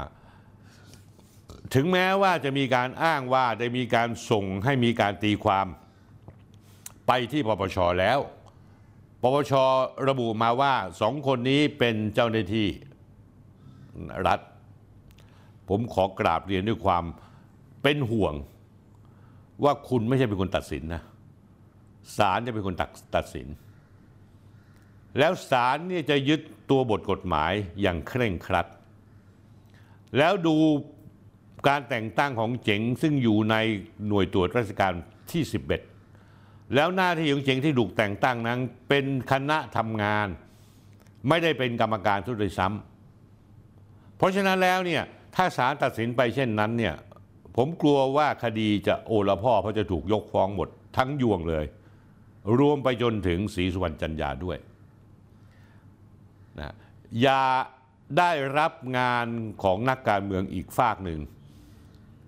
[1.74, 5.66] ถึงแม้ว่าจะมีการอ้างว่าได้มีการส่งให้มีการตีความ
[7.06, 8.18] ไปที่ปปชแล้ว
[9.22, 9.52] ปปช
[10.08, 12.68] ระบุมาว่าสองคนนี้เป็นเจ้าหน้าที่
[14.26, 14.40] รัฐ
[15.68, 17.04] ผมขอกราบเรียนด้วยความ
[17.82, 18.34] เป็นห่วง
[19.64, 21.02] ว่าคุณไม่ใช่เป็นคนตัดสินนะ
[22.16, 23.46] ศาลจะเป็นคนตัดตัดสิน
[25.18, 26.40] แล้วศาลเนี่ยจะยึด
[26.70, 28.66] ตัวบทกฎหมายอย่างเคร่งครัด
[30.18, 30.56] แล้วดู
[31.68, 33.56] การแต่งตั้งของเจ๋งซึ่งอยู่ใน
[34.06, 34.92] หน่วยตรวจราชการ
[35.30, 35.91] ที่ 11
[36.74, 38.58] แล้วหน้าที่ของเจ๋งที่ถูกแต่งตั้งนั้น
[38.88, 40.28] เป็นคณะทำงาน
[41.28, 45.02] ไม่ได้เป็นกรรมการทุกโดยซ้ำเพราะฉะนั้นแล้วเนี่ย
[45.36, 46.94] ถ้าศาลตัดสินไปเช่นนั้นเนี่ย
[47.56, 51.64] ผมกลัวว่าคดีจะโอละพ่อเพราะจะถูกยกฟ้องหมดทั้งยวงเลย
[52.58, 54.58] รวมไปจนถึงศรีสุวรรณจันยาด้วย
[56.58, 56.74] นะ
[57.20, 57.42] อย่า
[58.18, 59.26] ได้รับงาน
[59.62, 61.20] ของนักการเมืองอีกฝากหนึ่ง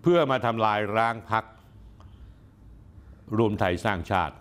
[0.02, 1.44] เพื่อมาทำลายร้างพัก
[3.38, 4.34] รวมไทยสร้างชาติ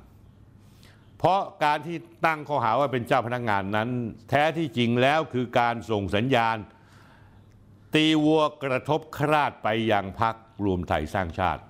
[1.18, 3.90] เพราะการที่ตั้งข้อหาว่าเป็นเจ้าพนักงานนั้น
[4.30, 6.58] แท้ที่จริงแล้วคือการส่งสัญญาณ
[7.94, 10.36] ตีวัวกระทบคราดไปยังพัก
[10.66, 11.62] รวมไทยสร้างชาติ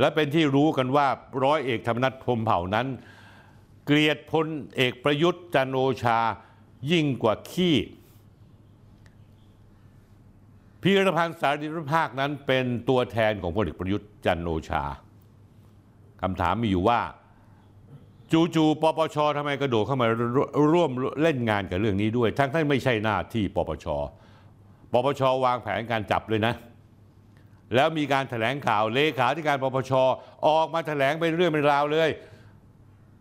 [0.00, 1.08] และเป็นที่รู้กันว่า
[1.44, 2.86] ร้อยเอกธรรมนัฐพรมเผ่านั้น
[3.86, 4.46] เกลียดพล
[4.76, 6.18] เอกประยุทธ์จันโอชา
[6.90, 7.76] ยิ่งกว่าขี้
[10.82, 14.84] พีรพันธ์สารีรภาคนั้นเป็นตัวแทนของพลเอกประยุทธ์จันโอชา
[16.24, 17.00] คำถามมีอยู่ว่า
[18.32, 20.06] จู่ๆปปชทำไมกระโดดเข้ามา
[20.72, 20.90] ร่วม
[21.22, 23.86] เล่นงานกับเรื่องนี้ด้วย ทั้งที่ไม่ใช่หน้าที่ปปช
[24.92, 26.54] ปปชวางแผนการจับเลยนะ
[27.74, 29.92] แล้วมีการถแถลงข่าวเลขาธิการปปช
[30.46, 32.10] ออกมาถแถลงเป็นเรื่องเป็นราวเลย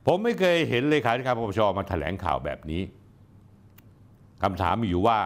[0.07, 2.81] ผมไม่เคยเห็นเลขาธิการปปชมาถแถลงข่าวแบบนี้
[4.43, 5.19] คำถามมีอยู่ว่า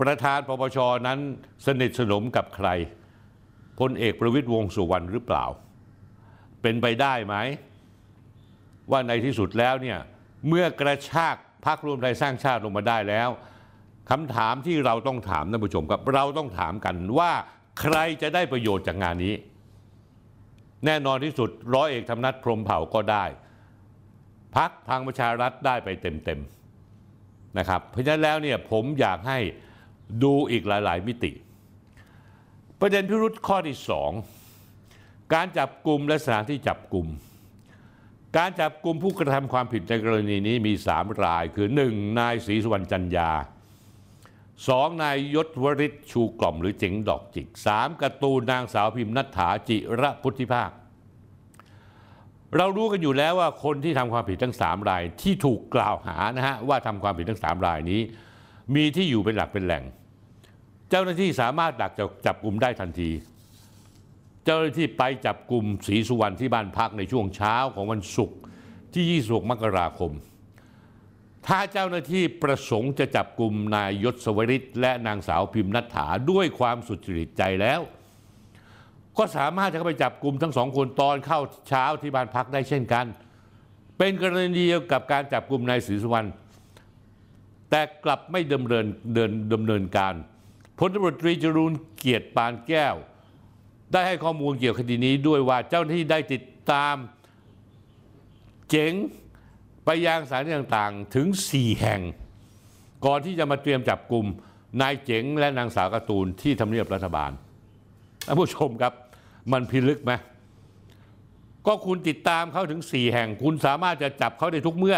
[0.00, 1.18] ประธานปปชนั้น
[1.66, 2.68] สนิทสนมกับใคร
[3.80, 5.44] พลเอกประวิตยวงสุวรรณหรือเปล่า
[6.62, 7.36] เป็นไปได้ไหม
[8.90, 9.98] ว่าในที่สุดแล้วเนี่ย
[10.48, 11.36] เมื่อกระชาก
[11.66, 13.28] พักรวมไทยสร้างชาติลงมาได้แล้ว
[14.10, 17.32] คำถามที่เราต้องถามท่านผู้ชมครับเราต้องถามกันว่า
[17.80, 19.34] ใครจะได้ประโยชน์จากงานนี้
[20.86, 23.24] แน่นอนที่สุดร้อยเอกธรรมนัฐพรมเผ่าก็ได้
[24.56, 29.38] พักทางประชารัฐได้ไปเต็มๆนะครับเพราะฉะนั้นแล้วเนี่ยผมอยากให้
[30.22, 31.32] ดูอีกหลาย ๆ มิติ
[32.80, 34.10] ประเด็นพิรุษข้อที่สอง
[35.34, 37.06] การจับกลุ่มและสถานที่จับกลุ่ม
[38.36, 43.30] การจับกลุ่มผู้กระทำความผิดในกรณีนี้มีสามรายคือหนึ่งนายศรีสุวรรณจันยา
[44.68, 50.70] สองนายยศวริศชูกล่อมหรือเจ๋งดอกจิกสามกร์ตูนนางสาวพิมพ์นัฐถาจิระพุทธิภาค
[52.56, 58.00] เรารู้กันอยู่แล้วว่าคนที่ทำความผิดทั้งสามรายที่ถูกกล่าวหานะฮะว่าทำความผิดทั้งสามรายนี้
[58.74, 59.84] มีที่อยู่เป็นหลักเป็นแหล่ง
[60.90, 63.10] เจ้าหน้าที่สามารถดักจับจับกลุ่มได้ทันที
[64.44, 68.38] เจ้าหน้าที่ไปจับกลุ่มศรีสุวรรณที่บ้านพักในช่วงเช้าของวันศุกร์
[68.94, 70.12] ที่ 26 มกราคม
[71.46, 77.80] ถ้าเจ้าหน้าที่ประสงค์จะจับกลุ่มนายยศสวริตและนางสาวพิมพ์นัฐถาด้วยความสุจริตใจแล้ว
[79.18, 83.06] ก็สามารถจะเข้าไปจับกลุ่มทั้งสองคนตอนเข้าเช้าที่บ้านพักได้เช่นกัน
[83.98, 86.28] เป็นกรณีเดียวกับการจับกลุ่มนายศรีสุวรรณ
[87.70, 90.14] แต่กลับไม่ดำเนินเดินดำเนินการ
[90.78, 92.94] พลตำรวจตรีจรูนเกียรติปานแก้ว
[93.92, 96.96] ได้ให้ข้อมูลเกี่ยวกับคดีนี้ด้วยว่าเจ้าหน้าที่ได้ติดตาม
[98.70, 98.92] เจ๋ง
[99.84, 102.00] ไปยังสถานที่ต่างๆ ถึง 4 แห่ง
[103.06, 104.26] ก่อนที่จะมาเตรียมจับกลุ่ม
[104.80, 107.30] นายเจ๋งและนางสาวการ์ตูนที่ทำเนียบรัฐบาล
[108.26, 108.92] ท่านผู้ชมครับ
[109.52, 110.12] มันพิลึกไหม
[111.66, 114.96] ก็คุณติดตามเขาถึง 4 แห่ง คุณสามารถจะจับเขาได้ทุกเมื่อ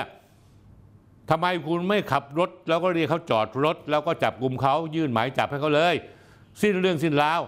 [1.30, 5.94] ทำไมคุณไม่ขับรถ แล้วก็เรียกเขาจอดรถ แล้วก็จับกลุ่มเขายื่นหมายจับให้เขาเลย
[6.62, 7.40] สิ้นเรื่องสิ้นราว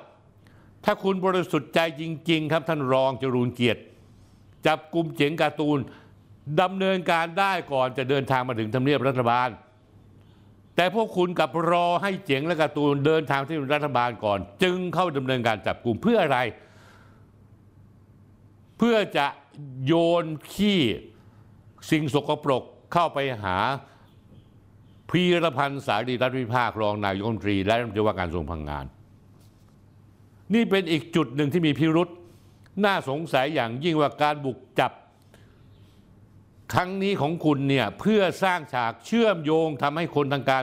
[0.88, 3.80] ถ้าคุณบริสุทธิ์ใจจริง ๆ ครับท่านรองจรูนเกียรติ
[4.66, 5.78] จับกลุ่มเจ๋งการ์ตูน
[6.62, 9.48] ดำเนินการได้ก่อนจะเดินทางมาถึงทำเนียบรัฐบาล
[10.76, 16.38] แต่พวกคุณกลับรอให้เจ๋งและการ์ตูนเดินทางที่รัฐบาลก่อน จึงเข้าดำเนินการจับกลุ่มเพื่ออะไร
[18.78, 19.26] เพื่อจะ
[19.86, 19.92] โย
[20.22, 20.80] นขี้
[21.90, 23.56] สิ่งสกปรกเข้าไปหา
[25.10, 28.86] พีรพันธ์สารีรัฐวิภาครองนายกรัฐมนตรีและรัฐมนตรีว่าการกระทรวงพลังงาน
[30.54, 32.08] นี่เป็นอีกจุดหนึ่งที่มีพิรุษ
[32.84, 34.92] น่าสงสัยอย่างยิ่งว่าการบุกจับ
[36.72, 40.62] ครั้งนี้ของคุณเนี่ยเพื่อสร้างฉากเชื่อมโยงทำให้คนทางการ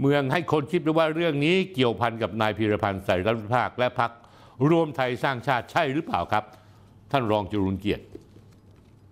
[0.00, 4.10] เมืองให้คนคิดว่าเรื่องนี้เกี่ยวพันกับนายพีรพันธ์ใสารีรัฐภาคและพรรค
[4.70, 6.44] รวมไทยสร้างชาติใช่หรือเปล่าครับ
[7.10, 8.04] ท่านรองจรุนเกียรติ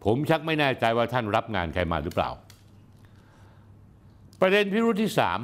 [0.05, 2.31] ผมชักไม่แน่ใจว่าท่านรับงานใครมาหรือเปล่า
[4.41, 5.39] ประเด็นพิรุธที่สาม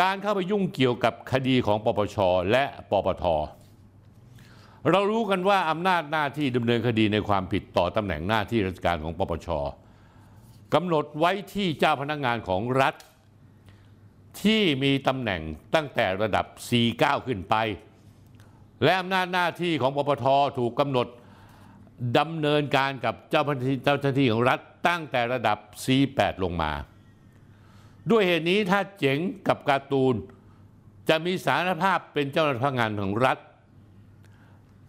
[0.00, 2.16] การเข้าไปยุ่งเกี่ยวกับคดีของปปช
[2.50, 3.24] และปปท
[4.90, 9.48] เรารู้กันว่าอำนาจหน้าที่ดำเนินคดีในความผิดต่อตำแหน่งหน้าที่ราชการของปปช
[10.74, 12.94] กำหนดไว้ที่เจ้าพนักงานของรัฐ
[14.42, 15.40] ที่มีตำแหน่ง
[15.74, 16.46] ตั้งแต่ระดับ
[16.86, 17.54] 49 ขึ้นไป
[18.84, 20.26] และอำนาจหน้าที่ของปปท
[20.58, 21.06] ถูกกำหนด
[22.18, 24.58] ดำเนินการกับเจ้าหน้าที่ของรัฐ
[24.88, 26.72] ตั้งแต่ระดับ C8 ลงมา
[28.10, 29.18] ด้วยเหตุนี้ถ้าเจ๋ง
[29.48, 30.14] กับการ์ตูน
[31.08, 33.38] จะมีสารภาพเป็นเจ้าหน้าที่งานของรัฐ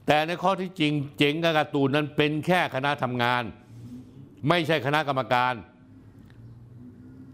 [0.07, 3.43] แต่ในข้อที่จริงเจ๋งกับการ์ตูนนั้นเป็นแค่คณะทำงาน
[4.49, 5.53] ไม่ใช่คณะกรรมการ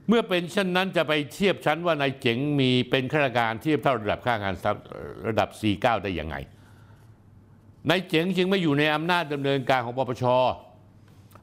[0.08, 4.56] เมื่อเป็นเช่นนั้นจะไปเทียบชั้นว่านายเจ๋งมีเป็นข้าราชการเทียบเท่าระดับข้างาน
[5.28, 6.36] ระดับ C9 ได้ยังไง
[7.90, 10.24] นายเจ๋งจึงไม่อยู่ในอำนาจดำเนินการของปปช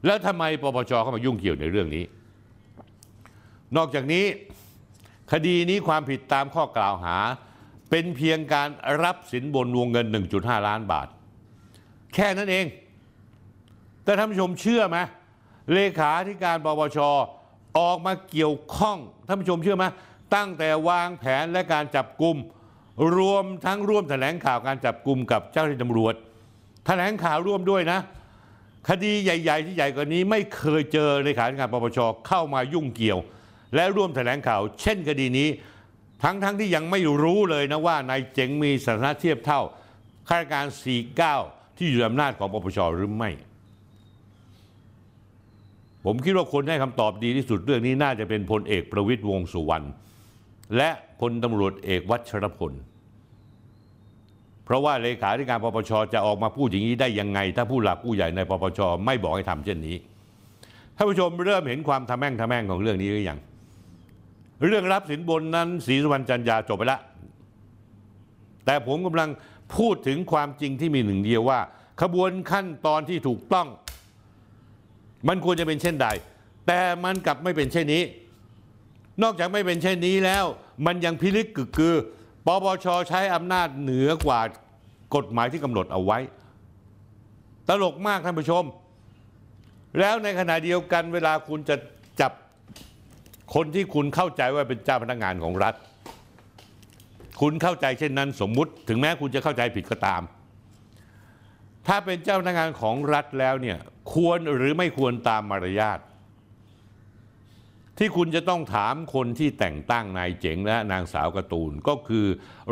[0.05, 2.03] แล้วทำไมปปชเข้ามายุ่งเกี่ยวในเรื่องนี้
[3.77, 4.25] นอกจากนี้
[5.31, 7.17] คดีนี้ความผิดตามข้อกล่าวหา
[7.89, 8.69] เป็นเพียงการ
[9.03, 10.05] รับสินบนวงเงิน
[10.35, 11.07] 1.5 ล้านบาท
[12.13, 12.65] แค่นั้นเอง
[14.03, 14.97] แต่ท่านผู้ชมเชื่อไหม
[15.73, 16.99] เลขาธิการปปช
[17.79, 18.97] ออกมาเกี่ยวข้อง
[19.27, 19.85] ท่านผู้ชมเชื่อไหม
[20.35, 22.37] ตั้งแต่วางแผนและการจับกลุ่ม
[23.17, 26.13] รวมทั้งร่วมแถลงข่าวการจับกลุ่มกับเจ้าหน้าที่ตำรวจ
[26.85, 27.99] แถลงข่าวร่วมด้วยนะ
[28.89, 33.19] คดีใหญ่ ๆ ที่ใหญ่กว่านี้ไม่เคยเจอเลขาธิการปปชเข้ามายุ่งเกี่ยว
[33.75, 35.49] และร่วมแถลงข่าว เช่นคดีนี้
[36.23, 39.61] ทั้งๆทที่ยังไม่รู้เลยนะว่านายเจ๋งมีสถานะเทียบเท่า
[40.27, 40.65] ข้าราชการ
[41.21, 43.31] 49 ที่อยู่ในอำนาจของปปชหรือไม่
[46.05, 49.85] ผมคิดว่าคนให้คำตอบดีที่สุดเรื่องนี้น่าจะเป็นพลเอกประวิตยวงสุวรรณ
[50.77, 50.89] และ
[51.19, 52.73] พลตำรวจเอกวัชรพล
[54.65, 59.97] เพราะว่าเลขาธิการปปชจะออกมาพูดอย่างนี้ได้ยังไง ถ้าผู้หลักผู้ใหญ่ในปปชไม่บอกให้ทำเช่นนี้
[60.95, 63.39] ท่านผู้ชมเริ่มเห็นความทะแม่งทะแม่งของเรื่องนี้หรือยัง
[64.67, 67.01] เรื่องรับสินบนนั้นศรีสุวรรณจันยาจบไปแล้ว
[68.65, 69.29] แต่ผมกำลัง
[69.75, 71.59] พูดถึงความจริงที่มีหนึ่งเดียวว่า
[72.01, 73.67] ขบวนขั้นตอนที่ถูกต้อง
[75.27, 76.07] มันควรจะเป็นเช่นใด
[76.67, 78.03] แต่มันกลับไม่เป็นเช่นนี้
[79.23, 80.45] นอกจากไม่เป็นเช่นนี้แล้ว
[80.85, 81.93] มันยังพิลึกกึกคือ
[82.45, 84.39] ปปชใช้อำนาจเหนือกว่า
[85.15, 86.19] กฎหมายที่กำหนดเอาไว้
[87.67, 88.63] ตลกมากท่านผู้ชม
[89.99, 91.75] แล้วในขณะเดียวกันเวลาคุณจะ
[92.21, 92.31] จับ
[93.53, 95.75] คนที่คุณเข้าใจว่าเป็นเจ้าพนักงานของรัฐ
[97.41, 100.21] คุณเข้าใจเช่นนั้นสมมุติ ถึงแม้คุณจะเข้าใจผิดก็ตาม
[101.87, 103.77] ถ้าเป็นเจ้าพนักงานของรัฐแล้วเนี่ย
[104.13, 105.99] ควรหรือไม่ควรตามมารยาท
[107.97, 112.25] ที่คุณจะต้องถามคนที่แต่งตั้งนายเจ๋งและนางสาวกร์ตูน ก็คือ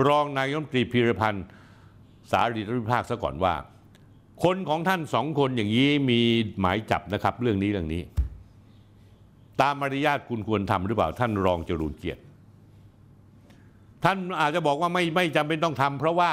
[0.07, 1.45] รองนายมนตรีพีรพันธ์
[2.31, 3.55] สารีรัฐวิภาคซะก่อนว่า
[4.43, 6.21] คนของท่านสองคนอย่างนี้มี
[6.59, 8.01] หมายจับนะครับ เรื่องนี้เรื่องนี้
[9.61, 12.21] ตามมารยาทคุณควรทำหรือเปล่า ท่านรองจรูญเกียรติ
[14.03, 16.31] ท่านอาจจะบอกว่าไม่ไม่จำเป็นต้องทำเพราะว่า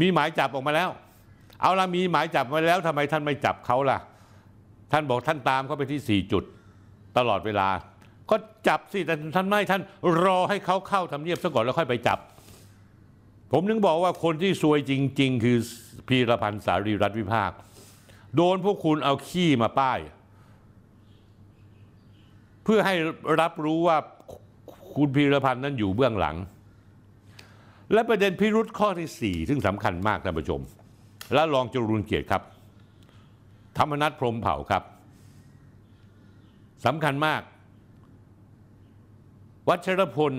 [0.00, 0.90] มีหมายจับออกมาแล้ว
[1.60, 3.98] เอาละมีหมายจับมาแล้วทำไมท่านไม่จับเขาล่ะ
[4.92, 6.44] ท่านบอกท่านตามเขาไปที่สี่จุด
[7.16, 7.68] ตลอดเวลา
[8.30, 8.36] ก็
[8.68, 9.82] จับสิแต่ท่านไม่ท่าน
[10.24, 12.18] รอให้เขาเข้าทำเนียบซะก่อนแล้วค่อยไปจับ
[13.52, 15.58] ผมนึงบอกว่าคนที่ซวยจริง ๆ คือ
[16.08, 17.50] พีรพันธ์สารีรัฐวิภาค
[18.36, 19.98] โดนพวกคุณเอาขี้มาป้าย
[22.68, 22.96] เพื่อให้
[23.40, 23.96] รับรู้ว่า
[24.96, 26.36] คุณพีรพันธ์นั้นอยู่เบื้องหลัง
[27.92, 30.60] และประเด็นพิรุษข้อที่สี่ซึ่งสำคัญมากท่านผู้ชม
[31.34, 32.42] และรองจรูนเกียรติครับ
[33.78, 34.82] ธรรมนัฐพรมเผ่าครับ
[36.86, 37.42] สำคัญมาก
[39.68, 40.32] วัชรพล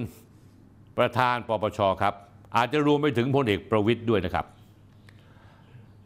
[0.98, 2.14] ประธานปปชครับ
[2.56, 4.46] อาจจะรวมไปถึงพลเอกประวิตยด้วยนะครับ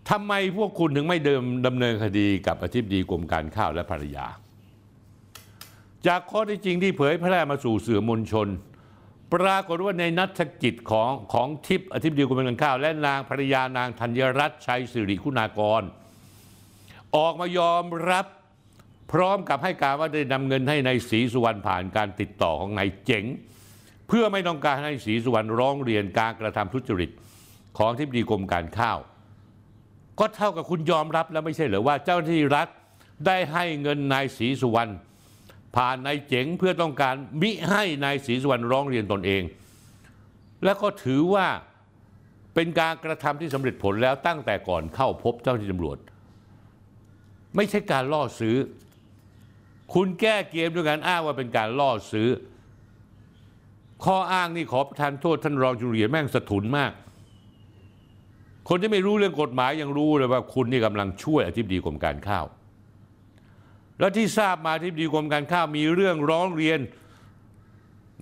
[0.09, 4.27] ทำไมพวกคุณถึงไม่เดิมดำเนินคดีกับอธิบดีกรมการข้าวและภรรยา
[6.07, 8.47] จากข้อที่จริงที่เผยแพร่มาสู่สื่อมวลชน
[9.33, 15.83] ปรากฏว่าในนัฐกิจของของทิพย์อธิบดีกรมการข้าว และนางภรรยานางธัญรัตน์ชัยสิริคุณากร
[17.15, 18.25] ออกมายอมรับ
[19.11, 23.25] พร้อมกับให้การว่าได้นำเงินให้ในายศรีสุวรรณผ่านการติดต่อของนายเจ๋ง
[24.07, 27.09] เพื่อไม่ต้องการให้ศรีสุวรรณร้องเรียนการกระทำทุจริต
[27.77, 28.97] ของทิบดีกรมการข้าว
[30.19, 32.67] ก็เท่ากับคุณยอมรับแล้วไม่ใช่เหรือว่าเจ้าหน้าที่รัฐ
[33.25, 34.91] ได้ให้เงินนายศรีสุวรรณ
[35.75, 39.43] ผ่านนายเจ๋งเพื่อต้องการมิให้นายศรีสุวรรณร้องเรียนตนเอง
[40.63, 41.47] และก็ถือว่า
[42.55, 45.97] เป็นการกระทำที่สำเร็จผลแล้วตั้งแต่ก่อนเข้าพบเจ้าหน้าที่ตำรวจ
[47.55, 48.55] ไม่ใช่การล่อซื้อ
[49.93, 52.29] คุณแก้เกมด้วยการอ้างว่าเป็นการล่อซื้อ
[54.05, 56.91] ข้ออ้างนี่ขอประทานโทษท่านรองจุเรียนแม่งสะทุนมาก
[58.69, 62.45] คนที่ไม่รู้เรื่องกฎหมายยังรู้เลยว่าคุณนี่กำลังช่วยอธิบดีกรมการข้าว
[64.01, 66.79] แล้วที่ทราบมาอธิบดีกรมการข้าวมีเรื่องร้องเรียน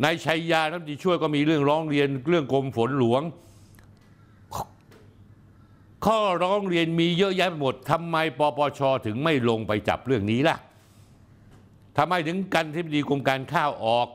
[0.04, 3.22] นายชัยยาท่านที่ช่วยก็มีเรื่องร้องเรียนเรื่องกรมฝนหลวง
[6.06, 10.58] ข้อร้องเรียนมีเยอะแยะหมดทำไมปปชถึงไม่ลงไปจับเรื่องนี้ล่ะ
[11.98, 14.08] ทำไมถึงกันที่ดีกรมการข้าวออก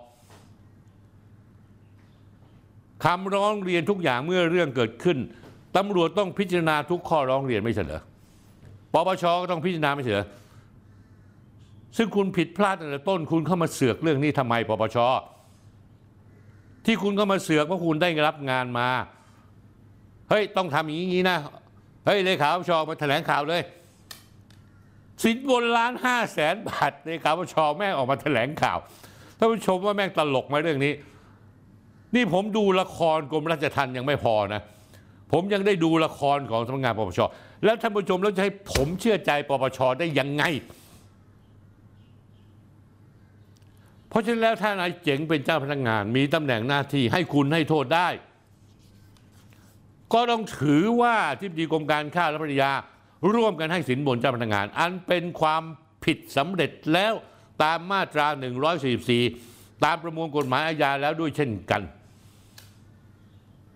[3.05, 5.19] คำร้องเรียนทุกอย่างเมื่อเรื่องเกิดขึ้น
[5.77, 8.03] ตำรวจต้องพิจารณาทุกข้อร้องเรียนไม่ใช่เหรอ
[8.93, 10.27] ปปชก็ต้องพิจารณาไม่ใช่เหรอ
[11.97, 14.97] ซึ่งคุณผิดพลาดตั้งแต่ต้น คุณเข้ามาเสือกเรื่องนี้ทำไมปปช
[16.87, 18.89] ที่คุณเข้ามาเสือกเพราะคุณได้รับงานมา
[20.31, 21.39] เฮ้ยต้องทำอย่างนี้นะ
[22.07, 23.63] เฮ้ยเลขาปปชมาแถลงข่าวเลย
[25.23, 28.79] สินบนล้านห้าแสนบาทเลขาปปชแม่งออกมาแถลงข่าว
[29.39, 30.93] ท่านผู้ชมว่าแม่งตลกไหมเรื่องนี้
[32.15, 34.63] นี่ผมดูละครกรมราชทัณฑ์ยังไม่พอนะ
[35.33, 37.21] ผมยังได้ดูละครของสำนักงานปปช
[37.65, 40.45] แล้วท่านผู้ชมแล้วจะให้ผมเชื่อใจปปชได้ยังไง
[44.15, 48.09] เพราะฉะนั้นแล้วถ้านายเจ๋งเป็นเจ้าพนักงาน มีตำแหน่งหน้าที่ให้คุณให้โทษได้
[50.13, 52.71] ก็ต้องถือว่าที่ดีกรมการข้าวและภรรยา
[53.35, 55.63] ร่วมกันให้สินบนเจ้าพนักงาน อันเป็นความ
[56.05, 57.13] ผิดสำเร็จแล้ว
[57.63, 58.27] ตามมาตรา
[59.07, 61.83] 144 ตามประมวลกฎหมายอาญาแล้วด้วยเช่นกัน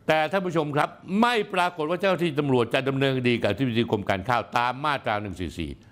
[0.07, 0.89] แต่ท่านผู้ชมครับ
[1.21, 5.88] ไม่ปรากฏว่าเจ้าที่ตำรวจจะดำเนินคดีกับที่ดีกรมการข้าวตามมาตรา 144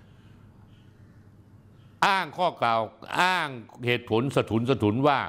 [2.05, 2.81] อ้างข้อกล่าว
[3.21, 3.47] อ้าง
[3.85, 5.19] เหตุผลสถุนสถุนว่า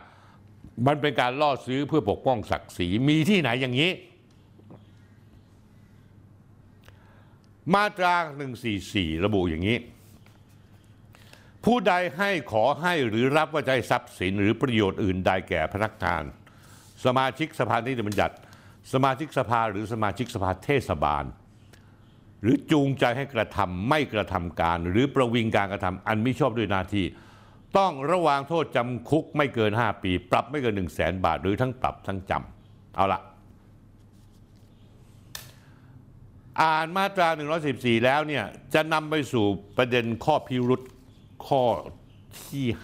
[0.87, 3.91] มันเป็นการล่อซื้อเพื่อปกป้องศักดิ์ศรีมีที่ไหนอย่างนี้
[7.75, 8.15] มาตรา
[8.71, 9.79] 144 ระบุอย่างนี้
[11.65, 16.23] ผู้ใดให้ขอให้หรือรับว่าจะให้ทรัพย์สินหรือประโยชน์อื่นใดแก่พนักงาน
[17.05, 18.35] สมาชิกสภานิติบัญญัติ
[18.93, 21.25] สมาชิกสภาหรือสมาชิกสภาเทศบาล
[22.43, 27.07] หรือจูงใจให้กระทำไม่กระทำการ หรือประวิงการกระทำอันมิชอบด้วยหน้าที่
[27.79, 33.21] ต้องระวางโทษจำคุกไม่เกิน 5 ปี ปรับไม่เกิน 1 0 0 0 0แสนบาท หรือทั้งปรับทั้งจำเอาละ
[36.61, 37.29] อ่านมาตรา
[37.67, 38.45] 114 แล้วเนี่ย
[38.75, 39.47] จะนำไปสู่
[39.77, 40.83] ประเด็นข้อพิรุษ
[41.47, 41.63] ข้อ
[42.49, 42.79] ที่ 5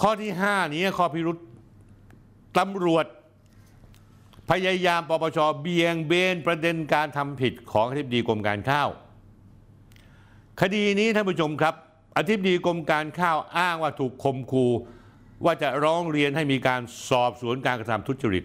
[0.00, 1.38] ข้อที่ 5 นี้ข้อพิรุษ
[2.58, 3.06] ตำรวจ
[4.50, 8.88] พยายามปปชเบียงเบนประเด็นการทำผิดของอธิบดีกรมการข้าว
[10.60, 11.74] คดีนี้ท่านผู้ชมครับ
[12.16, 14.66] อธิบดีกรมการข้าวอ้างว่าถูกคมคู
[15.44, 16.80] ว่าจะร้องเรียนให้มีการ
[17.10, 18.44] สอบสวนการกระทำทุจริต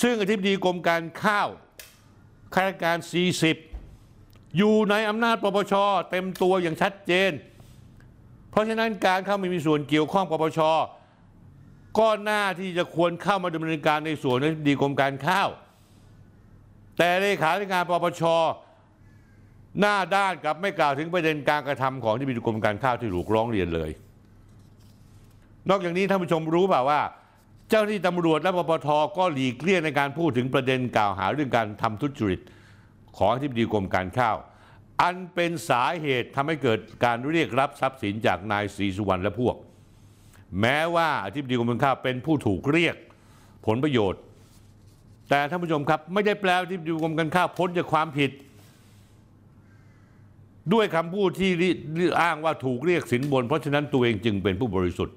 [0.00, 1.48] ซึ่งอธิบดีกรมการข้าว
[2.54, 2.98] ข้าราชการ
[3.76, 5.74] 40 อยู่ในอำนาจปปช
[6.10, 7.32] เต็มตัวอย่างชัดเจน
[8.50, 10.60] เพราะฉะนั้นการเข้ามามีส่วนเกี่ยวข้องปปช
[11.98, 15.48] ก็น่าที่จะควรเข้ามาดำเนินการในส่วนอธิบดีกรมการข้าว
[16.98, 18.22] แต่เลขาธิการปปช
[19.80, 23.90] หน้าด้านกับไม่กล่าวถึงประเด็นการกระทำของที่มีกรมการข้าวที่ถูกร้องเรียนเลย
[25.68, 27.00] นอกจากนี้ท่านผู้ชมรู้เปล่าว่า
[27.68, 28.88] เจ้าหน้าที่ตำรวจและปปท
[29.18, 32.40] ก็หลีกเลี่ยงในการพูดถึงประเด็นกล่าวหาเรื่องการทำทุจริต
[33.18, 34.36] ของที่ดีกรมการข้าว
[35.02, 39.56] อันเป็นสาเหตุทำให้เกิดการเรียกรับทรัพย์สินจากนายศรีสุวรรณและพวก
[40.60, 42.96] แม้ว่าอธิบดีกรมการข้าเป็นผู้ถูกเรียก
[43.66, 44.20] ผลประโยชน์
[45.28, 48.30] แต่ท่านผู้ชมครับ ไม่ได้แปลว่าที่ดีกรมการข้าพ้นจากความผิด
[50.72, 51.50] ด้วยคำพูดที่
[52.22, 55.14] อ้างว่าถูกเรียกสินบน เพราะฉะนั้นตัวเองจึงเป็นผู้บริสุทธิ์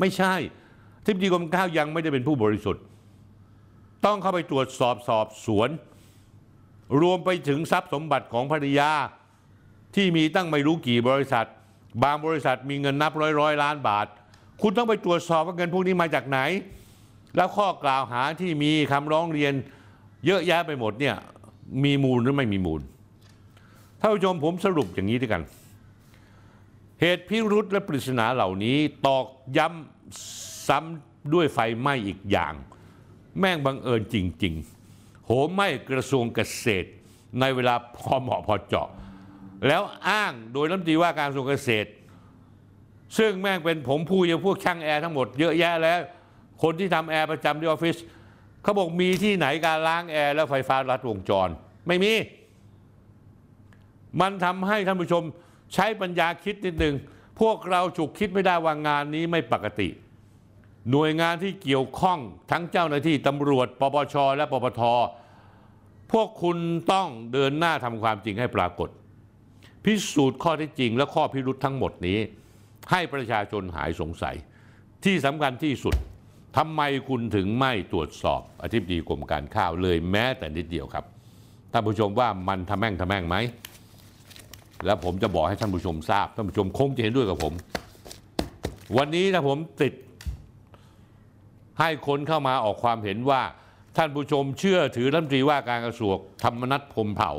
[0.00, 0.34] ไม่ใช่
[1.06, 2.82] ทิบดีกรมข้าวยังไม่ได้เป็นผู้บริสุทธิ์
[4.04, 5.68] ต้องเข้าไปตรวจสอบสอบสวน
[7.00, 8.90] รวมไปถึงทรัพย์สมบัติของภรรยา
[9.94, 11.46] ที่มีตั้งไม่รู้กี่บริษัท
[12.02, 14.06] บางบริษัทมีเงินนับร้อยร้อยล้านบาท
[14.60, 16.38] คุณต้องไปตรวจสอบว่าเงินพวกนี้มาจากไหน
[17.36, 19.52] แล้วข้อกล่าวหาที่มีคำร้องเรียน
[20.26, 21.16] เยอะแยะไปหมดเนี่ย
[21.84, 22.80] มีมูลหรือไม่มีมูล
[24.00, 25.42] ท่านผู้ชมผมสรุปอย่างนี้ด้วยกัน
[27.00, 28.76] เหตุพิรุษและปริศนาเหล่านี้
[29.06, 29.26] ตอก
[29.56, 32.54] ย้ำซ้ำด้วยไฟไหม้อีกอย่าง
[33.38, 34.54] แม่งบังเอิญจริง
[34.90, 36.88] ๆ โหมไหม้กระทรวงเกษตร
[37.40, 38.88] ในเวลาพอเหมาะพอเจาะ
[39.66, 41.88] แล้วอ้างโดยรัฐมนตรีว่าการกระทรวงเกษตร
[43.18, 45.98] ซึ่งแม่งเป็นผมพูดอย่างพวกช่างแอร์ทั้งหมดเยอะแยะแล้ว
[46.62, 47.96] คนที่ทำแอร์ประจำที่ออฟฟิศ
[48.62, 51.48] เขาบอกมีที่ไหนการล้างแอร์แล้วไฟฟ้ารัดวงจร
[51.88, 52.12] ไม่มี
[54.20, 55.22] มันทำให้ท่านผู้ชม
[55.74, 56.94] ใช้ปัญญาคิดนิดหนึ่ง
[57.40, 59.88] พวกเราฉุกคิดไม่ได้ว่างานนี้ไม่ปกติ
[60.90, 62.18] หน่วยงานที่เกี่ยวข้อง
[62.50, 64.82] ทั้งเจ้าหน้าที่ตำรวจ ปปช และปปท
[66.12, 66.56] พวกคุณ
[66.92, 68.88] ต้องเดินหน้าทำความจริงให้ปรากฏ
[69.84, 72.18] พิสูจน์ข้อเท็จจริงและข้อพิรุธทั้งหมดนี้
[72.90, 74.36] ให้ประชาชนหายสงสัย
[75.04, 75.94] ที่สำคัญที่สุด
[76.56, 81.04] ทำไมคุณถึงไม่ตรวจสอบอธิบดีกรมการข้าวเลยแม้แต่นิดเดียวครับ
[81.72, 83.36] ท่านผู้ชมว่ามันทำแม่งทำแม่งไหม
[84.84, 87.54] แล้วผมจะบอกให้ท่านผู้ชมทราบท่านผู้ชมคงจะเห็นด้วยกับผม
[88.96, 89.94] วันนี้ถ้าผมติด
[91.80, 93.42] ให้คนเข้ามาออกความเห็นว่า
[93.96, 97.32] ท่านผู้ชมเชื่อถือรัฐมนตรีว่าการกระทรวงธรรมนัฐพรมเผ่า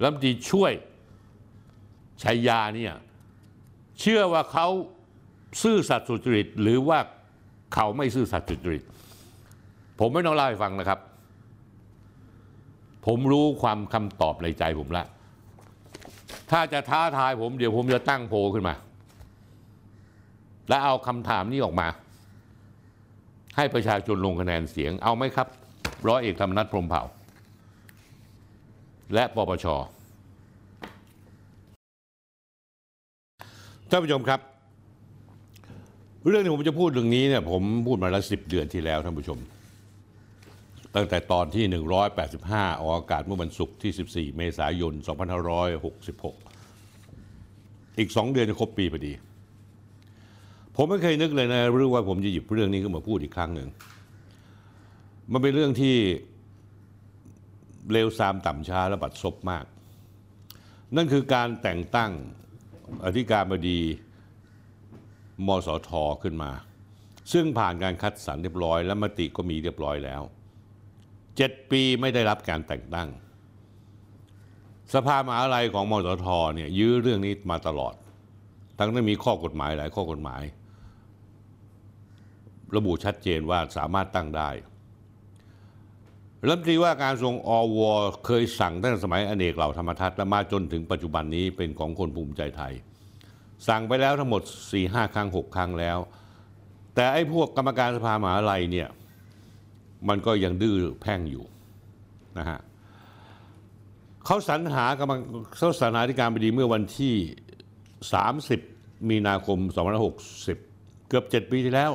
[0.00, 0.72] รัฐมนตรีช่วย
[2.22, 2.92] ชัยยาเนี่ย
[4.00, 4.68] เชื่อว่าเขา
[5.62, 6.98] ซื่อสัตย์สุจริต หรือว่า
[7.74, 8.82] เขาไม่ซื่อสัตย์สุจริต
[9.98, 10.98] ผมไม่ต้องเล่าให้ฟังนะครับ
[13.06, 15.06] ผมรู้ความคำตอบในใจผมแล้ว
[16.50, 18.74] ถ้าจะท้าทายผมเดี๋ยวผมจะตั้งโพลขึ้นมา
[20.68, 21.88] และเอาคำถามนี้ออกมา
[23.56, 25.48] ให้ประชาชนลงคะแนนเสียง เอาไหมครับ
[26.08, 27.02] ร้อยเอกธรรมนัฐพรมเผ่า
[29.14, 29.66] และปปช
[33.90, 34.40] ท่านผู้ชมครับ
[36.28, 39.38] เรื่องที่ผมจะพูดเรื่องนี้เนี่ยผมพูดมาแล้วสิบเดือนที่แล้วท่านผู้ชม
[40.94, 41.64] ตั้งแต่ตอนที่
[42.24, 43.92] 185 ออกอากาศเมื่อวันศุกร์ที่
[44.32, 44.92] 14 เมษายน
[47.00, 49.12] 2566 อีกสองเดือนจะครบปีพอดี
[50.76, 53.68] ผมไม่เคยนึกเลยนะหรือว่าผมจะหยิบเรื่องนี้ขึ้นมาพูดอีกครั้งหนึ่ง
[55.32, 55.96] มันเป็นเรื่องที่
[57.92, 59.64] เลวทรามต่ำช้าและบัดซบมาก
[60.96, 62.12] นั่นคือการแต่งตั้ง
[63.04, 63.80] อธิการบดี
[65.46, 65.90] มสท
[66.22, 66.50] ขึ้นมา
[67.32, 70.22] ซึ่งผ่านการคัดสรรเรียบร้อย และมติก็มีเรียบร้อยแล้ว
[71.36, 73.08] เจ็ดปีไม่ได้รับการแต่งตั้ง
[74.94, 77.94] สภามหาลัยของมสทเนี่ยยื้อเรื่องนี้มาตลอด
[78.78, 80.42] ทั้งนั้มีข้อกฎหมายหลายข้อกฎหมาย
[82.76, 84.50] ระบุชัดเจนว่าสามารถตั้งได้
[86.46, 87.80] รัฐมนตรีว่าการทรงอว
[88.26, 92.72] เคยสั่งตั้งแต่สมัยอเนกเหล่าธรรมทัศน์และมาจนถึงปัจจุบันนี้เป็นของคนภูมิใจไทย
[93.68, 94.42] สั่งไปแล้วทั้งหมด
[94.72, 95.98] 4 5ครั้ง 6 ครั้งแล้ว
[96.94, 98.88] แต่ไอ้พวกกรรมการสภามหาลัยเนี่ย
[100.08, 101.44] มันก็ยังดื้อแพ่งอยู่
[102.38, 102.58] นะฮะ
[104.24, 105.12] เขาสรรหากรรม
[105.56, 107.14] เขาสรรหาธิการบดีเมื่อวันที่
[108.30, 109.58] 30 มีนาคม
[110.14, 111.92] 2560 เกือบ 7 ปีที่แล้ว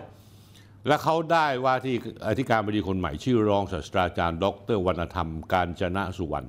[0.88, 1.96] และเขาได้ว่าที่
[2.28, 4.46] อธิการบดีคนใหม่ชื่อรองศาสตราจารย์ ด
[4.76, 6.48] รวรรณธรรมการจนะสุวรรณ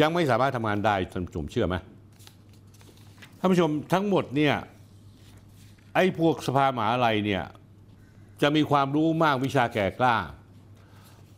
[0.00, 1.76] ยังไม่สามารถทำงานได้ท่านผู้ชมเชื่อไหม
[3.38, 4.54] ท่านผู้ชมทั้งหมดเนี่ย
[5.94, 7.42] ไอ้พวกสภามหาลัยเนี่ย
[8.42, 10.16] จะมีความรู้มากวิชาแก่กล้า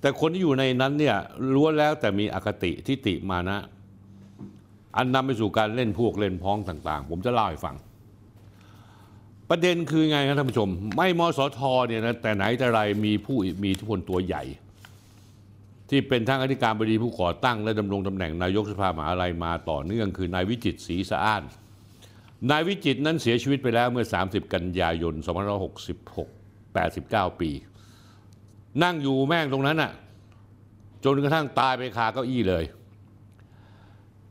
[0.01, 1.17] แต่คนที่อยู่ในนั้นเนี่ย
[1.55, 3.59] ล้วนแล้วแต่มีอคติทิฏฐิมานะ
[4.97, 7.77] อันนำไปสู่การเล่นพวกเล่นพ้องต่าง ๆ ผมจะเล่าให้ฟัง
[9.51, 14.43] ประเด็นคือไงครับท่านผู้ชม ไม่มสทเนี่ยนะแต่ไหนแต่ไรมีผู้มีทธิพลตัวใหญ่
[15.89, 21.43] ที่เป็นทั้งอธิการบดีผู้ก่อตั้ง และดำรงตำแหน่งนายกสภามหาลัยมาต่อเนื่องคือนายวิจิตศรีสะอ้าน
[22.51, 25.15] นายวิจิตนั้นเสียชีวิตไปแล้วเมื่อ 30 กันยายน
[26.07, 26.29] 2566
[26.69, 27.51] 89 ปี
[28.83, 29.93] นั่งอยู่แม่งตรงนั้นน่ะ
[31.05, 32.65] จนกระทั่งตายไปคาเก้าอี้เลย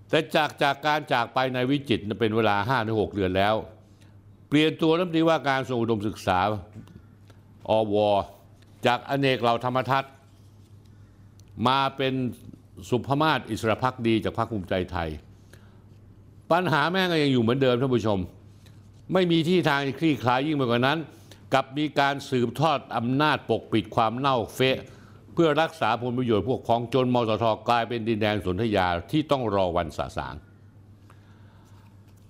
[0.10, 3.56] แต่จากจากการจากไปนายวิจิตเป็นเวลา5-6เดือนแล้ว
[4.48, 6.40] เปลี่ยนตัวรัฐมนตรีว่าการทรงอุดมศึกษา
[7.70, 7.96] อว
[8.86, 10.14] จากอเนกเหล่าธรรมทัศน์
[11.68, 12.14] มาเป็น
[12.90, 15.10] สุภมาศอิสระพักดีจากพรรคภูมิใจไทย
[16.52, 18.20] ปัญหาแม่งก็ยังอยู่เหมือนเดิมท่านผู้ชม
[19.14, 20.98] ไม่มีที่ทางคลี่คลายยิ่งไปกว่านั้น
[21.54, 24.78] กับมีการสืบทอดอำนาจปกปิดความเน่าเฟะ
[25.34, 30.34] เพื่อรักษาผลประโยชน์พวกของจนมสทกลายเป็นดินแดนสนธยาที่ต้องรอวันสาสาง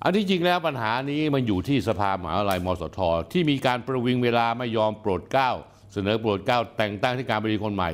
[0.03, 2.99] อันที่จริงแล้วปัญหานี้มันอยู่ที่สภามหาวิทยาลัยมสท
[3.32, 5.52] ที่มีการประวิงเวลาไม่ยอมโปรดเกล้า
[5.94, 7.90] เสนอโปรดเกล้า แต่งตั้งที่การบดีคนใหม่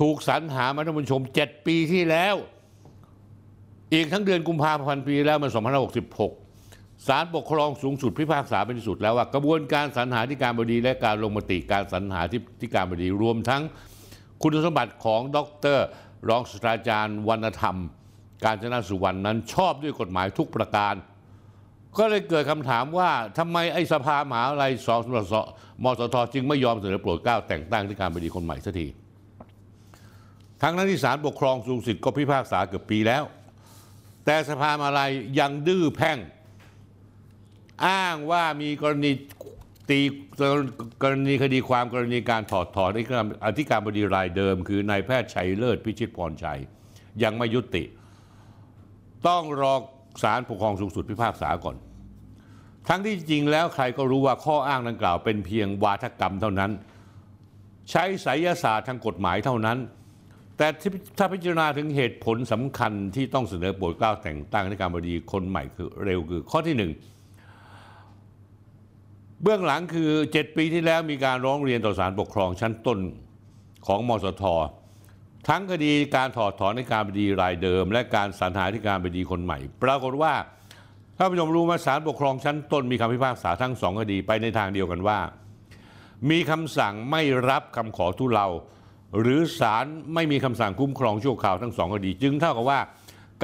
[0.00, 2.34] ถูกสรรหามาท่านผู้ชม 7 ปีที่แล้ว
[3.94, 5.50] อีกทั้งเดือนกุมภาพันธ์ปีแล้วมัน
[6.28, 13.62] 2566 ศาลปกครองสูงสุดพิพากษาเป็นที่สุดแล้วว่ากระบวนการสรรหาที่การบดีและการลงมติการสรรหาที่ที่การบดีรวมทั้ง
[14.42, 15.38] คุณสมบัติของด
[15.76, 15.78] ร
[16.28, 17.78] รองศาสตราจารย์วรรณธรรม
[18.44, 20.94] การจนาสุวรรณนั้นชอบด้วยกฎหมายทุกประการ
[21.98, 25.34] ก็เลยเกิดคำถามว่าทำไมไอ้สภามหาอะไรสสส
[25.82, 28.86] มสทจึงไม่ยอมเสนอโปรดเกล้าแต่งตั้งที่การบดีคนใหม่สักที
[30.62, 33.24] ทั้งนั้นที่ศาลปกครองสูงสุดก็พิพากษาเกือบปีแล้ว
[34.24, 35.02] แต่สภามหาอะไร
[35.38, 36.18] ยังดื้อแพ่ง
[37.86, 39.12] อ้างว่ามีกรณี
[39.90, 40.00] ตี
[41.02, 42.90] กรณีคดีความกรณีการถอดถอน
[43.44, 46.60] อธิการบดีรายเดิม คือนายแพทย์ชัยเลิศพิชิตพรชัย
[47.22, 47.84] ยังไม่ยุติ
[49.28, 49.74] ต้องรอ
[50.22, 51.76] ศาลปกครองสูงสุดพิพากษาก่อน
[52.88, 56.70] ทั้งที่จริงแล้วใครก็รู้ว่าข้ออ้างดังกล่าวเป็นเพียงวาทกรรมเท่านั้น
[57.90, 59.78] ใช้ไสยศาสตร์ทางกฎหมายเท่านั้น
[60.56, 60.66] แต่
[61.18, 66.92] ถ้าพิจารณาถึงเหตุผลสำคัญที่ต้องเสนอโปรดเกล้าแต่งตั้งในการบดีคนใหม่คือเร็วคือข้อที่หนึ่ง
[69.42, 72.98] เบื้องหลังคือ 7 ปีที่แล้วมีการร้องเรียนต่อศาลปกครองชั้นต้น
[73.86, 74.42] ของมสท
[75.48, 80.34] ทั้งคดีการถอดถอนในการบดีรายเดิม และการสรรหาธิการบดีคนใหม่ ปรากฏว่า
[81.16, 85.18] ถ้าผู้ชมรู้ว่าศาลปกครองชั้นต้นมีคำพิพากษาทั้งสองคดีไปในทางเดียวกันว่า
[86.30, 88.48] มีคำสั่งไม่รับคำขอทุเลา
[89.20, 92.80] หรือศาลไม่มีคำสั่งคุ้มครองชั่วคราวทั้งสองคดี จึงเท่ากับว่า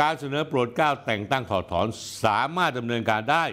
[0.01, 1.87] การเสนอโปรดเกล้าแต่งตั้งถอดถอน
[2.25, 3.45] สามารถดำเนินการได้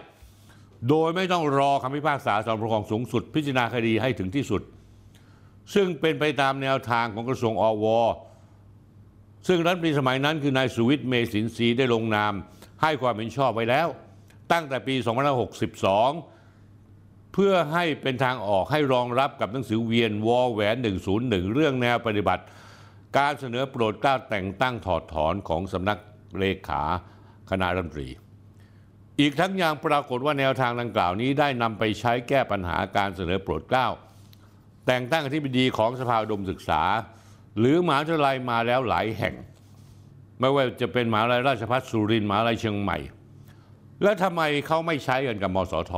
[0.90, 4.62] โดยไม่ต้องรอคำพิพากษาศาลปกครองสูงสุด พิจารณาคดีให้ถึงที่สุด
[5.74, 7.86] ซึ่งเป็นไปตามแนวทางของกระทรวงอว
[9.48, 12.34] ซึ่งรัฐมนตรีสมัยนั้นคือนายสุวิทย์เมสินทรีได้ลงนาม
[12.82, 13.88] ให้ความเห็นชอบไว้แล้ว
[14.52, 14.96] ตั้งแต่ปี
[16.30, 20.76] 2562 เพื่อให้เป็นทางออกให้รองรับกับหนังสือเวียนวอแหวน
[21.16, 22.44] 101 เรื่องแนวปฏิบัติ
[23.18, 26.00] การเสนอโปรดเกล้าแต่งตั้งถอดถอนของสำนัก
[26.40, 26.82] เลขา
[27.50, 28.10] คณะรัฐมนตรี
[29.20, 33.88] อีกทั้งยังปรากฏว่าแนวทางดังกล่าวนี้ได้นำไปใช้แก้ปัญหาการเสนอโปรดเกล้า
[34.88, 36.84] แต่งตั้งอธิบดีของสภาดมศึกษา
[37.60, 39.36] หรือมหาวิทยาลัยมาแล้วหลายแห่ง
[40.40, 42.98] ไม่ว่าจะเป็นมหาวิทยาลัยราชภัฏสุรินทร์มหาวิทยาลัยเชียงใหม่
[44.04, 45.94] แล้วทำไมเขาไม่ใช้กันกับมสท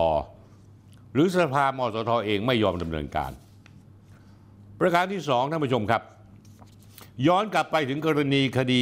[1.14, 3.32] หรือสภามสทเองไม่ยอมดำเนินการ
[4.80, 6.02] ประการที่สองท่านผู้ชมครับ
[7.28, 8.82] ย้อนกลับไปถึงกรณีคดี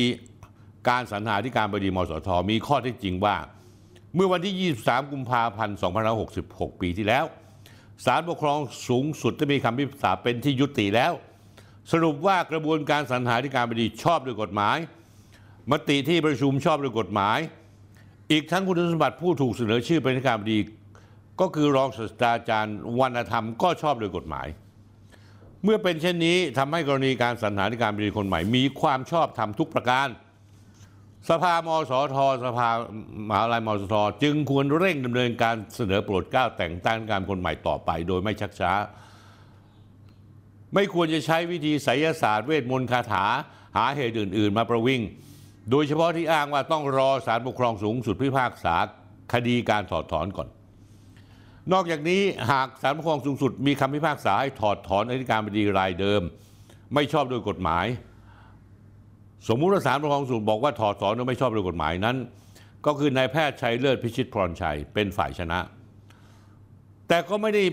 [0.90, 3.36] การสรรหาธิการบดีมสท มีข้อเท็จจริงว่า
[4.16, 5.78] เมื่อวันที่ 23 กุมภาพันธ์
[6.30, 7.26] 2566 ปีที่แล้ว
[8.06, 11.14] ศาลปกครองสูงสุดได้มีคำพิพากษาเป็นที่ยุติแล้ว
[11.91, 14.77] สรุปว่ากระบวนการสรรหาธิการบดีชอบด้วยกฎหมาย
[15.72, 17.39] มติที่ประชุมชอบด้วยกฎหมาย
[18.31, 20.60] อีกทั้งคุณสมบัติผู้ถูกเสนอชื่อเป็นธิการบดี
[21.41, 24.47] ก็คือรองศาสตราจารย์วรรณธรรมก็ชอบโดยกฎหมาย
[25.64, 30.07] เมื่อเป็นเช่นนี้ทำให้กรณีการสรรหาธิการบดีคนใหม่ มีความชอบธรรมทุกประการ
[31.30, 32.15] สภามสท
[32.45, 32.69] สภา
[33.30, 38.73] มหาวิทยาลัยมสทจึงควรเร่งดำเนินการเสนอโปรดเกล้าแต่งตั้งการคนใหม่ต่อไป โดยไม่ชักช้า
[40.74, 43.26] ไม่ควรจะใช้วิธีไสยศาสตร์เวทมนต์คาถา
[43.78, 45.02] หาเหตุอื่น ๆ มาประวิง
[45.72, 48.76] โดยเฉพาะที่อ้างว่าต้องรอศาลปกครองสูงสุดพิพากษา
[49.34, 50.48] คดีการถอดถอนก่อน
[51.74, 52.22] นอกจากนี้
[52.52, 56.22] หากศาลปกครองสูงสุดมีคำพิพากษาให้ถอดถอนอธิการบดีรายเดิม
[56.94, 57.86] ไม่ชอบโดยกฎหมาย
[59.48, 62.18] สมมุติว่าศาลปกครองสูงบอกว่าถอดถอนโดยไม่ชอบโดยกฎหมายนั้น
[62.86, 65.60] ก็คือนายแพทย์ชัยเลิศพิชิตพรชัยเป็นฝ่ายชนะ
[67.08, 67.64] แต่ก็ไม่ได้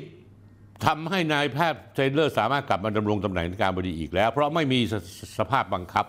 [0.87, 4.95] ทำให้นายแพทย์ชัยเลิศสามารถกลับมาดำรงตำแหน่งการบดีอีกแล้ว เพราะไม่มีส
[5.39, 6.07] สภาพบังคับ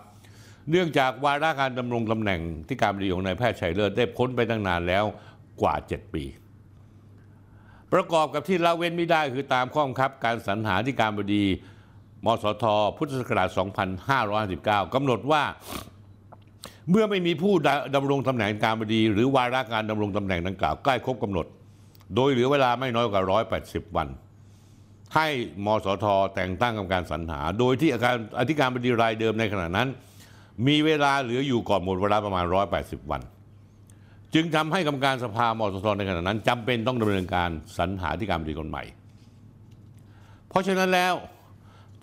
[0.69, 5.03] เนื่องจากวาระการดำรงตำแหน่งที่การบดีของนายแพทย์ชัยเลิศได้พ้นไปตั้งนานแล้ว
[5.61, 6.23] กว่า 7 ปี
[7.93, 11.43] ประกอบกับที่ละเว้นไม่ได้คือตามข้อบังคับ การสรรหาธิการบดี
[12.25, 12.65] มสท
[12.97, 13.49] พุทธศักราช
[14.21, 15.43] 2559กำหนดว่า
[16.89, 17.53] เมื่อไม่มีผู้
[17.95, 21.45] ดำรงตำแหน่งการบดี หรือวาระการดำรงตำแหน่งดังกล่าวใกล้ครบกำหนด
[22.15, 23.21] โดยเหลือเวลาไม่น้อยกว่า
[23.59, 24.07] 180 วัน
[25.15, 25.27] ให้
[25.65, 26.05] มสท
[26.35, 29.87] แต่งตั้งกรรมการสรรหา โดยที่อาการอธิการบดีรายเดิมในขณะนั้น
[30.67, 32.45] มีเวลาเหลืออยู่ก่อนหมดเวลาประมาณ
[32.77, 33.21] 180 วัน
[34.33, 38.83] จึงทำให้กรรมการสภามสทในขณะนั้นจำเป็นต้องดำเนินการสรรหาธิการบดีคนใหม่
[40.49, 41.13] เพราะฉะนั้นแล้ว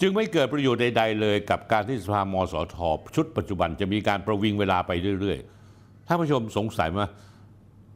[0.00, 2.76] จึงไม่เกิดประโยชน์ใด ๆ เลยกับการที่สภามสท
[3.14, 4.90] ชุดปัจจุบันจะมีการประวิงเวลาไป
[5.20, 7.08] เรื่อยๆท่านผู้ชมสงสัยว่า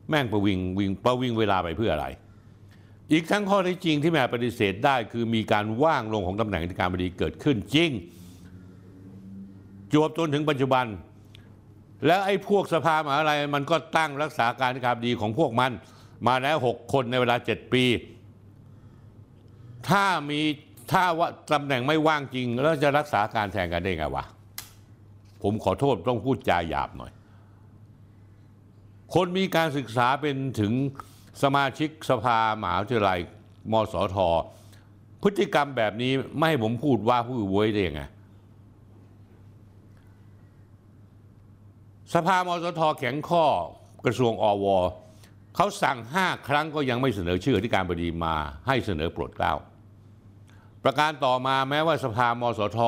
[0.08, 2.06] แม่งประวิงวิงประวิงเวลาไปเพื่ออะไร
[3.12, 7.90] อีกทั้งข้อท็จจริงที่แม่ปฏิเสธได้คือมีการว่างลงของตำแหน่งอธิการบดีเกิดขึ้นจริง
[9.92, 10.86] จวบจนถึงปัจจุบัน
[12.06, 15.72] แล้วไอ้พวกสภามหาอะไรมันก็ตั้งรักษาการอธิการบดีของพวกมัน
[16.26, 17.84] มาแล้วหกคนในเวลาเจ็ดปี
[19.88, 20.40] ถ้ามี
[20.92, 24.24] ถ้าว่าตำแหน่งไม่ว่างจริง แล้วจะรักษาการแทนกันได้ไงวะ
[25.42, 27.12] ผมขอโทษต้องพูดจาหยาบหน่อย
[29.14, 30.72] คนมีการศึกษาเป็นถึง
[31.42, 33.18] สมาชิกสภามหาวิทยาลัย
[33.72, 34.16] มสท
[35.22, 38.02] พฤติกรรมแบบนี้ไม่ให้ผมพูดว่าผู้อวยได้ยังไง
[42.14, 43.44] สภามสทแข็งข้อ
[44.04, 44.66] กระทรวงอว
[45.56, 48.34] เขาสั่งห้าครั้งก็ยังไม่เสนอชื่อที่การบดีมา
[48.66, 49.52] ให้เสนอโปรดเกล้า
[50.84, 52.78] ประการต่อมาแม้ว่าสภามสท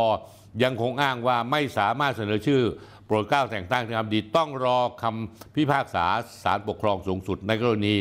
[0.62, 2.62] ยังคงอ้างว่าไม่สามารถเสนอชื่อ
[3.06, 6.06] โปรดเกล้าแต่งตั้งที่การบดีต้องรอคำพิพากษา
[6.42, 7.94] ศาลปกครองสูงสุดในกรณี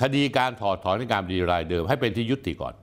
[0.00, 2.74] คดีการถอดถอนที่การบดีรายเดิม ให้เป็นที่ยุติก่อน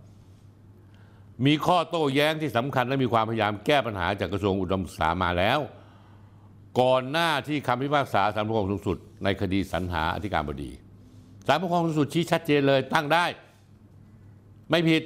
[1.45, 5.59] มีข้อโต้แย้งที่สำคัญและมีความพยายามแก้ปัญหาจากกระทรวงอุดมศึกษามาแล้ว
[6.79, 10.71] ก่อนหน้าที่คำพิพากษาศาลปกครองสูงสุด ในคดีสรรหาอธิการบดี
[11.47, 13.25] ศาลปกครองสูงสุดชี้ชัดเจนเลยตั้งได้
[14.69, 15.03] ไม่ผิด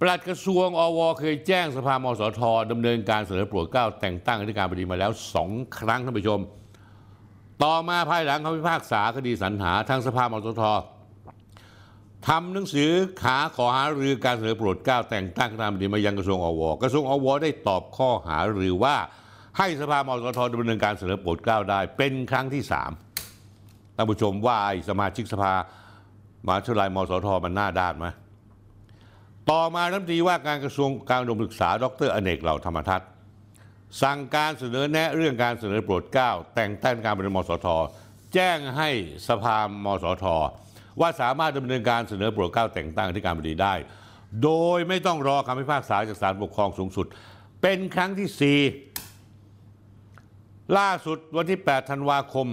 [0.00, 2.40] ปลัดกระทรวงอวเคยแจ้งสภามสท
[2.70, 6.40] ดำเนินการเสนอโปรดเกล้าแต่งตั้งอธิการบดีมาแล้วสองครั้งท่านผู้ชม
[7.64, 10.62] ต่อมาภายหลังคำพิพากษาคดีสรรหาทางสภามสท
[12.28, 12.90] ทำหนังสือ
[13.22, 18.96] ขาขอหารือการเสนอโปรดเกล้าแต่งตั้งคณะบดีมายังกระทรวงอวกระทรวงอวได้ตอบข้อหารือว่า
[19.58, 22.90] ให้สภามสทดำเนินการเสนอโปรดเกล้าได้เป็นครั้งที่สาม
[23.96, 25.52] ท่านผู้ชมว่าไอ้สมาชิกสภา
[26.46, 28.06] มาวิทยาลัยมสทมันหน้าด้านไหม
[29.50, 33.08] ต่อมารัฐมนตรีว่าการกระทรวงการอุดมศึกษา ดรอเนกเหล่าธรรมทัศน์
[34.02, 37.66] สั่งการเสนอแนะเรื่องการเสนอโปรดเกล้าแต่งตั้งการเป็นมสท
[38.34, 38.90] แจ้งให้
[39.28, 40.24] สภามสท
[41.00, 43.74] ว่าสามารถดำเนินการเสนอโปรดเกล้าแต่งตั้งที่การบดีได้
[44.42, 47.06] โดยไม่ต้องรอคำพิพากษาจากศาลปกครองสูงสุด
[47.62, 48.70] เป็นครั้งที่ 4
[50.78, 52.46] ล่าสุดวันที่ 8 ธันวาคม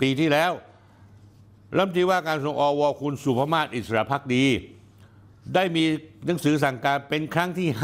[0.00, 0.52] ปีที่แล้ว
[1.76, 4.44] รัฐมนตรีว่าการกระทรวงอวคุณสุภมาศอิสระพักดี
[5.54, 5.84] ได้มี
[6.26, 7.80] หนังสือสั่งการเป็นครั้งที่ 5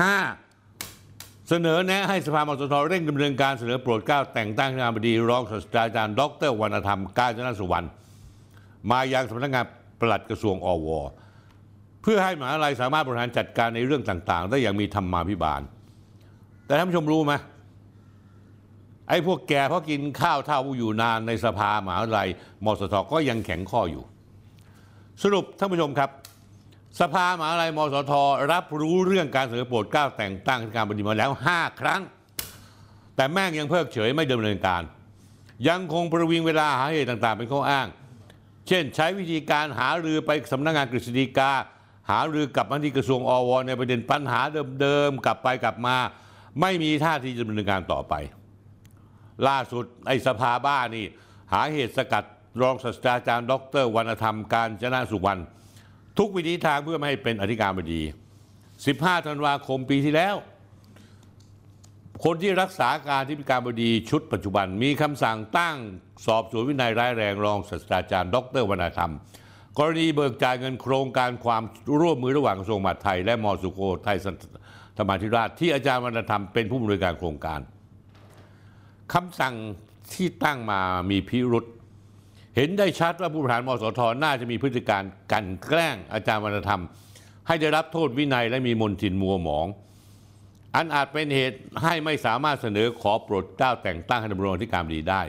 [1.49, 7.87] เสนอแนะให้สภามสทเร่งดำเนินการเสนอโปรดเกล้าแต่งตั้งคณะบดีรองศาสตราจารย์ดรวรรณธรรมกาญจนสุวรรณ
[8.91, 9.65] มายังสำนักงาน
[10.01, 10.89] ปลัดกระทรวงอว
[12.03, 15.61] เพื่อให้มหาลัยสามารถบริหารจัดการในเรื่องต่าง ๆ ได้อย่างมีธรรมาภิบาล
[16.67, 17.33] แต่ท่านผู้ชมรู้ไหม
[19.09, 22.29] ไอ้พวกแกเพราะกินข้าวเท่าอยู่นานในสภามหาวิทยาลัย
[22.65, 24.05] มสทก็ยังแข็งข้ออยู่
[25.23, 26.11] สรุปท่านผู้ชมครับ
[27.01, 28.13] สภามหาวิทยาลัยมสท
[28.53, 32.01] รับรู้เรื่องการเสนอโปรดเกล้าแต่งตั้งการบดีมาแล้ว 5 ครั้ง
[33.17, 34.83] แต่แม่งยังเพิกเฉยไม่ดำเนินการ
[35.69, 37.87] ยังคงประวิงเวลาหาเหตุต่าง ๆ เป็นข้ออ้าง
[38.69, 41.53] เช่น ใช้วิธีการหารือไปสำนักงานกฤษฎีกา
[42.11, 44.41] หารือกับมันที่กระทรวงอวในประเด็นปัญหา
[44.81, 45.97] เดิมๆกลับไปกลับมา
[46.61, 48.15] ไม่มีท่าทีจะดำเนินการต่อไป
[49.49, 51.05] ล่าสุดไอ้สภาบ้านี่
[51.53, 52.25] หาเหตุสกัด
[52.61, 53.53] รองศาสตราจารย์ ด
[53.83, 55.43] รวรรณธรรมการจนะสุวรรณ
[56.19, 58.03] ทุกวิธีทางเพื่อไม่ให้เป็นอธิการบดี
[58.65, 60.37] 15 ธันวาคมปีที่แล้ว
[62.25, 65.77] คนที่รักษาการที่การบดีชุดปัจจุบัน มีคำสั่งตั้ง
[66.27, 69.13] สอบสวนวินัยร้ายแรงรองศาสตราจารย์ ดรวรรณธรรม
[69.79, 71.63] กรณีเบิกจ่ายเงินโครงการความ
[72.01, 74.19] ร่วมมือระหว่างกระทรวงมหาดไทย และมอสุโขทัย
[74.97, 77.61] ธรรมาธิราช ที่อาจารย์วรรณธรรมเป็นผู้บริการโครงการ
[79.13, 79.55] คำสั่ง
[80.15, 80.81] ที่ตั้งมา
[81.11, 81.65] มีพิรุษ
[82.61, 85.03] เห็นได้ชัดว่าผู้บริหารมสทน่าจะมีพฤติการ
[85.33, 86.83] กันแกล้งอาจารย์วรรณธรรม
[87.47, 89.67] ให้ได้รับโทษวินัยและมีมนทินมัวหมอง
[90.75, 95.23] อันอาจเป็นเหตุให้ไม่สามารถเสนอขอโปรดเกล้าแต่งตั้งให้ดำรงที่การบดีได้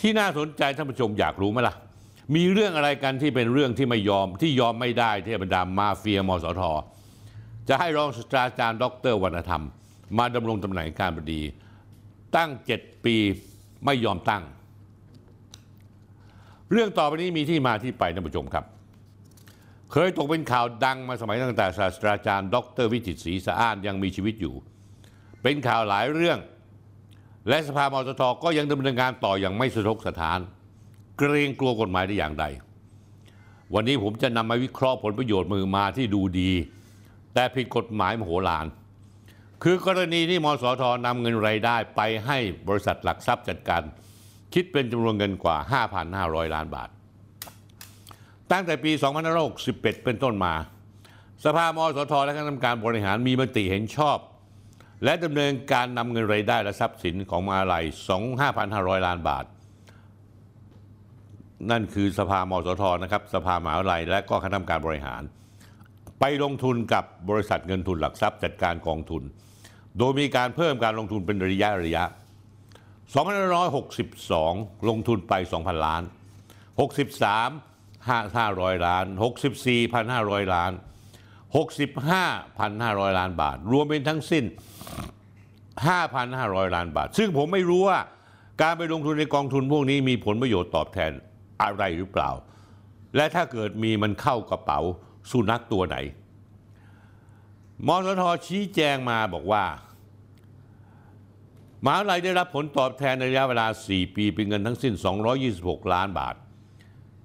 [0.00, 1.74] ที่น่าสนใจท่านผู้ชมอยากรู้ไหมล่ะ
[2.34, 6.62] มีเรื่องอะไรกันที่เป็นเรื่องที่ไม่ยอมที่ยอมไม่ได้ที่บรรดามาเฟียมสท
[7.68, 9.64] จะให้รองศาสตราจารย์ดรวรรณธรรม
[10.18, 11.42] มาดำรงตำแหน่งการบดี
[12.36, 13.16] ตั้งเจ็ดปี
[13.84, 14.42] ไม่ยอมตั้ง
[16.72, 18.64] เรื่องต่อไปนี้มีที่มาที่ไปท่านผู้ชมครับ
[19.92, 24.54] เคยตกเป็นข่าวดังมาสมัยตั้งแต่ศาสตราจารย์ ดรวิจิตรศรีสะอ้านยังมีชีวิตอยู่
[25.42, 26.38] เป็นข่าวหลายเรื่อง
[27.48, 30.38] และสภามอตทก็ยังดำเนินการต่ออย่างไม่สะทกสถาน
[31.18, 32.44] เกรงกลัวกฎหมายได้อย่างใด
[33.74, 36.50] วันนี้ผมจะนำมาวิเคราะห์ผลประโยชน์มือมาที่ดูดี
[37.34, 38.66] แต่ผิดกฎหมายมโหฬาร
[39.62, 42.38] คือกรณีที่มสทนำเงินรายได้ไปให้
[42.68, 43.82] บริษัทหลักทรัพย์จัดการ
[44.54, 45.56] คิดเป็นจำนวนเงินกว่า
[46.06, 46.88] 5,500 ล้านบาท
[48.52, 48.92] ตั้งแต่ปี
[49.48, 50.54] 2561 เป็นต้นมา
[51.44, 54.18] สภามสทและคณะกรรมการบริหารมีมติเห็นชอบ
[55.04, 57.84] และดำเนินการนำเงินรายได้และทรัพย์สินของมหาลัย
[58.44, 59.44] 25,500 ล้านบาท
[61.70, 65.22] นั่นคือสภามสทนะครับ สภามหาวิทยาลัยและก็คณะกรรมการบริหาร
[66.20, 69.22] ไปลงทุนกับบริษัทเงินทุนหลักทรัพย์จัดการกองทุน
[69.98, 72.04] โดยมีการเพิ่มการลงทุนเป็นระยะระยะ
[73.14, 76.02] 2562 ลงทุนไป 2,000 ล้าน
[76.80, 79.06] 63 500 ล้าน
[79.52, 80.72] 64 1,500 ล้าน
[81.54, 84.44] 65,500 ล้านบาท รวมเป็นทั้งสิ้น
[85.98, 87.98] 5,500 ล้านบาท ซึ่งผมไม่รู้ว่า
[88.62, 91.12] การไปลงทุนในกองทุนพวกนี้มีผลประโยชน์ตอบแทน
[91.62, 92.30] อะไรหรือเปล่า
[93.16, 94.80] และถ้าเกิดมีมันเข้ากระเป๋า
[95.30, 95.96] สุนัขตัวไหน
[97.86, 99.64] มสทชี้แจงมาบอกว่า
[101.86, 104.94] มหาวิทยาลัยได้รับผลตอบแทนในระยะเวลา 4 ปี เป็นเงินทั้งสิ้น
[105.42, 106.34] 226 ล้านบาท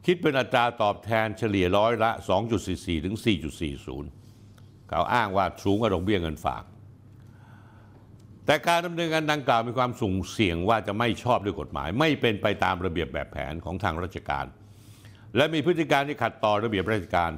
[0.06, 2.12] คิดเป็นอัตราตอบแทนเฉลี่ยร้อยละ
[2.58, 3.16] 2.44 ถึง
[4.02, 6.64] 4.40เขาอ้างว่าสูงกว่าดอกเบี้ยเงินฝาก
[8.46, 14.46] แต่การดำเนินการดังกล่าวมีความสุ่มเสี่ยงว่าจะไม่ชอบด้วยกฎหมาย ไม่เป็นไปตามระเบียบแบบแผนของทางราชการ
[15.36, 17.32] และมีพฤติการที่ขัดต่อระเบียบราชการ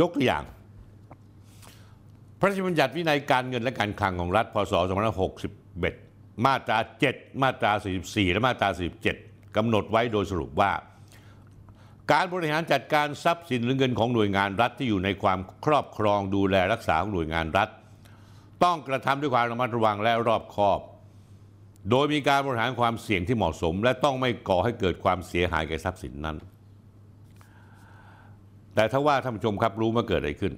[0.00, 0.44] ยกตัวอย่าง
[2.38, 6.09] พระราชบัญญัติวินัยการเงินและการคลังของรัฐ พศ 2561
[6.46, 6.78] มาตรา
[7.10, 7.72] 7 มาตรา
[8.02, 8.68] 44 และมาตรา
[9.12, 10.72] 47กำหนดไว้โดยสรุปว่า
[12.12, 17.68] การบริหารจัดการทรัพย์สินหรือเงินของหน่วยงานรัฐที่อยู่ในความครอบครองดูแลรักษาของหน่วยงานรัฐ
[18.64, 20.80] ต้องกระทำด้วยความระมัดระวังและรอบคอบ
[21.90, 26.36] โดยมีการบริหารความเสี่ยงที่เหมาะสม และต้องไม่ก่อให้เกิดความเสียหายแก่ทรัพย์สินนั้น
[28.74, 30.52] แต่ถ้าว่าท่านผู้ชมครับรู้มาเกิดอะไรขึ้น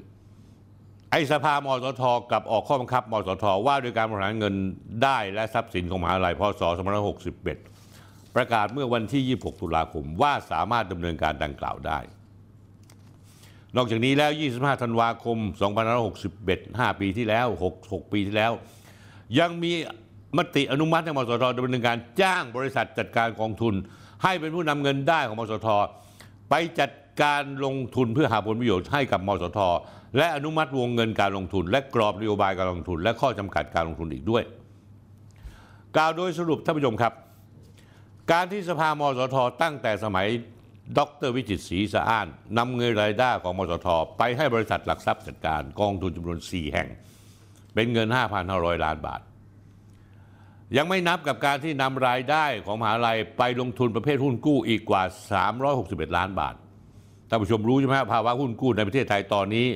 [1.15, 2.03] ไอ้สภามสท
[2.33, 4.55] กับออกข้อบังคับมสทว่าด้วยการบริหารเงิน
[5.05, 6.63] ได้และทรัพย์สินของมหาวิทยาลัยพศ
[7.49, 11.99] 2561 ประกาศเมื่อวันที่ 26 ตุลาคมว่าสามารถดำเนินการดังกล่าวได้
[13.77, 15.39] นอกจากนี้แล้ว 25 ธันวาคม
[16.15, 18.53] 2561 5 ปีที่แล้ว 6 6 ปีที่แล้ว
[19.39, 19.73] ยังมี
[20.39, 23.75] มติอนุมัติให้มสทดำเนินการจ้างบริษัทจัดการกองทุน
[24.23, 25.69] ให้เป็นผู้นำเงินได้ของมสท
[26.51, 26.91] ไปจัด
[27.25, 29.59] การลงทุนเพื่อหาผลประโยชน์ให้กับมสท
[30.17, 34.43] และอนุมัติวงเงินการลงทุน และกรอบนโยบายการลงทุน และข้อจำกัดการลงทุนอีกด้วย
[35.97, 37.13] กล่าวโดยสรุปท่านผู้ชมครับ
[38.33, 40.27] การที่สภามสท ตั้งแต่สมัย
[40.99, 42.27] ดรวิจิตรศรีสะอ้าน
[42.59, 43.87] นำเงินรายได้ของมสท
[44.19, 46.89] ไปให้บริษัทหลักทรัพย์จัดการกองทุนจำนวน 4 แห่ง
[47.75, 48.09] เป็นเงิน
[48.47, 49.21] 5,500 ล้านบาท
[50.77, 55.03] ยังไม่นับกับการที่นำรายได้ของมหาลัยไปลงทุนประเภทหุ้นกู้อีกกว่า
[55.61, 56.55] 361 ล้านบาท
[57.33, 59.67] ท่านผู้ชมรู้ใช่ไหมภาวะหุ้นกู้ในประเทศไทยตอนนี้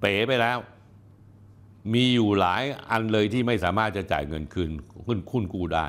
[0.00, 0.58] เป๋ไปแล้ว
[1.94, 4.70] มีอยู่หลายอันเลยที่ไม่สามารถจะจ่ายเงินคืน
[5.06, 5.86] หุ้นหุ้นกู้ได้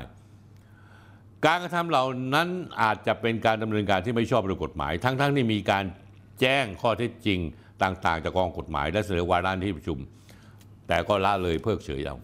[1.44, 2.04] การกระทำเหล่า
[2.34, 2.48] นั้น
[2.82, 5.84] อาจจะเป็นการดำเนินการที่ไม่ชอบโดยกฎหมาย ทั้งๆทที่มีการ
[6.40, 7.38] แจ้งข้อเท็จจริง
[7.82, 9.98] ต่าง ๆ จากกองกฎหมาย และเสนอวาระที่ประชุม
[10.88, 12.16] แต่ก็ละเลยเพิกเฉยเอา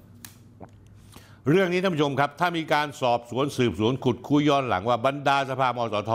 [1.48, 6.12] เรื่องนี้ท่านผู้ชมครับ ถ้ามีการสอบสวนสืบสวนขุดคุยย้อนหลังว่าบรรดาสภามสท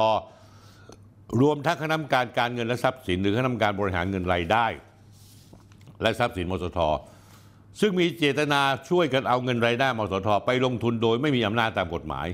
[1.41, 4.65] รวมทั้งคณะกรรมการการเงินและทรัพย์สิน หรือคณะกรรมการบริหารเงินรายได้
[6.02, 6.80] และทรัพย์สินมสท
[7.80, 12.27] ซึ่งมีเจตนาช่วยกันเอาเงินรายได้มสท ไปลงทุนโดยไม่มีอำนาจตามกฎหมาย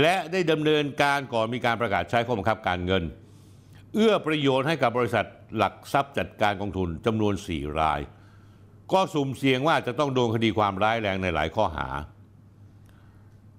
[0.00, 3.02] และได้ดำเนินการก่อนมีการประกาศใช้ข้อบังคับการเงิน
[3.94, 5.26] เอื้อประโยชน์ให้กับบริษัท
[5.56, 8.00] หลักทรัพย์จัดการกองทุนจำนวน 4 ราย
[8.92, 11.88] ก็สุ่มเสี่ยงว่าจะต้องโดนคดีความร้ายแรงในหลายข้อหา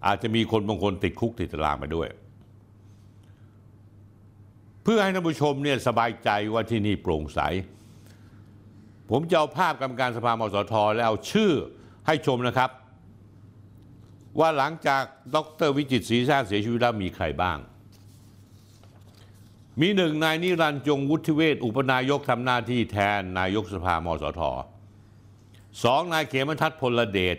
[0.06, 2.08] อาจจะมีคนบางคนติดคุกติดตารางมาด้วย
[4.90, 7.40] พื่อให้ท่านผู้ชมเนี่ยสบายใจว่าที่นี่โปร่งใส
[9.10, 11.52] ผมจะเอาภาพกรรมการสภามสทแล้วเอาชื่อ
[12.08, 12.70] ให้ชมนะครับ
[14.40, 15.04] ว่าหลังจาก
[15.36, 15.38] ด
[15.68, 17.58] รวิจิตศรีชาติเสียชีวิตแล้วมีใครบ้าง
[19.82, 24.42] มีหนึ่งนายนิรันดร์จงวุฒิเวศอุปนายกทำหน้าที่แทนนายกสภามสท
[25.84, 27.38] สองนายเขมทัศน์พลเดช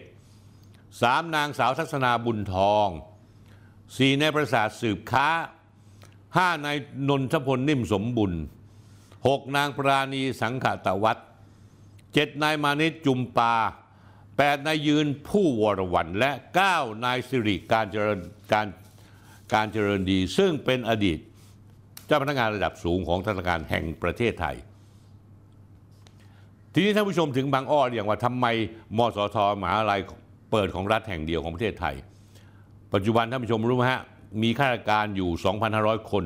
[1.02, 2.88] สามนางสาวทัศนาบุญทอง
[3.96, 5.28] สี่นายประสาทสืบค้า
[6.36, 6.76] ห้านาย
[7.08, 8.32] นนทพลนิ่มสมบุญ
[9.28, 11.26] หกนางปราณีสังขตวัฒน์
[12.14, 13.54] เจ็ดนายมานิตจุมปา
[14.36, 18.20] แปดนายยืนผู้วรวันและเก้านายสิริการเจริญ
[18.52, 18.66] การ
[19.54, 21.18] การเจริญดี ซึ่งเป็นอดีต
[22.06, 24.56] เจ้าพนักงานระดับสูงของธนาคารแห่งประเทศไทย
[26.72, 28.46] ทีนี้ท่านผู้ชมถึงบางอ้ออย่างว่าทำไม
[28.98, 30.00] มสทมหาลัย
[30.50, 31.94] เปิดของรัฐแห่งเดียวของประเทศไทย
[32.94, 34.02] ปัจจุบันท่านผู้ชมรู้ไหมฮะ
[34.42, 35.30] มีข้าราชการอยู่
[35.70, 36.24] 2,500 คน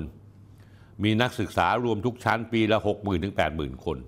[1.05, 3.99] มีนักศึกษารวมทุกชั้นปีละ 60,000ถึง80,000 คน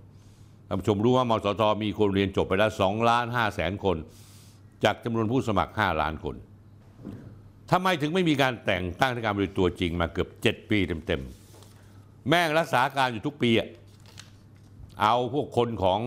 [0.68, 3.96] ท่านผู้ชมรู้ว่ามสทมีคนเรียนจบไปแล้ว2ล้าน5แสนคน
[4.84, 6.36] จากจำนวนผู้สมัคร 5 ล้านคน
[7.70, 13.68] ทำไมถึงไม่มีการแต่งตั้งในการบริตัวจริงมาเกือบ 7 ปีเต็มๆ แม่งรักษาการอยู่ทุกปีอะ
[15.02, 16.00] เอาพวกคนของ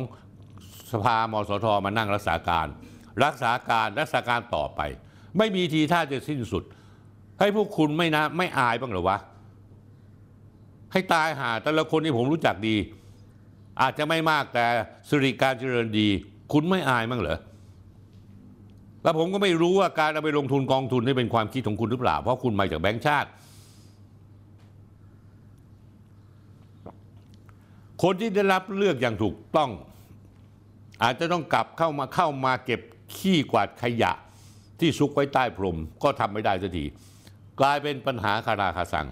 [0.91, 2.67] สภามสทมานั่งรักษาการ
[3.23, 4.81] รักษาการรักษาการต่อไป
[5.37, 6.63] ไม่มีทีท่าจะสิ้นสุด
[7.39, 9.17] ให้พวกคุณไม่นะไม่อายบ้างเหรอวะ
[10.91, 12.75] ให้ตายหาแต่ละคนที่ผมรู้จักดี
[13.81, 14.65] อาจจะไม่มากแต่
[15.09, 16.07] สิริการเจริญดี
[16.53, 17.39] คุณไม่อายบ้างเหรอ
[19.03, 23.29] แล้วผมก็ไม่รู้ว่าการเอาไปลงทุนกองทุนนี่เป็นความคิดของคุณหรือเปล่า เพราะคุณมาจากแบงก์ชาติ
[28.03, 29.69] คนที่ได้รับเลือกอย่างถูกต้อง
[31.03, 32.81] อาจจะต้องกลับเข้ามาเข้ามาเก็บ
[33.17, 34.11] ขี้กวาดขยะ
[34.79, 36.85] ที่ซุกไว้ใต้พรมก็ทำไม่ได้สักที
[37.59, 39.07] กลายเป็นปัญหาคาราคาสัง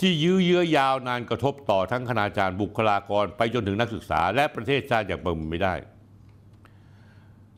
[0.00, 5.74] ที่ยื้อเยื้อยาวนานกระทบต่อทั้งคณาจารย์บุคลากรไปจนถึงนักศึกษา และประเทศชาติอย่างประเมินไม่ได้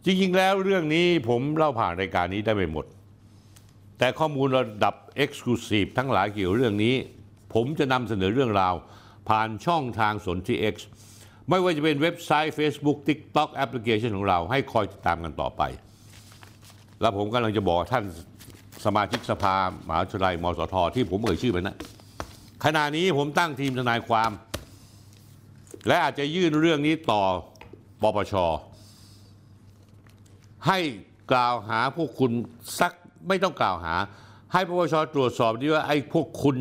[0.05, 2.87] จริงๆแล้วเรื่องนี้ผมเล่าผ่านรายการนี้ได้ไม่หมด
[3.99, 4.95] แต่ข้อมูลระดับ
[5.25, 6.95] Exclusive ทั้งหลายเกี่ยวเรื่องนี้
[7.55, 8.75] ผมจะนำเสนอเรื่องราว
[9.29, 10.77] ผ่านช่องทางสนที่ X
[11.49, 15.63] ไม่ว่าจะเป็นเว็บไซต์ Facebook TikTok แอปพลิเคชันของเราให้คอยติดตามกันต่อไป
[17.01, 18.05] แล้วผมกำลังจะบอกท่าน
[18.85, 19.55] สมาชิกสภา
[19.87, 21.77] มหาวิทยาลัยมสทที่ผมเอ่ยชื่อไปนะ
[22.65, 24.31] ขณะนี้ผมตั้งทีมทนายความ
[25.87, 27.23] และอาจจะยื่นเรื่องนี้ต่อ
[28.03, 28.35] ปปช
[30.67, 30.79] ให้
[31.33, 32.31] กล่าวหาพวกคุณ
[32.81, 32.93] สัก
[33.29, 33.95] ไม่ต้องกล่าวหา
[34.53, 36.57] ให้ปปชตรวจสอบดีว่าไอ้พวกคุณ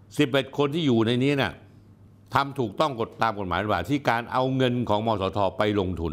[0.00, 1.52] 11 คนที่อยู่ในนี้เนี่ย
[2.34, 6.12] ทำถูกต้องกฎตามกฎหมายหรือเปล่าที่การเอาเงินของมสทไปลงทุน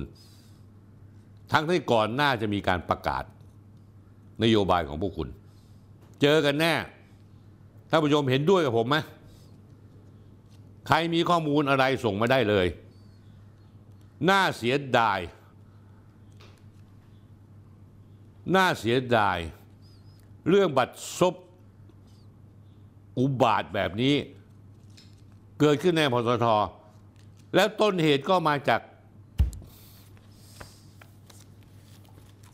[1.52, 3.24] ทั้งที่ก่อนหน้าจะมีการประกาศ
[4.44, 5.30] นโยบายของพวกคุณ
[6.22, 6.74] เจอกันแน่
[7.90, 8.98] ท่านผู้ชมเห็นด้วยกับผมไหม
[10.88, 12.68] ใครมีข้อมูลอะไรส่งมาได้เลย
[14.30, 15.20] น่าเสียดาย
[18.56, 19.38] น่าเสียดาย
[20.50, 21.36] เรื่องบัตรซบ
[23.20, 24.16] อุบาทแบบนี้
[25.60, 26.46] เกิดขึ้นในพสท
[27.56, 28.82] แล้วต้นเหตุก็มาจาก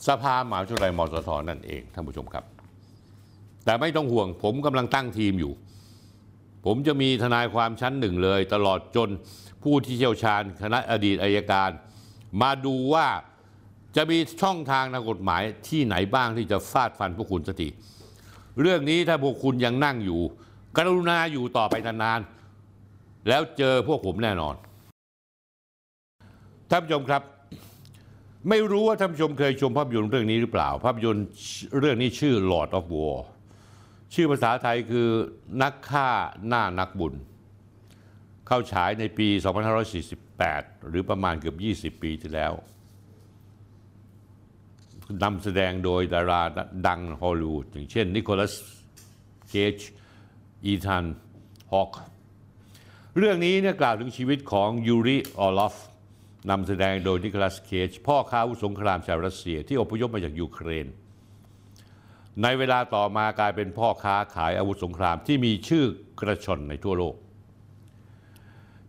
[0.07, 2.45] สภาหมหาวิทยาลัยมสทนั่นเองท่านผู้ชมครับ
[3.65, 5.53] แต่ไม่ต้องห่วง ผมกำลังตั้งทีมอยู่
[6.65, 9.09] ผมจะมีทนายความชั้นหนึ่งเลย ตลอดจน
[9.63, 11.69] ผู้ที่เชี่ยวชาญคณะอดีตอายการ
[12.41, 13.07] มาดูว่า
[13.95, 17.69] จะมีช่องทางทางกฎหมายที่ไหนบ้างที่จะฟาดฟันพวกคุณสักที
[18.61, 20.21] เรื่องนี้ถ้าพวกคุณยังนั่งอยู่
[20.77, 24.55] กรุณาอยู่ต่อไปนานๆแล้วเจอพวกผมแน่นอน
[26.69, 27.21] ท่านผู้ชมครับ
[28.49, 31.25] ไม่รู้ว่าท่านผู้ชมเคยชมภาพยนตร์เรื่องนี้หรือเปล่า ภาพยนตร์
[31.79, 33.17] เรื่องนี้ชื่อ Lord of War
[34.13, 35.07] ชื่อภาษาไทยคือ
[35.61, 36.09] นักฆ่า
[36.47, 37.13] หน้านักบุญ
[38.47, 39.27] เข้าฉายในปี
[40.09, 42.53] 2548 หรือประมาณเกือบ 20 ปีที่แล้ว
[45.23, 46.41] นำแสดงโดยดารา
[46.87, 48.53] ดังฮอลลีวูดอย่างเช่นนิโคลัส
[49.49, 49.77] เคจ
[50.65, 51.05] อีธาน
[51.71, 51.93] ฮอค
[53.17, 55.75] เรื่องนี้เนี่ยกล่าวถึงชีวิตของยูริออลอฟ
[56.49, 60.87] นำแสดงโดยนิโคลัสเคจพ่อค้าอาวุธสงครามชาวรัสเซียที่อพยพมาจากยูเครน
[62.41, 65.85] ในเวลาต่อมากลายเป็นพ่อค้าขายอาวุธสงครามที่มีชื่อ
[66.19, 67.15] กระฉ่อนไปทั่วโลก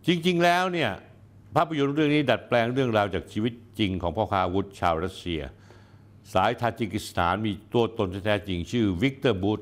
[0.07, 0.91] จริงๆแล้วเนี่ย
[1.55, 5.41] ภาพยนตร์เรื่องนี้ดัดแปลงเรื่องราวจากชีวิตจริงของพ่อค้าอาวุธชาวรัสเซีย
[6.33, 9.59] สายทาจิกิสถานมีตัวตนแท้จริงชื่อวิกเตอร์บูธ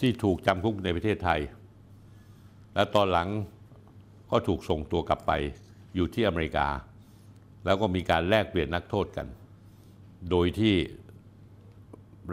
[0.00, 1.40] ที่ถูกจำคุกในประเทศไทย
[2.74, 3.28] และตอนหลัง
[4.30, 5.32] ก็ถูกส่งตัวกลับไป
[5.94, 6.66] อยู่ที่อเมริกา
[7.68, 9.26] แล้วก็มีการแลกเปลี่ยนนักโทษกัน
[10.30, 10.74] โดยที่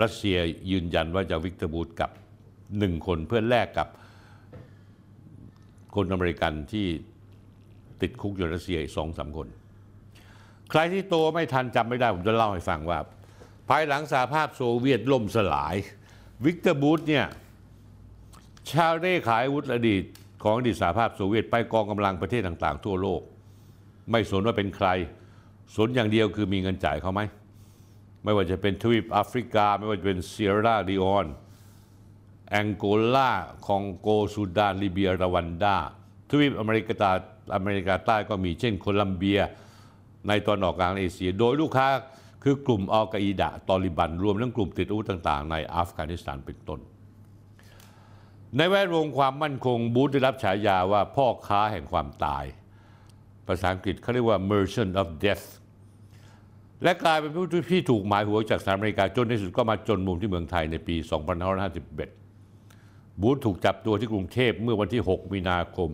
[0.01, 0.37] รัสเซีย
[0.71, 2.11] ยืนยันว่าจะวิกเตอร์บูธกับ
[2.79, 3.87] หนึ่งคนเพื่อแลกกับ
[5.95, 6.87] คนอเมริกันที่
[8.01, 9.47] ติดคุกอยู่รัสเซียสองสามคน
[10.71, 12.99] ใครที่โตไม่ทันจำไม่ได้ ผมจะเล่าให้ฟังว่า
[13.69, 15.75] ภายหลังสหภาพโซเวียตล่มสลาย
[16.45, 17.25] วิกเตอร์บูธเนี่ย
[18.71, 20.03] ชาวเร่ขายอาวุธอดีต
[20.43, 23.21] ของอดีตสหภาพโซเวียตไปกองกำลังประเทศต่าง ๆ ทั่วโลก
[24.11, 24.87] ไม่สนว่าเป็นใคร
[25.75, 27.21] สนอย่างเดียวคือมีเงินจ่ายเขาไหม
[28.23, 31.27] ไม่ว่าจะเป็นทวีปแอฟริกา ไม่ว่าจะเป็นเซียร่าลีออน
[32.49, 32.85] แองโก
[33.15, 33.31] ลา
[33.67, 35.77] คองโกซูดานลิเบียรวัน ดา
[36.29, 37.11] ทวีปอเมริกา
[37.55, 39.39] อเมริกาใต้ก็มีเช่นโคลัมเบีย
[40.27, 41.87] ในตะวันออกกลางเอเชีย โดยลูกค้า
[42.43, 46.79] คือกลุ่มอัลกออิดะห์ตอลิบัน รวมทั้งกลุ่มติดอาวุธต่าง ๆ ในอัฟกานิสถานเป็นต้น
[48.57, 52.45] ในแวดวงความมั่นคงบูธได้รับฉายาว่าพ่อค้าแห่งความตาย
[53.47, 55.45] ภาษาอังกฤษเขาเรียกว่า merchant of death
[56.83, 65.89] และกลายเป็นผู้ที่ถูกหมายหัวจากสหรัฐอเมริกาจนในที่สุดก็มาจนมุมที่เมืองไทยในปี 2551 บูธถูกจับตัวที่กรุงเทพเมื่อวันที่ 6 มีนาคม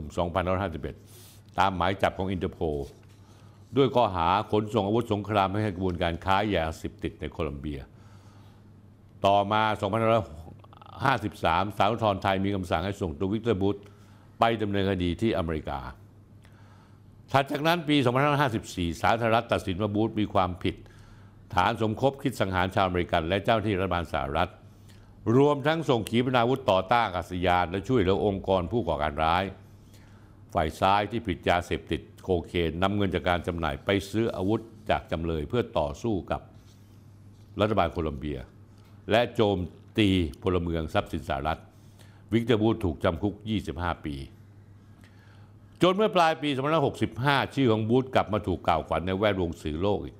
[0.77, 2.79] 2551 ตามหมายจับของอินเตอร์โพล
[3.77, 7.79] ด้วยข้อหาขนส่งอาวุธสงครามให้กระบวนการค้ายาเสพติดในโคลัมเบีย
[9.25, 9.61] ต่อมา
[10.49, 13.77] 2553 ศาลอุทธรณ์ไทยมีคำสั่งให้ส่งตัววิกเตอร์บูธ
[14.39, 15.79] ไปดำเนินคดีที่อเมริกา
[17.31, 17.97] ถัดจากนั้นปี
[18.49, 20.75] 2554 สาธารณรัฐตัดสินว่าบูธมีความผิด
[21.55, 24.51] ฐานสมคบคิดสังหารชาวอเมริกัน และเจ้าหน้าที่รัฐบาลสหรัฐ
[25.37, 29.43] รวมทั้งส่งขีปนาวุธต่อต้านอากาศยาน และช่วยเหลือองค์กรผู้ก่อการร้าย
[30.53, 36.41] ฝ่ายซ้ายที่ผิดยาเสพติดโคเคนนำเงินจากการจำหน่ายไปซื้ออาวุธจากจำเลยเพื่อต่อสู้กับ
[37.61, 38.39] รัฐบาลโคลอมเบีย
[39.11, 39.57] และโจม
[39.97, 40.09] ตี
[40.43, 41.59] พลเมืองทรัพย์สินสหรัฐ
[42.33, 43.33] วิกเตอร์บูธถูกจำคุก
[43.71, 44.15] 25 ปี
[45.83, 46.49] จนเมื่อปลายปี
[47.01, 50.17] 2565 ชื่อของบูธกลับมาถูกกล่าวขวัญในแวดวงสื่อโลกอีก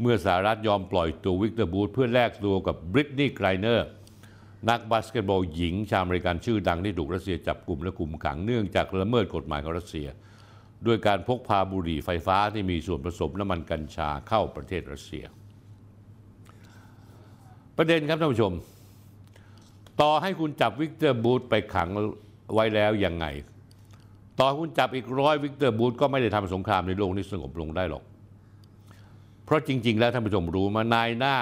[0.00, 3.88] เมื่อสหรัฐยอมปล่อยตัววิกเตอร์บูธเพื่อแลกตัวกับบริตนีย์ไกรเนอร์
[4.70, 10.08] นักบาสเกตบอลหญิง ชาวอเมริกันชื่อดังที่ถูกรัสเซียจับกลุ่มและคุมขังเนื่องจากละเมิดกฎหมายของรัสเซีย
[10.86, 15.24] ด้วยการพกพาบุหรี่ไฟฟ้าที่มีส่วนผสมน้ำมันกัญชาเข้าประเทศรัสเซีย
[17.76, 18.52] ประเด็นครับท่านผู้ชม
[20.00, 21.88] ต่อให้คุณจับวิกเตอร์บูธไปขัง
[22.54, 23.26] ไว้แล้วยังไง
[24.40, 28.04] ต่อให้คุณจับอีกร้อยวิกเตอร์บูธก็ไม่ได้ทำสงครามในโลกนี้สงบลงได้หรอก
[29.44, 31.36] เพราะจริง ๆ แล้วท่านผู้ชมรู้ไหมนายหน้า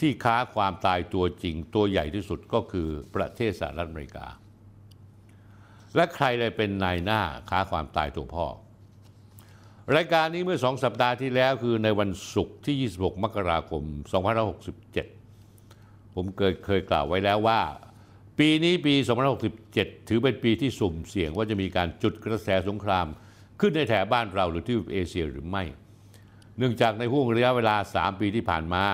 [0.00, 4.26] ที่ค้าความตายตัวจริง ตัวใหญ่ที่สุดก็คือประเทศสหรัฐอเมริกา
[5.96, 7.20] และใครเลยเป็นนายหน้า
[7.50, 8.46] ค้าความตายตัวพ่อ
[9.96, 13.82] รายการนี้เมื่อสองสัปดาห์ที่แล้วคือในวันศุกร์ที่ 26 มกราคม
[14.78, 17.60] 2567 ผมเคยเคยกล่าวไว้แล้วว่า
[18.44, 18.94] ปีนี้ปี
[19.50, 23.06] 2567 ถือเป็นปีที่สุ่มเสี่ยงว่าจะมีการจุดกระแสสงคราม
[23.60, 25.64] ขึ้นในแถบบ้านเราหรือที่เอเชียหรือไม่
[26.58, 28.84] เนื่องจากในห่วงระยะเวลา 3 ปีที่ผ่านมา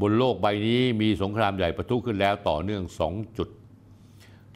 [0.00, 3.48] บนโลกใบนี้มีสงครามใหญ่ประทุขึ้นแล้วต่อเนื่อง 2 จุด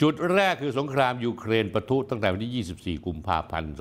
[0.02, 3.72] จุดแรกคือสงครามยูเครนประทุตั้งแต่วันที่ 24 กุมภาพันธ์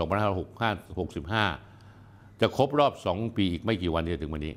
[1.56, 4.54] 2565 จะครบรอบ 2 ปีอีกไม่กี่วันที่จะถึงวันนี้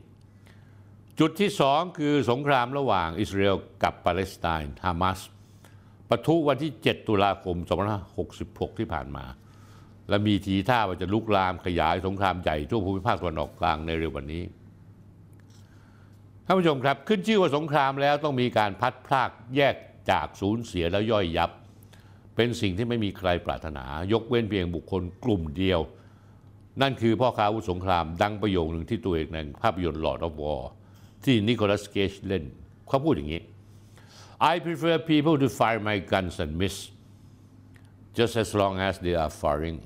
[1.21, 5.21] จุดที่ 2 คือสงครามระหว่างอิสราเอลกับปาเลสไตน์ฮามาส
[6.11, 7.57] ปะทุวันที่ 7 ตุลาคม
[8.19, 9.25] 2566 ที่ผ่านมา
[10.09, 14.45] และมีทีท่าว่าจะลุกลามขยายสงครามใหญ่ทั่วภูมิภาคตะวันออกกลางในเร็ววันนี้
[16.45, 19.75] ท่านผู้ชมครับ ขึ้นชื่อว่าสงครามแล้วต้องมีการพัดพลากแยก
[20.11, 21.51] จากสูญเสียแล้วย่อยยับ
[22.37, 25.81] เป็นสิ่งที่ไม่มีใครปรารถนา ยกเว้นเพียงบุคคลกลุ่มเดียว
[26.83, 30.63] นั่นคือพ่อค้าอาวุธสงครามดังประโยคหนึ่งที่ตัวเอกในภาพยนตร์ Lord of War
[31.25, 32.45] ที่นิโคลัสเกจเล่น
[32.89, 33.43] เขาพูดอย่างนี้
[34.41, 36.91] I prefer people to fire my guns and miss
[38.15, 39.79] just as long as they are firing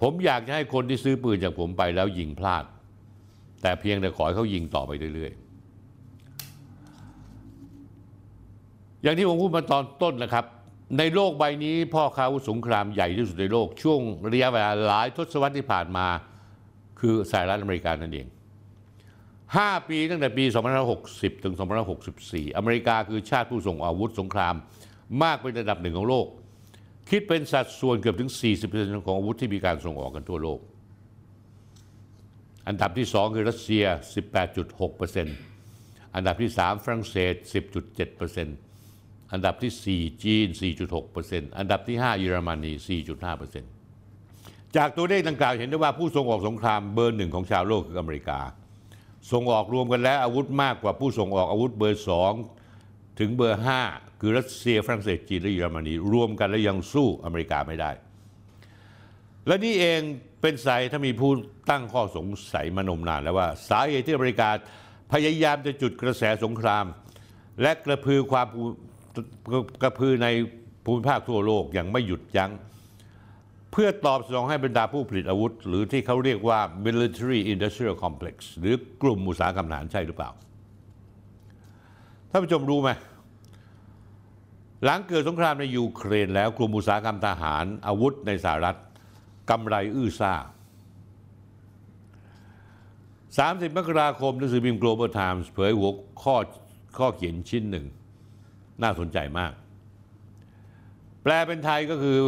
[0.00, 2.64] ผมอยากจะให้คนที่ซื้อปืนจากผมไปแล้วยิงพลาด
[3.62, 5.42] แต่เพียงแต่ขอให้เขายิงต่อไปเรื่อยๆ
[9.02, 10.44] อย่างที่ผมพูดมาตอนต้นนะครับ
[10.98, 14.00] ในโลกใบนี้พ่อค้าอาวุธสงครามใหญ่ที่สุดในโลก ช่วง
[14.32, 16.06] ระยะเวลาหลายทศวรรษที่ผ่านมา
[17.00, 18.26] คือสหรัฐอเมริกานั่นเอง
[19.54, 20.44] 5 ปีตั้งแต่ปี
[20.94, 21.54] 2560 ถึง
[22.06, 24.54] 2564 อเมริกาคือชาติผู้ส่งอาวุธสงคราม
[25.22, 26.26] มากเป็นระดับหนึ่งของโลก
[27.10, 28.30] คิดเป็นสัดส่วนเกือบถึง
[28.68, 30.60] 40%ของอาวุธที่มีการส่งออกกันทั่วโลก
[32.68, 33.84] อันดับที่ 2 คือรัสเซีย
[35.40, 37.34] 18.6%อันดับที่ 3 ฝรั่งเศส
[38.44, 40.46] 10.7%อันดับที่ 4 จีน
[41.02, 42.72] 4.6%อันดับที่ 5 เยอรมนี
[43.94, 48.40] 4.5%จากตัวเลขดังกล่าวเห็นได้ว่าผู้ส่งออกสงครามเบอร์หนึ่งของชาวโลกคืออเมริกา
[49.32, 52.32] ส่งออกรวมกันแล้วอาวุธมากกว่าผู้ส่งออกอาวุธเบอร์สอง
[53.18, 53.80] ถึงเบอร์ห้า
[54.20, 57.90] คือรัสเซียฝรั่งเศสจีนและเยอรมนีรวมกันแล้วยังสู้อเมริกาไม่ได้
[59.46, 60.00] และนี่เอง
[60.40, 61.30] เป็นสายถ้ามีผู้
[61.70, 64.48] ตั้งข้อสงสัยมานมนานแล้วว่าสาเหตุที่อเมริกา
[65.12, 66.84] พยายามจะจุดกระแสสงคราม
[67.62, 68.46] และกระพือความ
[69.82, 70.28] กระพือใน
[70.84, 72.50] ภูมิภาคทั่วโลกอย่างไม่หยุดยัง้ง
[73.76, 80.30] พื่อตอบสนองให้บรรดาผู้ผลิตอาวุธ หรือที่เขาเรียกว่า military industrial complex หรือกลุ่มอุตสาหกรรมทหารใช่หรือเปล่า
[82.30, 82.90] ท่านผู้ชมรู้ไหม
[84.84, 88.76] หลังเกิดสงครามในยูเครนแล้วกลุ่มอุตสาหกรรมทหารอาวุธในสหรัฐ
[89.50, 90.34] กำไรอื้อซ่า
[93.46, 95.90] 30 มกราคมหนังสือพิมพ์ Global Times เผยหัว
[96.22, 96.36] ข้อ
[96.98, 97.86] ข้อเขียนชิ้นหนึ่ง
[98.82, 99.52] น่าสนใจมาก
[101.22, 102.18] แปลเป็นไทยก็คือ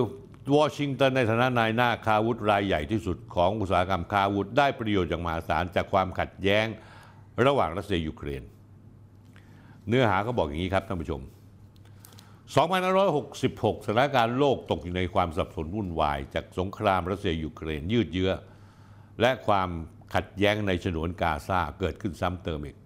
[0.56, 6.66] วอชิงตันในฐานะนายหน้าค้าอาวุธรายใหญ่ที่สุดของอุตสาหกรรมค้าอาวุธได้ประโยชน์อย่างมหาศาลจากความขัดแย้ง
[7.46, 8.42] ระหว่างรัสเซียยูเครน
[9.88, 11.20] เนื้อหาเขาบอกอย่างนี้ครับท่านผู้ชม
[12.98, 18.32] 2566สถานการณ์โลกตกอยู่ในความสับสนวุ่นวาย จากสงครามรัสเซียยูเครนยืดเยื้อ
[19.20, 19.68] และความ
[20.14, 22.76] ขัดแย้งในฉนวนกาซาเกิดขึ้นซ้ำเติมอีก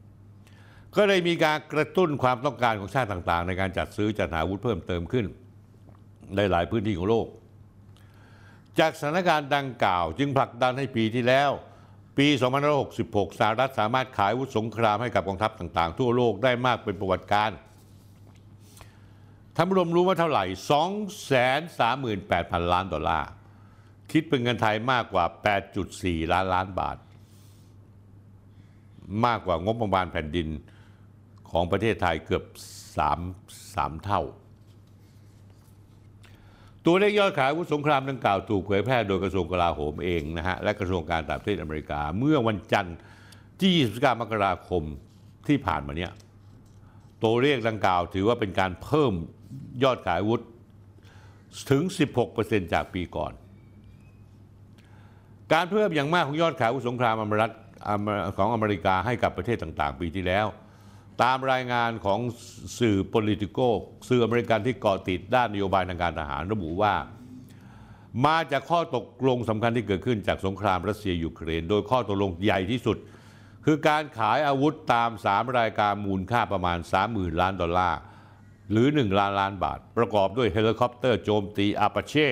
[0.97, 5.27] ก็เลยมีการกระตุ้นความต้องการของชาติต่างๆ ในการจัดซื้อจัดหาอาวุธเพิ่มเติมขึ้น
[6.37, 7.27] ในหลายพื้นที่ของโลก
[8.79, 11.51] จากสถานการณ์ดังกล่าวจึงผลักดันให้ปีที่แล้ว
[12.19, 12.27] ปี
[12.85, 17.59] 2566 สหรัฐสามารถขายอาวุธสงครามให้กับกองทัพต่างๆ ทั่วโลกได้มากเป็นประวัติการณ์
[19.57, 20.45] ท่านผู้ชมรู้ว่าเท่าไหร่
[22.63, 23.31] 238,000 ล้านดอลลาร์
[24.11, 25.25] คิดเป็นเงินไทยมากกว่า
[25.79, 26.97] 8.4 ล้านล้านบาท
[29.27, 30.49] มากกว่างบประมาณแผ่นดิน
[31.51, 32.45] ของประเทศไทยเกือบ
[33.11, 34.23] 3 3 เท่า
[36.87, 42.97] ตัวเลขยอดขายอาวุธสงครามดังกล่าวถูกเผยแพร่โดยกระทรวงกลาโหมเองนะฮะและกระทรวงการต่างประเทศอเมริกา เมื่อวันจันทร์
[43.61, 44.83] ที่29มกราคม
[45.49, 46.13] ที่ผ่านมาเนี่ย
[47.23, 49.13] ตัวเลขดังกล่าวถือว่าเป็นการเพิ่ม
[49.83, 50.43] ยอดขายอาวุธ
[51.71, 51.83] ถึง
[52.29, 53.33] 16%จากปีก่อน
[55.53, 57.49] การเพิ่มอย่างมากของยอดขายอาวุธสงครามอเมริกา
[58.37, 60.47] ของอเมริกาให้กับประเทศต่าง ๆ ปีที่แล้ว
[61.23, 62.19] ตามรายงานของ
[62.79, 63.69] สื่อ politico
[64.09, 66.95] สื่ออเมริกันที่เกาะติดด้านนโยบายทางการทหารระบุว่า
[68.27, 72.97] มาจากข้อตกลงสำคัญที่เกิดขึ้นจากสงครามรัสเซียยูเครน โดยข้อตกลงใหญ่ที่สุด
[73.65, 76.79] คือการขายอาวุธตาม 3 รายการมูลค่าประมาณ
[77.09, 78.01] 30,000 ล้านดอลลาร์
[78.71, 82.29] หรือ 1 ล้านล้านบาท ประกอบด้วยเฮลิคอปเตอร์โจมตีอาปาเช่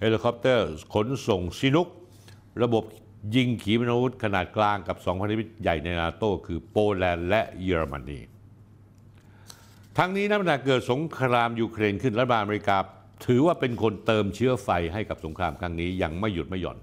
[0.00, 1.88] เฮลิคอปเตอร์ขนส่งชินุก
[2.62, 2.84] ระบบ
[3.34, 8.20] ยิงขีปนาวุธขนาดกลางกับสองพันธมิตรใหญ่ในนาโต้คือโปแลนด์และเยอรมนี
[9.98, 12.78] ทั้งนี้นับตั้งแต่เกิดสงครามยูเครนขึ้นรัฐบาลอเมริกา
[13.26, 16.78] ถือว่าเป็นคนเติมเชื้อไฟให้กับสงครามครั้งนี้อย่างไม่หยุดไม่หย่อน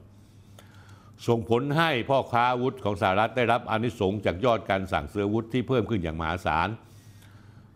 [1.27, 6.69] ส่งผลให้พ่อค้าอาวุธของสหรัฐได้รับอานิสงส์จากยอดการสั่งซื้ออาวุธที่เพิ่มขึ้นอย่างมหาศาล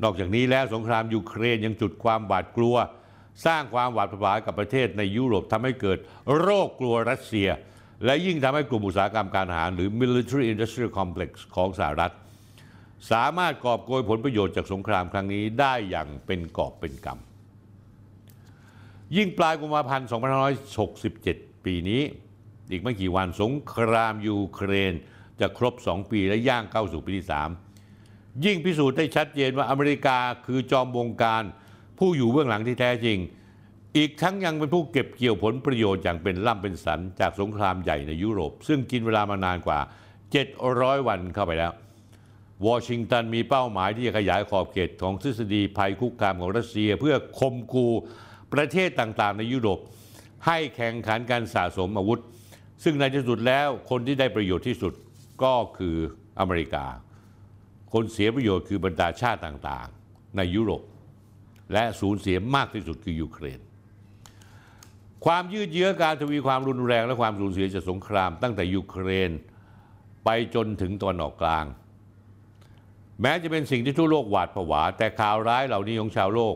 [0.03, 2.75] นอกจากนี้แล้วสงครามยูเครนยังจุดความหวาดกลัว
[3.45, 5.99] สร้างความหวาดผวากับประเทศในยุโรปทำให้เกิด
[6.39, 7.49] โรคกลัวรัสเซีย
[8.05, 12.13] และยิ่งทำให้กลุ่มอุตสาหกรรมการทหาร หรือ military industrial complex ของสหรัฐ
[13.11, 17.17] สามารถกอบโกยผลประโยชน์จากสงครามครั้งนี้ได้อย่างเป็นกอบเป็นกำ
[19.17, 20.07] ยิ่งปลายกุมภาพันธ์
[20.85, 22.01] 2567 ปีนี้
[22.71, 24.93] อีกไม่กี่วันสงครามยูเครน
[25.39, 27.27] จะครบ 2 ปีและย่างเข้าสู่ปีที่
[27.83, 31.43] 3 ยิ่งพิสูจน์ได้ชัดเจนว่าอเมริกาคือจอมบงการ
[31.97, 33.17] ผู้อยู่เบื้องหลังที่แท้จริง
[33.97, 39.79] อีกทั้งยังเป็นผู้เก็บเกี่ยวผลประโยชน์อย่างเป็นล่ำเป็นสันจากสงครามใหญ่ในยุโรป ซึ่งกินเวลามานานกว่า
[40.43, 41.71] 700 วันเข้าไปแล้ว
[42.67, 47.85] วอชิงตันมีเป้าหมายที่จะขยายขอบเขตของทฤษฎีภัยคุกคามของรัสเซีย เพื่อคมคู
[48.53, 49.79] ประเทศต่างๆ ในยุโรป
[50.47, 52.19] ให้แข่งขันการสะสมอาวุธ
[52.83, 54.93] ซึ่งในที่สุดแล้วคนที่ได้ประโยชน์ที่สุด
[55.43, 55.95] ก็คือ
[56.39, 56.85] อเมริกา
[57.93, 60.81] คนเสียประโยชน์คือบรรดาชาติต่างๆ ในยุโรป
[61.73, 63.59] และสูญเสียมากที่สุดคือยูเครน
[65.25, 69.31] ความยืดเยื้อการทวีความรุนแรงและความสูญเสียจากสงคราม ตั้งแต่ยูเครน
[70.25, 71.65] ไปจนถึงตะวันออกกลาง
[73.21, 76.55] แม้จะเป็นสิ่งที่ทั่วโลกหวาดผวา แต่ข่าวร้ายเหล่านี้ของชาวโลก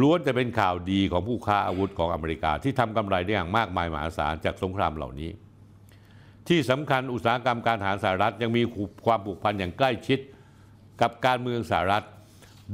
[0.00, 5.30] ล้วนแต่เป็นข่าวดีของผู้ค้าอาวุธของอเมริกา ที่ทำกำไรได้อย่างมากมายมหาศาลจากสงครามเหล่านี้
[6.48, 8.62] ที่สำคัญอุตสาหกรรมการทหารสหรัฐยังมี
[9.06, 10.18] ความผูกพันอย่างใกล้ชิด
[11.00, 12.04] กับการเมืองสหรัฐ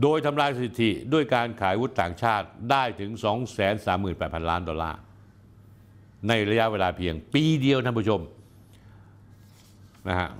[0.03, 3.11] โดยทำลายสถิติด้วยการขายวุธต่างชาติได้ถึง
[3.81, 5.01] 238,000 ล้านดอลลาร์
[6.29, 8.21] ในระยะเวลาเพียงปีเดียวท่านผู้ชม
[10.09, 10.31] นะฮะ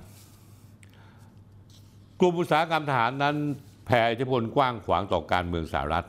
[2.19, 3.35] กลุ่มอุตสาหกรรมทหารนั้น
[3.85, 6.07] แผ่อิทธิพลกว้างขวางต่อการเมืองสหรัฐ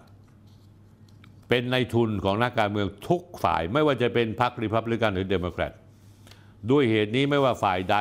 [1.48, 5.72] เป็นในทุนของนักการเมืองทุกฝ่ายไม่ว่าจะเป็นพรรคริพับลิกันหรือเดโมแครต
[6.70, 7.96] ด้วยเหตุนี้ไม่ว่าฝ่ายใด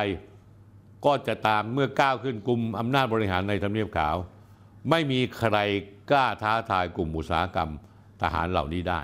[1.06, 4.16] ก็จะตามเมื่อก้าวขึ้นกลุ่มอำนาจบริหารในทำเนียบขาว
[4.90, 5.56] ไม่มีใคร
[6.10, 7.70] กล้าท้าทายกลุ่มอุตสาหกรรม
[8.22, 9.00] ทหารเหล่านี้ได้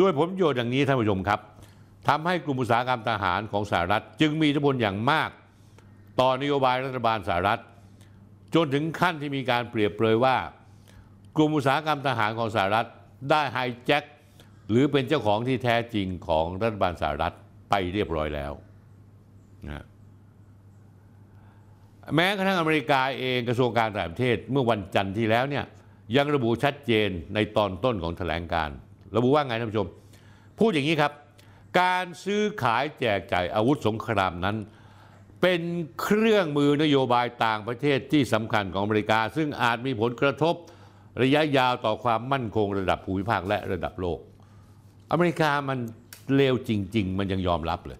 [0.00, 1.40] ด้วยผลประโยชน์อย่างนี้ท่านผู้ชมครับ
[2.08, 5.30] ทำให้กลุ่มอุตสาหกรรมทหารของสหรัฐ จึงมีอิทธิพลอย่างมาก
[6.20, 7.60] ต่อนโยบายรัฐบาลสหรัฐ
[8.54, 10.36] จนถึงขั้นที่มีการเปรียบเปรยว่า
[11.36, 12.86] กลุ่มอุตสาหกรรมทหารของสหรัฐ
[13.30, 14.04] ได้ไฮแจ็ค
[14.70, 17.34] หรือเป็นเจ้าของที่แท้จริงของรัฐบาลสหรัฐ
[17.70, 18.52] ไปเรียบร้อยแล้ว
[19.66, 19.84] นะ
[22.14, 25.64] แม้กระทั่งอเมริกาเองกระทรวงการต่างประเทศเมื่อวันจันทร์ที่แล้วเนี่ย
[26.16, 28.70] ยังระบุชัดเจนในตอนต้นของแถลงการ
[29.16, 29.88] ระบุว่าไงท่านผู้ชม
[30.58, 31.12] พูดอย่างนี้ครับ
[31.80, 34.56] การซื้อขายแจกจ่ายอาวุธสงครามนั้น
[35.42, 35.62] เป็น
[36.02, 40.54] เครื่องมือนโยบายต่างประเทศที่สำคัญของอเมริกา ซึ่งอาจมีผลกระทบ
[41.22, 44.18] ระยะยาวต่อความมั่นคงระดับภูมิภาคและระดับโลก
[45.12, 45.78] อเมริกามัน
[46.36, 47.98] เลวจริง ๆ มันยังยอมรับเลย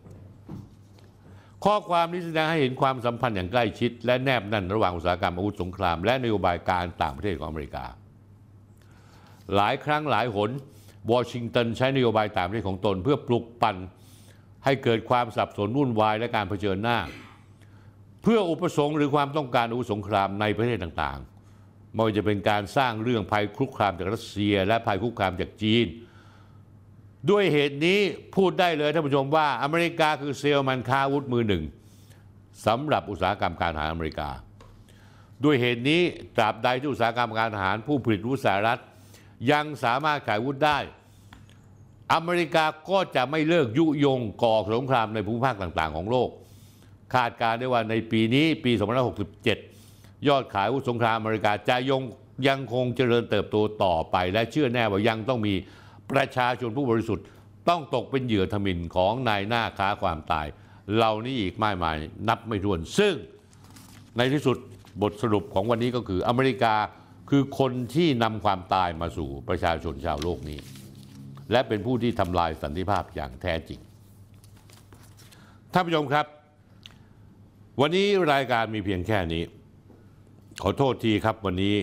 [1.64, 7.85] ข้อความนี้แสดงให้เห็นความสัมพันธ์อย่างใกล้ชิด และแนบแน่นระหว่างอุตสาหกรรมอาวุธสงคราม และนโยบายการต่างประเทศของอเมริกา
[9.55, 10.51] หลายครั้งหลายหน
[11.12, 13.76] วอชิงตันใช้นโยบายต่างประเทศของตน เพื่อปลุกปั่น
[14.64, 16.98] ให้เกิดความสับสนวุ่นวายและการเผชิญหน้า
[18.22, 25.86] เพื่ออุปสงค์หรือความต้องการอาวุธสงครามในประเทศต่างๆไม่ว่าจะเป็นการสร้างเรื่องภัยคุกคามจากรัสเซีย และภัยคุกคามจากจีน
[27.31, 27.99] ด้วยเหตุนี้
[28.36, 31.65] พูดได้เลยท่านผู้ชมว่าอเมริกาคือเซลล์มันค้าวุธมือหนึ่ง
[32.66, 34.28] สำหรับอุตสาหกรรมการทหารอเมริกา
[35.45, 36.03] ด้วยเหตุนี้
[36.36, 38.81] ตราบใดที่อุตสาหกรรมการทหารผู้ผลิตวุธสหรัฐ
[39.53, 40.78] ยังสามารถขายวุธได้
[42.15, 46.31] อเมริกาก็จะไม่เลิกยุยงก่อสงครามในภูมิภาคต่างๆ ของโลก
[47.15, 48.73] คาดการณ์ได้ว่าในปีนี้ปี
[49.51, 52.03] 2567 ยอดขายวุธสงครามอเมริกาจะยง
[52.49, 55.55] ยังคงเจริญเติบโตต่อไป และเชื่อแน่ว่ายังต้องมี
[56.12, 57.26] ประชาชนผู้บริสุทธิ์
[57.68, 60.47] ต้องตกเป็นเหยื่อทมินของนายหน้าค้าความตาย
[60.94, 61.97] เหล่านี้อีกมากมาย
[62.28, 63.14] นับไม่ถ้วน ซึ่ง
[64.16, 64.56] ในที่สุด
[65.02, 66.74] บทสรุปของวันนี้ก็คืออเมริกา
[67.30, 70.59] คือคนที่นำความตายมาสู่ประชาชนชาวโลกนี้
[71.52, 73.80] และเป็นผู้ที่ทำลายสันติภาพอย่างแท้จริง
[75.72, 76.26] ท่านผู้ชมครับ
[77.80, 79.43] วันนี้รายการมีเพียงแค่นี้
[80.62, 81.74] ขอโทษทีครับวันนี้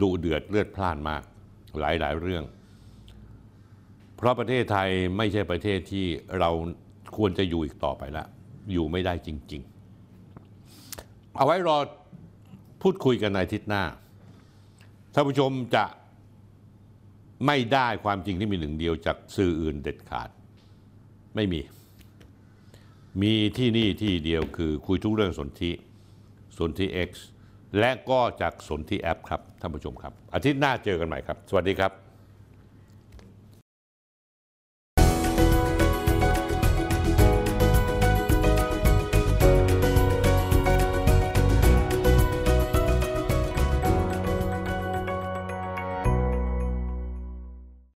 [0.00, 1.22] ดูเดือดเลือดพล่านมาก
[1.80, 2.44] หลายๆเรื่อง
[4.18, 6.06] เพราะประเทศไทยไม่ใช่ประเทศที่
[6.38, 6.50] เรา
[7.16, 8.26] ควรจะอยู่อีกต่อไปแล้ว
[8.72, 9.62] อยู่ไม่ได้จริง
[10.48, 11.78] ๆ เอาไว้รอ
[12.82, 13.82] พูดคุยกันในทิตย์หน้า
[15.14, 15.84] ท่านผู้ชมจะ
[17.46, 20.28] ไม่ได้ความจริงที่มีหนึ่งเดียวจากสื่ออื่นเด็ดขาด
[21.34, 21.60] ไม่มี
[23.22, 25.72] มีที่นี่ที่เดียวคือคุยทุกเรื่องสนธิ
[26.58, 27.10] สนธิ X
[27.78, 32.07] และก็จากสนธิแอปครับท่านผู้ชมครับ อาทิตย์หน้าเจอกันใหม่ครับ สวัสดีครับ